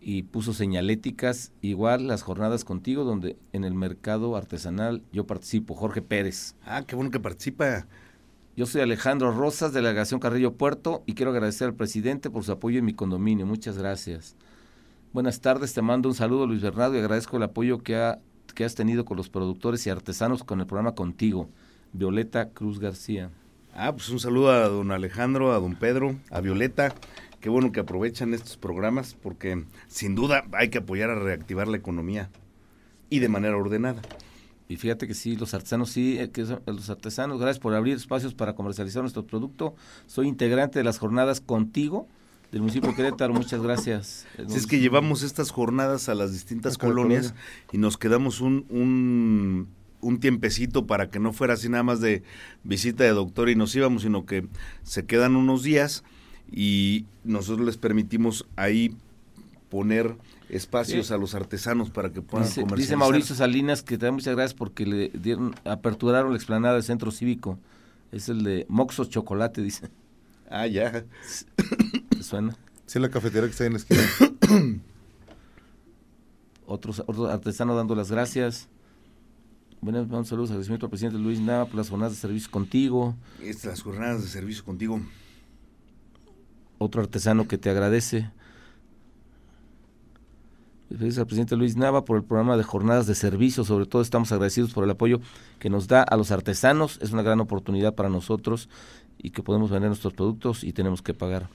y 0.01 0.23
puso 0.23 0.53
señaléticas. 0.53 1.51
Igual 1.61 2.07
las 2.07 2.23
jornadas 2.23 2.65
contigo, 2.65 3.03
donde 3.03 3.37
en 3.53 3.63
el 3.63 3.75
mercado 3.75 4.35
artesanal 4.35 5.03
yo 5.11 5.27
participo. 5.27 5.75
Jorge 5.75 6.01
Pérez. 6.01 6.55
Ah, 6.65 6.81
qué 6.81 6.95
bueno 6.95 7.11
que 7.11 7.19
participa. 7.19 7.85
Yo 8.57 8.65
soy 8.65 8.79
Alejandro 8.79 9.33
Rosas, 9.33 9.73
delegación 9.73 10.21
Carrillo 10.21 10.53
Puerto, 10.53 11.03
y 11.05 11.13
quiero 11.13 11.31
agradecer 11.31 11.67
al 11.67 11.73
presidente 11.73 12.29
por 12.29 12.45
su 12.45 12.53
apoyo 12.53 12.79
en 12.79 12.85
mi 12.85 12.93
condominio. 12.93 13.45
Muchas 13.45 13.77
gracias. 13.77 14.37
Buenas 15.11 15.41
tardes, 15.41 15.73
te 15.73 15.81
mando 15.81 16.07
un 16.07 16.15
saludo 16.15 16.47
Luis 16.47 16.61
Bernardo 16.61 16.95
y 16.95 16.99
agradezco 16.99 17.35
el 17.35 17.43
apoyo 17.43 17.79
que, 17.79 17.97
ha, 17.97 18.19
que 18.53 18.63
has 18.63 18.73
tenido 18.73 19.03
con 19.03 19.17
los 19.17 19.27
productores 19.27 19.85
y 19.85 19.89
artesanos 19.89 20.45
con 20.45 20.61
el 20.61 20.67
programa 20.67 20.95
Contigo. 20.95 21.49
Violeta 21.91 22.47
Cruz 22.51 22.79
García. 22.79 23.29
Ah, 23.73 23.91
pues 23.91 24.07
un 24.07 24.21
saludo 24.21 24.51
a 24.51 24.69
don 24.69 24.91
Alejandro, 24.91 25.51
a 25.51 25.59
don 25.59 25.75
Pedro, 25.75 26.15
a 26.31 26.39
Violeta. 26.39 26.95
Qué 27.41 27.49
bueno 27.49 27.73
que 27.73 27.81
aprovechan 27.81 28.33
estos 28.33 28.55
programas 28.55 29.15
porque 29.21 29.65
sin 29.89 30.15
duda 30.15 30.45
hay 30.53 30.69
que 30.69 30.77
apoyar 30.77 31.09
a 31.09 31.15
reactivar 31.15 31.67
la 31.67 31.75
economía 31.75 32.29
y 33.09 33.19
de 33.19 33.27
manera 33.27 33.57
ordenada. 33.57 34.01
Y 34.67 34.77
fíjate 34.77 35.07
que 35.07 35.13
sí, 35.13 35.35
los 35.35 35.53
artesanos 35.53 35.91
sí, 35.91 36.17
eh, 36.17 36.31
que 36.31 36.43
los 36.65 36.89
artesanos, 36.89 37.39
gracias 37.39 37.59
por 37.59 37.73
abrir 37.75 37.95
espacios 37.95 38.33
para 38.33 38.55
comercializar 38.55 39.01
nuestro 39.01 39.25
producto. 39.25 39.75
Soy 40.07 40.27
integrante 40.27 40.79
de 40.79 40.83
las 40.83 40.97
jornadas 40.97 41.39
contigo 41.41 42.07
del 42.51 42.61
municipio 42.61 42.89
de 42.89 42.95
Querétaro. 42.95 43.33
Muchas 43.33 43.61
gracias. 43.61 44.25
Si 44.47 44.55
es 44.55 44.65
que 44.65 44.79
llevamos 44.79 45.23
estas 45.23 45.51
jornadas 45.51 46.09
a 46.09 46.15
las 46.15 46.31
distintas 46.31 46.77
colonias 46.77 47.33
y 47.71 47.77
nos 47.77 47.97
quedamos 47.97 48.41
un, 48.41 48.65
un 48.69 49.67
un 50.05 50.19
tiempecito 50.19 50.85
para 50.85 51.09
que 51.09 51.19
no 51.19 51.33
fuera 51.33 51.55
así 51.55 51.67
nada 51.67 51.83
más 51.83 51.99
de 51.99 52.21
visita 52.63 53.03
de 53.03 53.09
doctor 53.09 53.49
y 53.49 53.55
nos 53.55 53.75
íbamos, 53.75 54.03
sino 54.03 54.25
que 54.25 54.45
se 54.83 55.05
quedan 55.05 55.35
unos 55.35 55.63
días 55.63 56.03
y 56.51 57.05
nosotros 57.23 57.65
les 57.65 57.77
permitimos 57.77 58.45
ahí 58.55 58.95
poner 59.69 60.15
espacios 60.49 61.11
a 61.11 61.17
los 61.17 61.35
artesanos 61.35 61.89
para 61.89 62.11
que 62.11 62.21
puedan 62.21 62.47
dice, 62.47 62.61
comercializar. 62.61 62.95
Dice 62.95 62.97
Mauricio 62.97 63.35
Salinas 63.35 63.83
que 63.83 63.97
te 63.97 64.05
da 64.05 64.11
muchas 64.11 64.35
gracias 64.35 64.53
porque 64.53 64.85
le 64.85 65.09
dieron, 65.09 65.55
aperturaron 65.65 66.31
la 66.31 66.37
explanada 66.37 66.75
del 66.75 66.83
centro 66.83 67.11
cívico. 67.11 67.59
Es 68.11 68.29
el 68.29 68.43
de 68.43 68.65
Moxos 68.69 69.09
Chocolate, 69.09 69.61
dice. 69.61 69.89
Ah, 70.49 70.67
ya. 70.67 71.03
¿Te 72.09 72.23
suena? 72.23 72.55
Sí, 72.85 72.99
la 72.99 73.09
cafetería 73.09 73.47
que 73.47 73.51
está 73.51 73.65
en 73.65 73.73
la 73.73 73.79
esquina. 73.79 74.03
Otros, 76.67 77.03
otros 77.05 77.29
artesanos 77.29 77.75
dando 77.75 77.93
las 77.93 78.09
gracias. 78.09 78.67
Buenas, 79.81 80.09
un 80.09 80.25
saludos, 80.25 80.49
agradecimiento 80.49 80.87
al 80.87 80.89
presidente 80.89 81.19
Luis 81.19 81.39
Nava 81.39 81.65
por 81.65 81.75
las 81.75 81.89
jornadas 81.89 82.13
de 82.13 82.19
servicio 82.19 82.49
contigo. 82.49 83.15
Estas 83.39 83.83
jornadas 83.83 84.23
de 84.23 84.29
servicio 84.29 84.63
contigo. 84.63 84.99
Otro 86.79 87.01
artesano 87.01 87.47
que 87.47 87.59
te 87.59 87.69
agradece. 87.69 88.31
Gracias 90.89 91.17
al 91.17 91.25
presidente 91.25 91.55
Luis 91.55 91.75
Nava 91.75 92.05
por 92.05 92.17
el 92.17 92.23
programa 92.23 92.57
de 92.57 92.63
jornadas 92.63 93.07
de 93.07 93.15
servicio. 93.15 93.63
Sobre 93.63 93.85
todo 93.85 94.01
estamos 94.01 94.31
agradecidos 94.31 94.73
por 94.73 94.83
el 94.83 94.89
apoyo 94.91 95.19
que 95.59 95.69
nos 95.69 95.87
da 95.87 96.03
a 96.03 96.15
los 96.15 96.31
artesanos. 96.31 96.99
Es 97.01 97.11
una 97.11 97.23
gran 97.23 97.39
oportunidad 97.39 97.95
para 97.95 98.09
nosotros 98.09 98.69
y 99.17 99.31
que 99.31 99.41
podemos 99.41 99.71
vender 99.71 99.89
nuestros 99.89 100.13
productos 100.13 100.63
y 100.63 100.73
tenemos 100.73 101.01
que 101.01 101.13
pagar, 101.13 101.49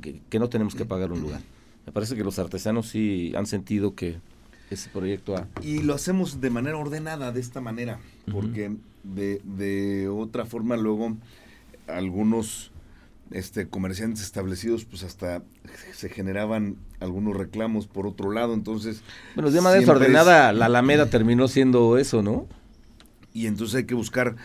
que, 0.00 0.20
que 0.28 0.38
no 0.38 0.48
tenemos 0.48 0.74
que 0.74 0.84
pagar 0.84 1.12
un 1.12 1.22
lugar. 1.22 1.40
Me 1.86 1.92
parece 1.92 2.16
que 2.16 2.24
los 2.24 2.38
artesanos 2.38 2.88
sí 2.88 3.32
han 3.36 3.46
sentido 3.46 3.94
que, 3.94 4.18
ese 4.70 4.90
proyecto 4.90 5.36
A. 5.36 5.46
Y 5.62 5.82
lo 5.82 5.94
hacemos 5.94 6.40
de 6.40 6.50
manera 6.50 6.76
ordenada, 6.76 7.32
de 7.32 7.40
esta 7.40 7.60
manera, 7.60 8.00
porque 8.30 8.76
de, 9.04 9.40
de, 9.44 10.08
otra 10.08 10.44
forma 10.44 10.76
luego 10.76 11.16
algunos 11.86 12.72
este, 13.30 13.68
comerciantes 13.68 14.22
establecidos 14.22 14.84
pues 14.84 15.02
hasta 15.02 15.42
se 15.92 16.08
generaban 16.08 16.76
algunos 17.00 17.36
reclamos 17.36 17.86
por 17.86 18.06
otro 18.06 18.30
lado, 18.30 18.54
entonces... 18.54 19.02
Bueno, 19.34 19.50
de 19.50 19.60
manera 19.60 19.80
desordenada 19.80 20.52
la 20.52 20.66
Alameda 20.66 21.10
terminó 21.10 21.48
siendo 21.48 21.98
eso, 21.98 22.22
¿no? 22.22 22.46
Y 23.32 23.46
entonces 23.46 23.76
hay 23.76 23.84
que 23.84 23.94
buscar 23.94 24.36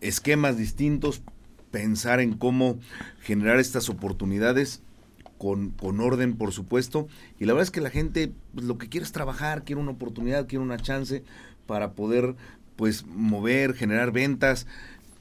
esquemas 0.00 0.56
distintos, 0.56 1.22
pensar 1.70 2.20
en 2.20 2.34
cómo 2.34 2.78
generar 3.20 3.58
estas 3.58 3.88
oportunidades 3.88 4.82
con, 5.38 5.70
con, 5.70 6.00
orden, 6.00 6.36
por 6.36 6.52
supuesto. 6.52 7.08
Y 7.38 7.46
la 7.46 7.52
verdad 7.54 7.64
es 7.64 7.70
que 7.70 7.80
la 7.80 7.90
gente 7.90 8.32
pues, 8.54 8.66
lo 8.66 8.78
que 8.78 8.88
quiere 8.88 9.04
es 9.04 9.12
trabajar, 9.12 9.64
quiere 9.64 9.80
una 9.80 9.92
oportunidad, 9.92 10.46
quiere 10.46 10.62
una 10.62 10.76
chance 10.76 11.24
para 11.66 11.92
poder 11.92 12.36
pues 12.76 13.06
mover, 13.06 13.74
generar 13.74 14.12
ventas. 14.12 14.66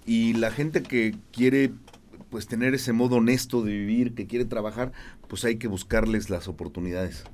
Y 0.05 0.33
la 0.33 0.51
gente 0.51 0.83
que 0.83 1.15
quiere 1.31 1.71
pues 2.33 2.47
tener 2.47 2.73
ese 2.73 2.93
modo 2.93 3.17
honesto 3.17 3.61
de 3.61 3.73
vivir, 3.73 4.15
que 4.15 4.25
quiere 4.25 4.45
trabajar, 4.45 4.91
pues 5.27 5.45
hay 5.45 5.57
que 5.57 5.67
buscarles 5.67 6.31
las 6.31 6.47
oportunidades. 6.47 7.25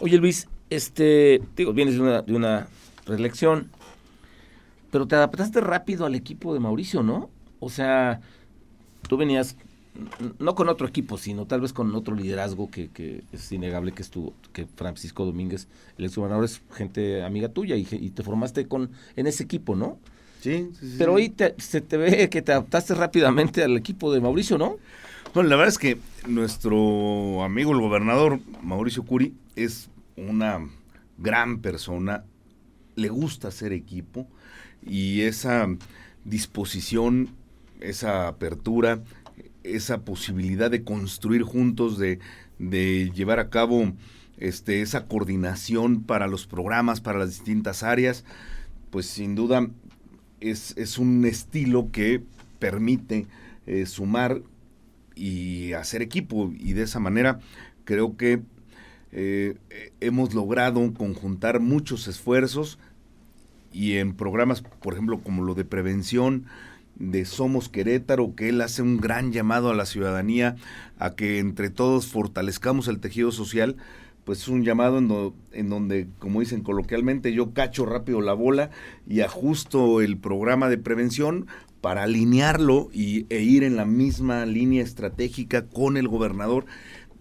Oye 0.00 0.18
Luis, 0.18 0.48
este, 0.68 1.40
digo, 1.56 1.72
vienes 1.72 1.94
de 1.94 2.02
una, 2.02 2.20
de 2.20 2.34
una 2.34 2.68
reelección, 3.06 3.70
pero 4.90 5.08
te 5.08 5.14
adaptaste 5.14 5.62
rápido 5.62 6.04
al 6.04 6.14
equipo 6.14 6.52
de 6.52 6.60
Mauricio, 6.60 7.02
¿no? 7.02 7.30
O 7.58 7.70
sea, 7.70 8.20
tú 9.08 9.16
venías 9.16 9.56
no 10.38 10.54
con 10.54 10.68
otro 10.68 10.86
equipo, 10.86 11.16
sino 11.16 11.46
tal 11.46 11.62
vez 11.62 11.72
con 11.72 11.94
otro 11.94 12.14
liderazgo 12.14 12.70
que, 12.70 12.90
que 12.90 13.24
es 13.32 13.50
innegable 13.50 13.92
que 13.92 14.02
estuvo, 14.02 14.34
que 14.52 14.66
Francisco 14.66 15.24
Domínguez, 15.24 15.68
el 15.96 16.04
exgobernador, 16.04 16.44
es 16.44 16.60
gente 16.74 17.24
amiga 17.24 17.48
tuya 17.48 17.76
y, 17.76 17.84
te 17.84 18.22
formaste 18.22 18.68
con 18.68 18.90
en 19.16 19.26
ese 19.26 19.44
equipo, 19.44 19.74
¿no? 19.74 19.96
Sí, 20.44 20.68
sí, 20.78 20.96
Pero 20.98 21.14
hoy 21.14 21.34
se 21.56 21.80
te 21.80 21.96
ve 21.96 22.28
que 22.28 22.42
te 22.42 22.52
adaptaste 22.52 22.94
rápidamente 22.94 23.64
al 23.64 23.78
equipo 23.78 24.12
de 24.12 24.20
Mauricio, 24.20 24.58
¿no? 24.58 24.76
Bueno, 25.32 25.48
la 25.48 25.56
verdad 25.56 25.72
es 25.72 25.78
que 25.78 25.96
nuestro 26.28 27.42
amigo 27.42 27.72
el 27.72 27.80
gobernador 27.80 28.40
Mauricio 28.62 29.04
Curi 29.04 29.32
es 29.56 29.88
una 30.18 30.68
gran 31.16 31.60
persona, 31.60 32.24
le 32.94 33.08
gusta 33.08 33.48
hacer 33.48 33.72
equipo 33.72 34.28
y 34.82 35.22
esa 35.22 35.66
disposición, 36.26 37.30
esa 37.80 38.28
apertura, 38.28 39.02
esa 39.62 40.02
posibilidad 40.02 40.70
de 40.70 40.84
construir 40.84 41.40
juntos, 41.40 41.96
de, 41.96 42.18
de 42.58 43.10
llevar 43.14 43.38
a 43.38 43.48
cabo 43.48 43.94
este, 44.36 44.82
esa 44.82 45.06
coordinación 45.06 46.02
para 46.02 46.26
los 46.26 46.46
programas, 46.46 47.00
para 47.00 47.18
las 47.18 47.30
distintas 47.30 47.82
áreas, 47.82 48.26
pues 48.90 49.06
sin 49.06 49.34
duda 49.34 49.70
es, 50.50 50.74
es 50.76 50.98
un 50.98 51.24
estilo 51.24 51.90
que 51.90 52.22
permite 52.58 53.26
eh, 53.66 53.86
sumar 53.86 54.42
y 55.14 55.72
hacer 55.72 56.02
equipo. 56.02 56.52
Y 56.56 56.72
de 56.72 56.82
esa 56.82 57.00
manera 57.00 57.40
creo 57.84 58.16
que 58.16 58.42
eh, 59.12 59.56
hemos 60.00 60.34
logrado 60.34 60.92
conjuntar 60.94 61.60
muchos 61.60 62.08
esfuerzos 62.08 62.78
y 63.72 63.96
en 63.96 64.14
programas, 64.14 64.62
por 64.62 64.94
ejemplo, 64.94 65.20
como 65.20 65.42
lo 65.42 65.54
de 65.54 65.64
prevención, 65.64 66.46
de 66.96 67.24
Somos 67.24 67.68
Querétaro, 67.68 68.34
que 68.36 68.48
él 68.48 68.60
hace 68.60 68.82
un 68.82 68.98
gran 68.98 69.32
llamado 69.32 69.70
a 69.70 69.74
la 69.74 69.84
ciudadanía 69.84 70.56
a 70.98 71.14
que 71.14 71.40
entre 71.40 71.70
todos 71.70 72.06
fortalezcamos 72.06 72.86
el 72.86 73.00
tejido 73.00 73.32
social, 73.32 73.76
pues 74.24 74.40
es 74.40 74.48
un 74.48 74.64
llamado 74.64 74.98
en, 74.98 75.32
en, 75.52 75.68
donde, 75.68 76.08
como 76.18 76.40
dicen 76.40 76.62
coloquialmente, 76.62 77.32
yo 77.32 77.52
cacho 77.52 77.86
rápido 77.86 78.20
la 78.20 78.32
bola 78.32 78.70
y 79.06 79.20
ajusto 79.20 80.00
el 80.00 80.16
programa 80.16 80.68
de 80.68 80.78
prevención 80.78 81.46
para 81.80 82.04
alinearlo 82.04 82.88
y, 82.92 83.26
e 83.28 83.42
ir 83.42 83.62
en 83.62 83.76
la 83.76 83.84
misma 83.84 84.46
línea 84.46 84.82
estratégica 84.82 85.66
con 85.66 85.98
el 85.98 86.08
gobernador 86.08 86.64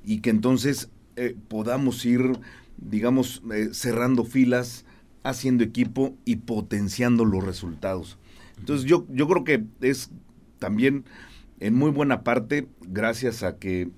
y 0.05 0.19
que 0.21 0.29
entonces 0.29 0.89
eh, 1.17 1.35
podamos 1.49 2.05
ir, 2.05 2.39
digamos, 2.77 3.43
eh, 3.53 3.69
cerrando 3.73 4.23
filas, 4.23 4.85
haciendo 5.23 5.63
equipo 5.63 6.15
y 6.23 6.37
potenciando 6.37 7.25
los 7.25 7.43
resultados. 7.43 8.17
Entonces 8.57 8.85
yo, 8.85 9.05
yo 9.09 9.27
creo 9.27 9.43
que 9.43 9.65
es 9.81 10.11
también 10.59 11.03
en 11.59 11.75
muy 11.75 11.91
buena 11.91 12.23
parte 12.23 12.67
gracias 12.81 13.43
a 13.43 13.57
que 13.57 13.89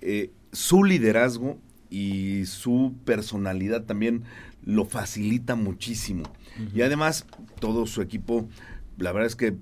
eh, 0.00 0.32
su 0.50 0.82
liderazgo 0.82 1.58
y 1.90 2.46
su 2.46 2.94
personalidad 3.04 3.84
también 3.84 4.22
lo 4.64 4.84
facilita 4.84 5.56
muchísimo. 5.56 6.24
Y 6.74 6.82
además 6.82 7.26
todo 7.58 7.86
su 7.86 8.02
equipo, 8.02 8.48
la 8.98 9.12
verdad 9.12 9.26
es 9.26 9.36
que 9.36 9.54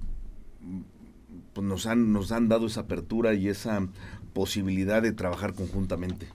pues 1.53 1.67
nos, 1.67 1.87
han, 1.87 2.13
nos 2.13 2.33
han 2.33 2.49
dado 2.49 2.67
esa 2.67 2.81
apertura 2.83 3.35
y 3.35 3.49
esa 3.49 3.87
posibilidad 4.33 5.03
de 5.03 5.13
trabajar 5.13 5.55
conjuntamente 5.55 6.29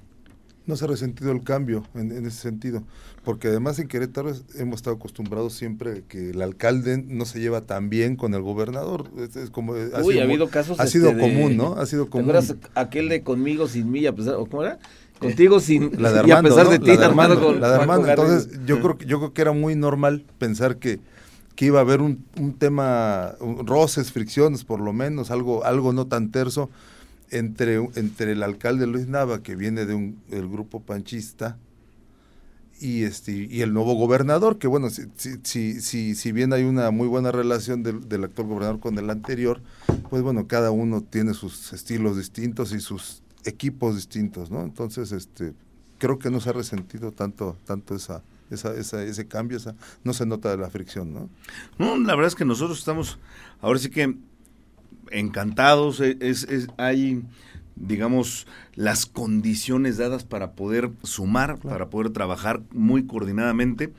no 0.65 0.75
se 0.77 0.85
ha 0.85 0.87
resentido 0.87 1.31
el 1.31 1.43
cambio 1.43 1.83
en, 1.93 2.25
ese 2.25 2.37
sentido, 2.37 2.83
porque 3.23 3.49
además 3.49 3.79
en 3.79 3.87
Querétaro 3.87 4.31
hemos 4.55 4.77
estado 4.77 4.95
acostumbrados 4.95 5.53
siempre 5.53 6.03
que 6.07 6.29
el 6.29 6.41
alcalde 6.41 7.03
no 7.05 7.25
se 7.25 7.39
lleva 7.39 7.61
tan 7.61 7.89
bien 7.89 8.15
con 8.15 8.33
el 8.33 8.41
gobernador. 8.41 9.09
Es, 9.17 9.49
como, 9.49 9.73
ha 9.73 10.01
Uy, 10.01 10.19
ha 10.19 10.23
habido 10.23 10.49
casos. 10.49 10.79
Ha 10.79 10.87
sido 10.87 11.09
este, 11.09 11.21
común, 11.21 11.57
¿no? 11.57 11.73
Ha 11.75 11.85
sido 11.85 12.09
común. 12.09 12.33
aquel 12.75 13.09
de 13.09 13.23
conmigo 13.23 13.67
sin 13.67 13.91
mí, 13.91 14.05
a 14.05 14.15
pesar, 14.15 14.35
¿cómo 14.49 14.63
era? 14.63 14.79
Contigo 15.23 15.59
sin 15.59 16.01
la 16.01 16.11
de 16.11 16.19
Armando, 16.19 16.49
a 16.49 16.55
pesar 16.55 16.69
de 16.69 16.79
ti, 16.79 16.91
la 16.91 16.97
de 16.97 17.05
Armando, 17.05 17.53
la 17.53 17.69
de 17.69 17.75
Armando. 17.75 18.07
Entonces, 18.07 18.49
yo 18.65 18.79
creo, 18.81 18.97
yo 18.99 19.19
creo 19.19 19.33
que 19.33 19.41
era 19.41 19.51
muy 19.51 19.75
normal 19.75 20.25
pensar 20.37 20.77
que 20.77 20.99
que 21.55 21.65
iba 21.65 21.79
a 21.79 21.81
haber 21.81 22.01
un, 22.01 22.25
un 22.39 22.53
tema, 22.53 23.35
roces, 23.39 24.11
fricciones, 24.11 24.63
por 24.63 24.79
lo 24.79 24.93
menos, 24.93 25.31
algo, 25.31 25.63
algo 25.63 25.93
no 25.93 26.07
tan 26.07 26.31
terso 26.31 26.69
entre, 27.29 27.75
entre 27.95 28.31
el 28.31 28.43
alcalde 28.43 28.87
Luis 28.87 29.07
Nava, 29.07 29.43
que 29.43 29.55
viene 29.55 29.85
de 29.85 29.93
un, 29.93 30.19
del 30.29 30.47
grupo 30.47 30.79
panchista, 30.79 31.57
y 32.79 33.03
este 33.03 33.31
y 33.31 33.61
el 33.61 33.71
nuevo 33.71 33.93
gobernador 33.93 34.57
que 34.57 34.67
bueno 34.67 34.89
si, 34.89 35.03
si, 35.43 35.79
si, 35.79 36.15
si 36.15 36.31
bien 36.33 36.51
hay 36.51 36.63
una 36.63 36.91
muy 36.91 37.07
buena 37.07 37.31
relación 37.31 37.81
del, 37.81 38.09
del, 38.09 38.25
actual 38.25 38.47
gobernador 38.47 38.79
con 38.81 38.97
el 38.97 39.09
anterior 39.09 39.61
pues 40.09 40.21
bueno 40.21 40.47
cada 40.47 40.71
uno 40.71 41.01
tiene 41.01 41.33
sus 41.33 41.71
estilos 41.71 42.17
distintos 42.17 42.73
y 42.73 42.81
sus 42.81 43.22
equipos 43.45 43.95
distintos 43.95 44.51
no 44.51 44.61
entonces 44.63 45.11
este 45.11 45.53
creo 45.97 46.19
que 46.19 46.29
no 46.29 46.39
se 46.39 46.49
ha 46.49 46.53
resentido 46.53 47.11
tanto 47.11 47.57
tanto 47.65 47.95
esa 47.95 48.23
esa, 48.49 48.75
esa, 48.75 49.03
ese 49.03 49.27
cambio 49.27 49.57
esa 49.57 49.75
no 50.03 50.13
se 50.13 50.25
nota 50.25 50.55
la 50.57 50.69
fricción 50.69 51.13
no 51.13 51.29
no 51.77 51.97
la 51.97 52.15
verdad 52.15 52.27
es 52.27 52.35
que 52.35 52.45
nosotros 52.45 52.79
estamos 52.79 53.19
ahora 53.61 53.79
sí 53.79 53.89
que 53.89 54.15
encantados 55.11 55.99
es, 55.99 56.43
es 56.43 56.67
hay 56.77 57.23
digamos, 57.75 58.47
las 58.75 59.05
condiciones 59.05 59.97
dadas 59.97 60.23
para 60.23 60.51
poder 60.51 60.91
sumar, 61.03 61.57
para 61.57 61.89
poder 61.89 62.11
trabajar 62.11 62.61
muy 62.71 63.05
coordinadamente 63.05 63.93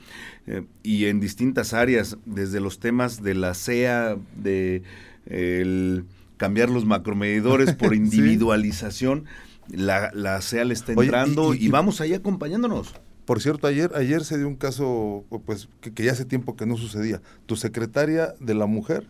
eh, 0.47 0.64
y 0.82 1.07
en 1.07 1.20
distintas 1.20 1.74
áreas, 1.74 2.16
desde 2.24 2.61
los 2.61 2.78
temas 2.78 3.22
de 3.22 3.34
la 3.34 3.55
CEA, 3.55 4.16
de 4.36 4.82
el 5.26 6.05
cambiar 6.37 6.70
los 6.70 6.85
macromedidores 6.85 7.74
por 7.74 7.95
individualización, 7.95 9.24
la, 9.68 10.11
la 10.12 10.41
CEA 10.41 10.64
le 10.64 10.74
está 10.74 10.93
entrando 10.93 11.55
y, 11.55 11.68
vamos 11.68 12.01
ahí 12.01 12.14
acompañándonos. 12.14 12.95
Por 13.24 13.41
cierto, 13.41 13.66
ayer, 13.66 13.91
ayer 13.95 14.22
se 14.24 14.37
dio 14.37 14.47
un 14.47 14.57
caso 14.57 15.24
pues 15.47 15.68
que, 15.80 15.93
que 15.95 16.05
ya 16.05 16.12
hace 16.12 16.26
tiempo 16.26 16.57
que 16.57 16.66
no 16.66 16.76
sucedía. 16.76 17.22
Tu 17.47 17.57
secretaria 17.57 18.35
de 18.39 18.55
la 18.55 18.66
mujer 18.66 19.07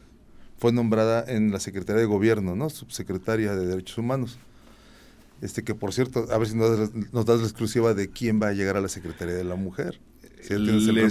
fue 0.58 0.72
nombrada 0.72 1.24
en 1.26 1.50
la 1.50 1.58
Secretaría 1.58 2.00
de 2.00 2.06
Gobierno, 2.06 2.54
¿no? 2.54 2.70
Subsecretaria 2.70 3.54
de 3.54 3.66
Derechos 3.66 3.98
Humanos. 3.98 4.38
Este 5.40 5.64
que 5.64 5.74
por 5.74 5.92
cierto, 5.92 6.26
a 6.30 6.38
ver 6.38 6.48
si 6.48 6.56
nos, 6.56 6.94
nos 7.12 7.26
das 7.26 7.40
la 7.40 7.44
exclusiva 7.44 7.92
de 7.92 8.08
quién 8.08 8.40
va 8.40 8.48
a 8.48 8.52
llegar 8.52 8.76
a 8.76 8.80
la 8.80 8.88
Secretaría 8.88 9.34
de 9.34 9.44
la 9.44 9.56
Mujer. 9.56 10.00
Les, 10.50 10.86
le, 10.86 11.08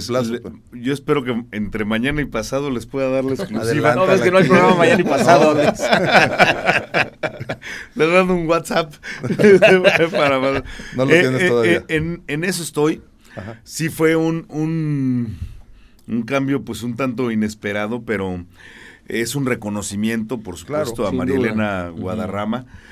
yo 0.72 0.92
espero 0.92 1.24
que 1.24 1.44
entre 1.50 1.84
mañana 1.84 2.22
y 2.22 2.24
pasado 2.24 2.70
les 2.70 2.86
pueda 2.86 3.08
dar 3.08 3.24
la 3.24 3.34
exclusiva. 3.34 3.94
no, 3.94 4.10
es 4.12 4.20
que 4.20 4.30
no 4.30 4.38
hay 4.38 4.46
programa 4.46 4.76
mañana 4.76 5.00
y 5.00 5.04
pasado. 5.04 5.54
les 7.94 8.08
mando 8.08 8.34
un 8.34 8.46
WhatsApp. 8.46 8.94
para, 10.12 10.38
no 10.38 10.62
lo 11.04 11.10
eh, 11.10 11.20
tienes 11.20 11.42
eh, 11.42 11.48
todavía. 11.48 11.78
Eh, 11.78 11.84
en, 11.88 12.22
en, 12.28 12.44
eso 12.44 12.62
estoy. 12.62 13.02
Ajá. 13.34 13.60
Sí 13.64 13.88
fue 13.88 14.14
un, 14.14 14.46
un, 14.48 15.36
un 16.06 16.22
cambio 16.22 16.64
pues 16.64 16.84
un 16.84 16.94
tanto 16.94 17.32
inesperado, 17.32 18.04
pero 18.04 18.44
es 19.08 19.34
un 19.34 19.46
reconocimiento, 19.46 20.38
por 20.38 20.56
supuesto, 20.56 21.02
claro, 21.02 21.08
a 21.08 21.12
María 21.12 21.36
duda. 21.36 21.48
Elena 21.48 21.88
Guadarrama. 21.88 22.58
Uh 22.58 22.62
-huh 22.62 22.84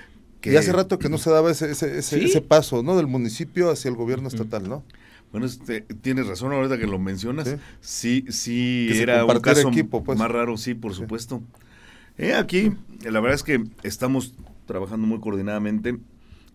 que... 0.42 0.52
Y 0.52 0.56
hace 0.56 0.72
rato 0.72 0.98
que 0.98 1.08
no 1.08 1.16
se 1.16 1.30
daba 1.30 1.50
ese, 1.50 1.70
ese, 1.70 1.98
ese, 1.98 2.18
¿Sí? 2.18 2.24
ese, 2.26 2.42
paso, 2.42 2.82
¿no? 2.82 2.96
Del 2.96 3.06
municipio 3.06 3.70
hacia 3.70 3.88
el 3.88 3.94
gobierno 3.94 4.28
estatal, 4.28 4.68
¿no? 4.68 4.82
Bueno, 5.32 5.46
este, 5.46 5.80
tienes 5.80 6.26
razón 6.26 6.52
ahorita 6.52 6.78
que 6.78 6.86
lo 6.86 6.98
mencionas. 6.98 7.56
Sí, 7.80 8.24
sí, 8.28 8.88
sí 8.92 9.00
era 9.00 9.24
un 9.24 9.40
caso 9.40 9.68
equipo, 9.68 10.04
pues. 10.04 10.18
más 10.18 10.30
raro, 10.30 10.58
sí, 10.58 10.74
por 10.74 10.94
supuesto. 10.94 11.38
Sí. 11.38 12.24
Eh, 12.24 12.34
aquí, 12.34 12.72
la 13.02 13.20
verdad 13.20 13.34
es 13.34 13.42
que 13.42 13.64
estamos 13.82 14.34
trabajando 14.66 15.06
muy 15.06 15.20
coordinadamente 15.20 15.98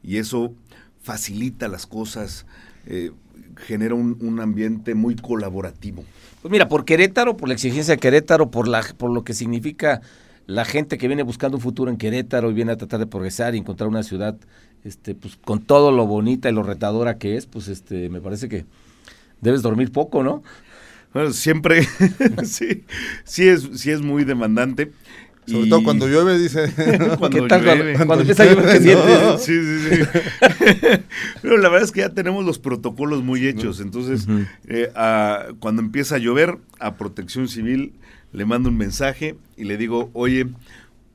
y 0.04 0.18
eso 0.18 0.54
facilita 1.02 1.68
las 1.68 1.88
cosas, 1.88 2.46
eh, 2.86 3.12
genera 3.56 3.96
un, 3.96 4.18
un, 4.22 4.40
ambiente 4.40 4.94
muy 4.94 5.16
colaborativo. 5.16 6.04
Pues 6.42 6.52
mira, 6.52 6.70
por 6.70 6.86
Querétaro, 6.86 7.36
por 7.36 7.50
la 7.50 7.56
exigencia 7.56 7.96
de 7.96 8.00
Querétaro, 8.00 8.52
por, 8.52 8.68
la, 8.68 8.84
por 8.98 9.12
lo 9.12 9.24
que 9.24 9.34
significa 9.34 10.02
la 10.48 10.64
gente 10.64 10.98
que 10.98 11.08
viene 11.08 11.24
buscando 11.24 11.58
un 11.58 11.62
futuro 11.62 11.92
en 11.92 11.98
Querétaro 11.98 12.50
y 12.50 12.54
viene 12.54 12.72
a 12.72 12.78
tratar 12.78 13.00
de 13.00 13.06
progresar 13.06 13.54
y 13.54 13.60
encontrar 13.60 13.90
una 13.90 14.02
ciudad 14.02 14.38
este 14.84 15.14
pues 15.14 15.38
con 15.44 15.62
todo 15.62 15.92
lo 15.92 16.08
bonita 16.08 16.50
y 16.50 16.54
lo 16.54 16.64
retadora 16.64 17.18
que 17.18 17.36
es, 17.36 17.46
pues 17.46 17.68
este 17.68 18.10
me 18.10 18.22
parece 18.22 18.48
que 18.48 18.66
debes 19.42 19.62
dormir 19.62 19.92
poco, 19.92 20.24
¿no? 20.24 20.44
Bueno, 21.14 21.34
siempre 21.34 21.84
sí, 22.44 22.86
sí 23.26 23.48
es 23.48 23.70
sí 23.76 23.92
es 23.92 24.02
muy 24.02 24.24
demandante. 24.24 24.94
Sobre 25.46 25.68
y... 25.68 25.70
todo 25.70 25.84
cuando 25.84 26.08
llueve, 26.08 26.38
dice. 26.38 26.74
cuando 27.20 27.42
¿Qué 27.42 27.48
tal 27.48 27.64
llueve? 27.64 27.94
Cuando, 27.94 28.08
cuando 28.08 28.22
empieza 28.22 28.44
a 28.44 28.46
llover, 28.48 28.66
¿qué 28.66 28.82
sientes? 28.82 29.42
Sí, 29.42 29.62
sí, 29.64 29.96
sí. 29.96 31.00
Pero 31.42 31.58
la 31.58 31.70
verdad 31.70 31.86
es 31.86 31.94
que 31.94 32.02
ya 32.02 32.10
tenemos 32.10 32.44
los 32.46 32.60
protocolos 32.60 33.24
muy 33.24 33.48
hechos. 33.48 33.80
Entonces, 33.80 34.28
uh 34.28 34.32
-huh. 34.32 34.48
eh, 34.68 34.92
a, 34.94 35.46
cuando 35.60 35.82
empieza 35.82 36.16
a 36.16 36.18
llover, 36.18 36.58
a 36.80 36.98
protección 36.98 37.48
civil 37.48 37.94
le 38.32 38.46
mando 38.46 38.70
un 38.70 38.78
mensaje 38.78 39.36
y 39.56 39.64
le 39.64 39.78
digo, 39.78 40.10
oye, 40.14 40.48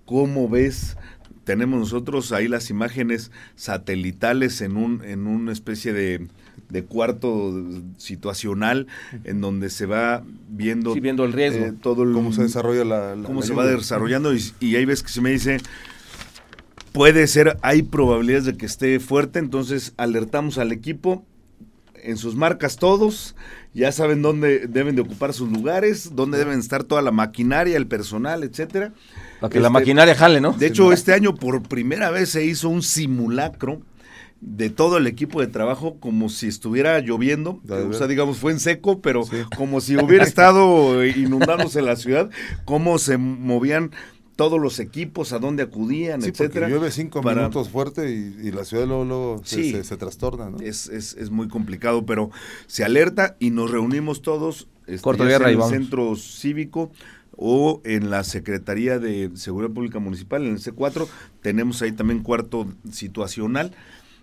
¿cómo 0.04 0.48
ves? 0.48 0.96
Tenemos 1.44 1.80
nosotros 1.80 2.32
ahí 2.32 2.48
las 2.48 2.70
imágenes 2.70 3.30
satelitales 3.56 4.60
en 4.60 4.76
un 4.76 5.04
en 5.04 5.26
una 5.26 5.52
especie 5.52 5.92
de, 5.92 6.28
de 6.68 6.84
cuarto 6.84 7.52
situacional 7.98 8.86
en 9.24 9.40
donde 9.40 9.68
se 9.68 9.86
va 9.86 10.22
viendo, 10.48 10.94
sí, 10.94 11.00
viendo 11.00 11.24
el 11.24 11.32
riesgo, 11.32 11.66
eh, 11.66 11.72
todo 11.72 12.04
el, 12.04 12.12
cómo 12.12 12.32
se 12.32 12.42
desarrolla 12.42 12.84
la, 12.84 13.16
la 13.16 13.24
cómo 13.24 13.40
la 13.40 13.46
se 13.46 13.54
va 13.54 13.66
desarrollando 13.66 14.34
y, 14.34 14.40
y 14.60 14.76
ahí 14.76 14.84
ves 14.84 15.02
que 15.02 15.08
se 15.08 15.20
me 15.20 15.30
dice 15.30 15.58
puede 16.92 17.26
ser, 17.26 17.58
hay 17.62 17.82
probabilidades 17.82 18.44
de 18.44 18.56
que 18.56 18.66
esté 18.66 19.00
fuerte, 19.00 19.38
entonces 19.38 19.94
alertamos 19.96 20.58
al 20.58 20.72
equipo 20.72 21.24
en 21.94 22.16
sus 22.16 22.36
marcas 22.36 22.76
todos, 22.76 23.34
ya 23.74 23.90
saben 23.92 24.22
dónde 24.22 24.66
deben 24.66 24.96
de 24.96 25.02
ocupar 25.02 25.32
sus 25.32 25.50
lugares, 25.50 26.10
dónde 26.14 26.38
deben 26.38 26.58
estar 26.58 26.84
toda 26.84 27.02
la 27.02 27.10
maquinaria, 27.10 27.76
el 27.76 27.86
personal, 27.86 28.44
etcétera. 28.44 28.92
Para 29.40 29.50
que 29.50 29.58
este, 29.58 29.60
la 29.60 29.70
maquinaria 29.70 30.14
jale, 30.14 30.40
¿no? 30.40 30.52
De 30.52 30.66
hecho, 30.66 30.92
este 30.92 31.14
año 31.14 31.34
por 31.34 31.62
primera 31.62 32.10
vez 32.10 32.30
se 32.30 32.44
hizo 32.44 32.68
un 32.68 32.82
simulacro 32.82 33.80
de 34.42 34.70
todo 34.70 34.98
el 34.98 35.06
equipo 35.06 35.40
de 35.40 35.46
trabajo 35.46 36.00
como 36.00 36.28
si 36.28 36.48
estuviera 36.48 36.98
lloviendo, 36.98 37.60
o 37.68 37.92
sea, 37.92 38.08
digamos, 38.08 38.38
fue 38.38 38.50
en 38.50 38.58
seco, 38.58 39.00
pero 39.00 39.22
sí. 39.22 39.36
como 39.56 39.80
si 39.80 39.96
hubiera 39.96 40.24
estado 40.24 41.04
inundándose 41.06 41.80
la 41.80 41.94
ciudad, 41.94 42.28
cómo 42.64 42.98
se 42.98 43.18
movían 43.18 43.92
todos 44.36 44.60
los 44.60 44.78
equipos, 44.80 45.32
a 45.32 45.38
dónde 45.38 45.62
acudían, 45.62 46.22
sí, 46.22 46.30
etcétera. 46.30 46.68
llueve 46.68 46.90
cinco 46.90 47.20
para... 47.20 47.42
minutos 47.42 47.68
fuerte 47.68 48.10
y, 48.10 48.48
y, 48.48 48.50
la 48.50 48.64
ciudad 48.64 48.86
luego, 48.86 49.04
luego 49.04 49.42
sí, 49.44 49.70
se, 49.70 49.78
se, 49.78 49.84
se, 49.84 49.96
trastorna, 49.96 50.50
¿no? 50.50 50.58
Es, 50.58 50.88
es, 50.88 51.14
es, 51.14 51.30
muy 51.30 51.48
complicado, 51.48 52.06
pero 52.06 52.30
se 52.66 52.84
alerta 52.84 53.36
y 53.38 53.50
nos 53.50 53.70
reunimos 53.70 54.22
todos 54.22 54.68
este, 54.86 55.02
Corto 55.02 55.24
guerra 55.24 55.50
en 55.50 55.60
el 55.60 55.68
centro 55.68 56.16
cívico 56.16 56.90
o 57.36 57.80
en 57.84 58.10
la 58.10 58.24
Secretaría 58.24 58.98
de 58.98 59.30
Seguridad 59.34 59.72
Pública 59.72 59.98
Municipal, 59.98 60.44
en 60.44 60.52
el 60.52 60.60
C4, 60.60 61.06
tenemos 61.40 61.80
ahí 61.82 61.92
también 61.92 62.22
cuarto 62.22 62.66
situacional. 62.90 63.74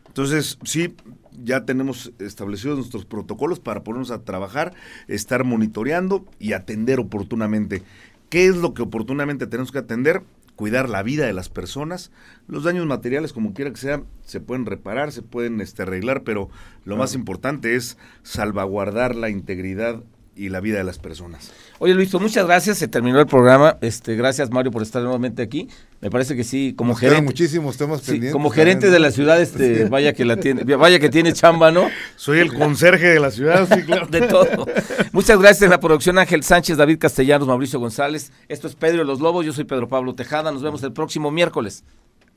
Entonces, 0.07 0.57
sí, 0.63 0.95
ya 1.43 1.65
tenemos 1.65 2.11
establecidos 2.19 2.77
nuestros 2.77 3.05
protocolos 3.05 3.59
para 3.59 3.83
ponernos 3.83 4.11
a 4.11 4.23
trabajar, 4.23 4.73
estar 5.07 5.43
monitoreando 5.43 6.25
y 6.39 6.53
atender 6.53 6.99
oportunamente. 6.99 7.83
¿Qué 8.29 8.45
es 8.45 8.55
lo 8.55 8.73
que 8.73 8.83
oportunamente 8.83 9.47
tenemos 9.47 9.71
que 9.71 9.79
atender? 9.79 10.21
Cuidar 10.55 10.87
la 10.87 11.01
vida 11.01 11.25
de 11.25 11.33
las 11.33 11.49
personas. 11.49 12.11
Los 12.47 12.63
daños 12.63 12.85
materiales, 12.85 13.33
como 13.33 13.53
quiera 13.53 13.71
que 13.71 13.77
sea, 13.77 14.03
se 14.25 14.39
pueden 14.39 14.65
reparar, 14.65 15.11
se 15.11 15.23
pueden 15.23 15.61
este, 15.61 15.81
arreglar, 15.81 16.23
pero 16.23 16.49
lo 16.85 16.95
más 16.95 17.15
importante 17.15 17.75
es 17.75 17.97
salvaguardar 18.21 19.15
la 19.15 19.29
integridad 19.29 20.03
y 20.39 20.47
la 20.47 20.61
vida 20.61 20.77
de 20.77 20.85
las 20.85 20.97
personas. 20.97 21.51
Oye 21.79 21.93
Luis, 21.93 22.09
pues 22.09 22.23
muchas 22.23 22.45
gracias, 22.45 22.77
se 22.77 22.87
terminó 22.87 23.19
el 23.19 23.27
programa. 23.27 23.77
Este, 23.81 24.15
gracias 24.15 24.49
Mario 24.51 24.71
por 24.71 24.81
estar 24.81 25.01
nuevamente 25.01 25.41
aquí. 25.41 25.67
Me 25.99 26.09
parece 26.09 26.35
que 26.35 26.45
sí, 26.45 26.73
como 26.77 26.93
Nos 26.93 26.99
gerente. 27.01 27.23
muchísimos 27.23 27.75
temas 27.75 27.99
sí, 27.99 28.11
pendientes. 28.11 28.31
Como 28.31 28.49
gerente 28.49 28.87
también. 28.87 28.93
de 28.93 28.99
la 28.99 29.11
ciudad, 29.11 29.41
este, 29.41 29.85
vaya 29.89 30.13
que 30.13 30.23
la 30.23 30.37
tiene, 30.37 30.63
vaya 30.75 30.97
que 30.99 31.09
tiene 31.09 31.33
chamba, 31.33 31.71
¿no? 31.71 31.89
Soy 32.15 32.39
el 32.39 32.53
conserje 32.53 33.07
de 33.07 33.19
la 33.19 33.31
ciudad, 33.31 33.67
sí, 33.69 33.83
claro. 33.83 34.07
de 34.11 34.21
todo. 34.21 34.65
Muchas 35.11 35.37
gracias 35.39 35.63
en 35.63 35.71
la 35.71 35.81
producción 35.81 36.17
Ángel 36.17 36.43
Sánchez, 36.43 36.77
David 36.77 36.99
Castellanos, 36.99 37.47
Mauricio 37.47 37.79
González. 37.79 38.31
Esto 38.47 38.67
es 38.67 38.75
Pedro 38.75 38.99
de 38.99 39.05
los 39.05 39.19
Lobos, 39.19 39.45
yo 39.45 39.51
soy 39.51 39.65
Pedro 39.65 39.89
Pablo 39.89 40.15
Tejada. 40.15 40.53
Nos 40.53 40.63
vemos 40.63 40.81
el 40.83 40.93
próximo 40.93 41.31
miércoles 41.31 41.83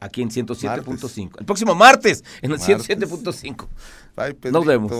aquí 0.03 0.23
en 0.23 0.31
107.5. 0.31 1.39
El 1.39 1.47
próximo 1.47 1.75
martes 1.75 2.25
en 2.43 2.51
el 2.51 2.59
107.5. 2.59 3.69
Nos 4.51 4.67
vemos. 4.67 4.93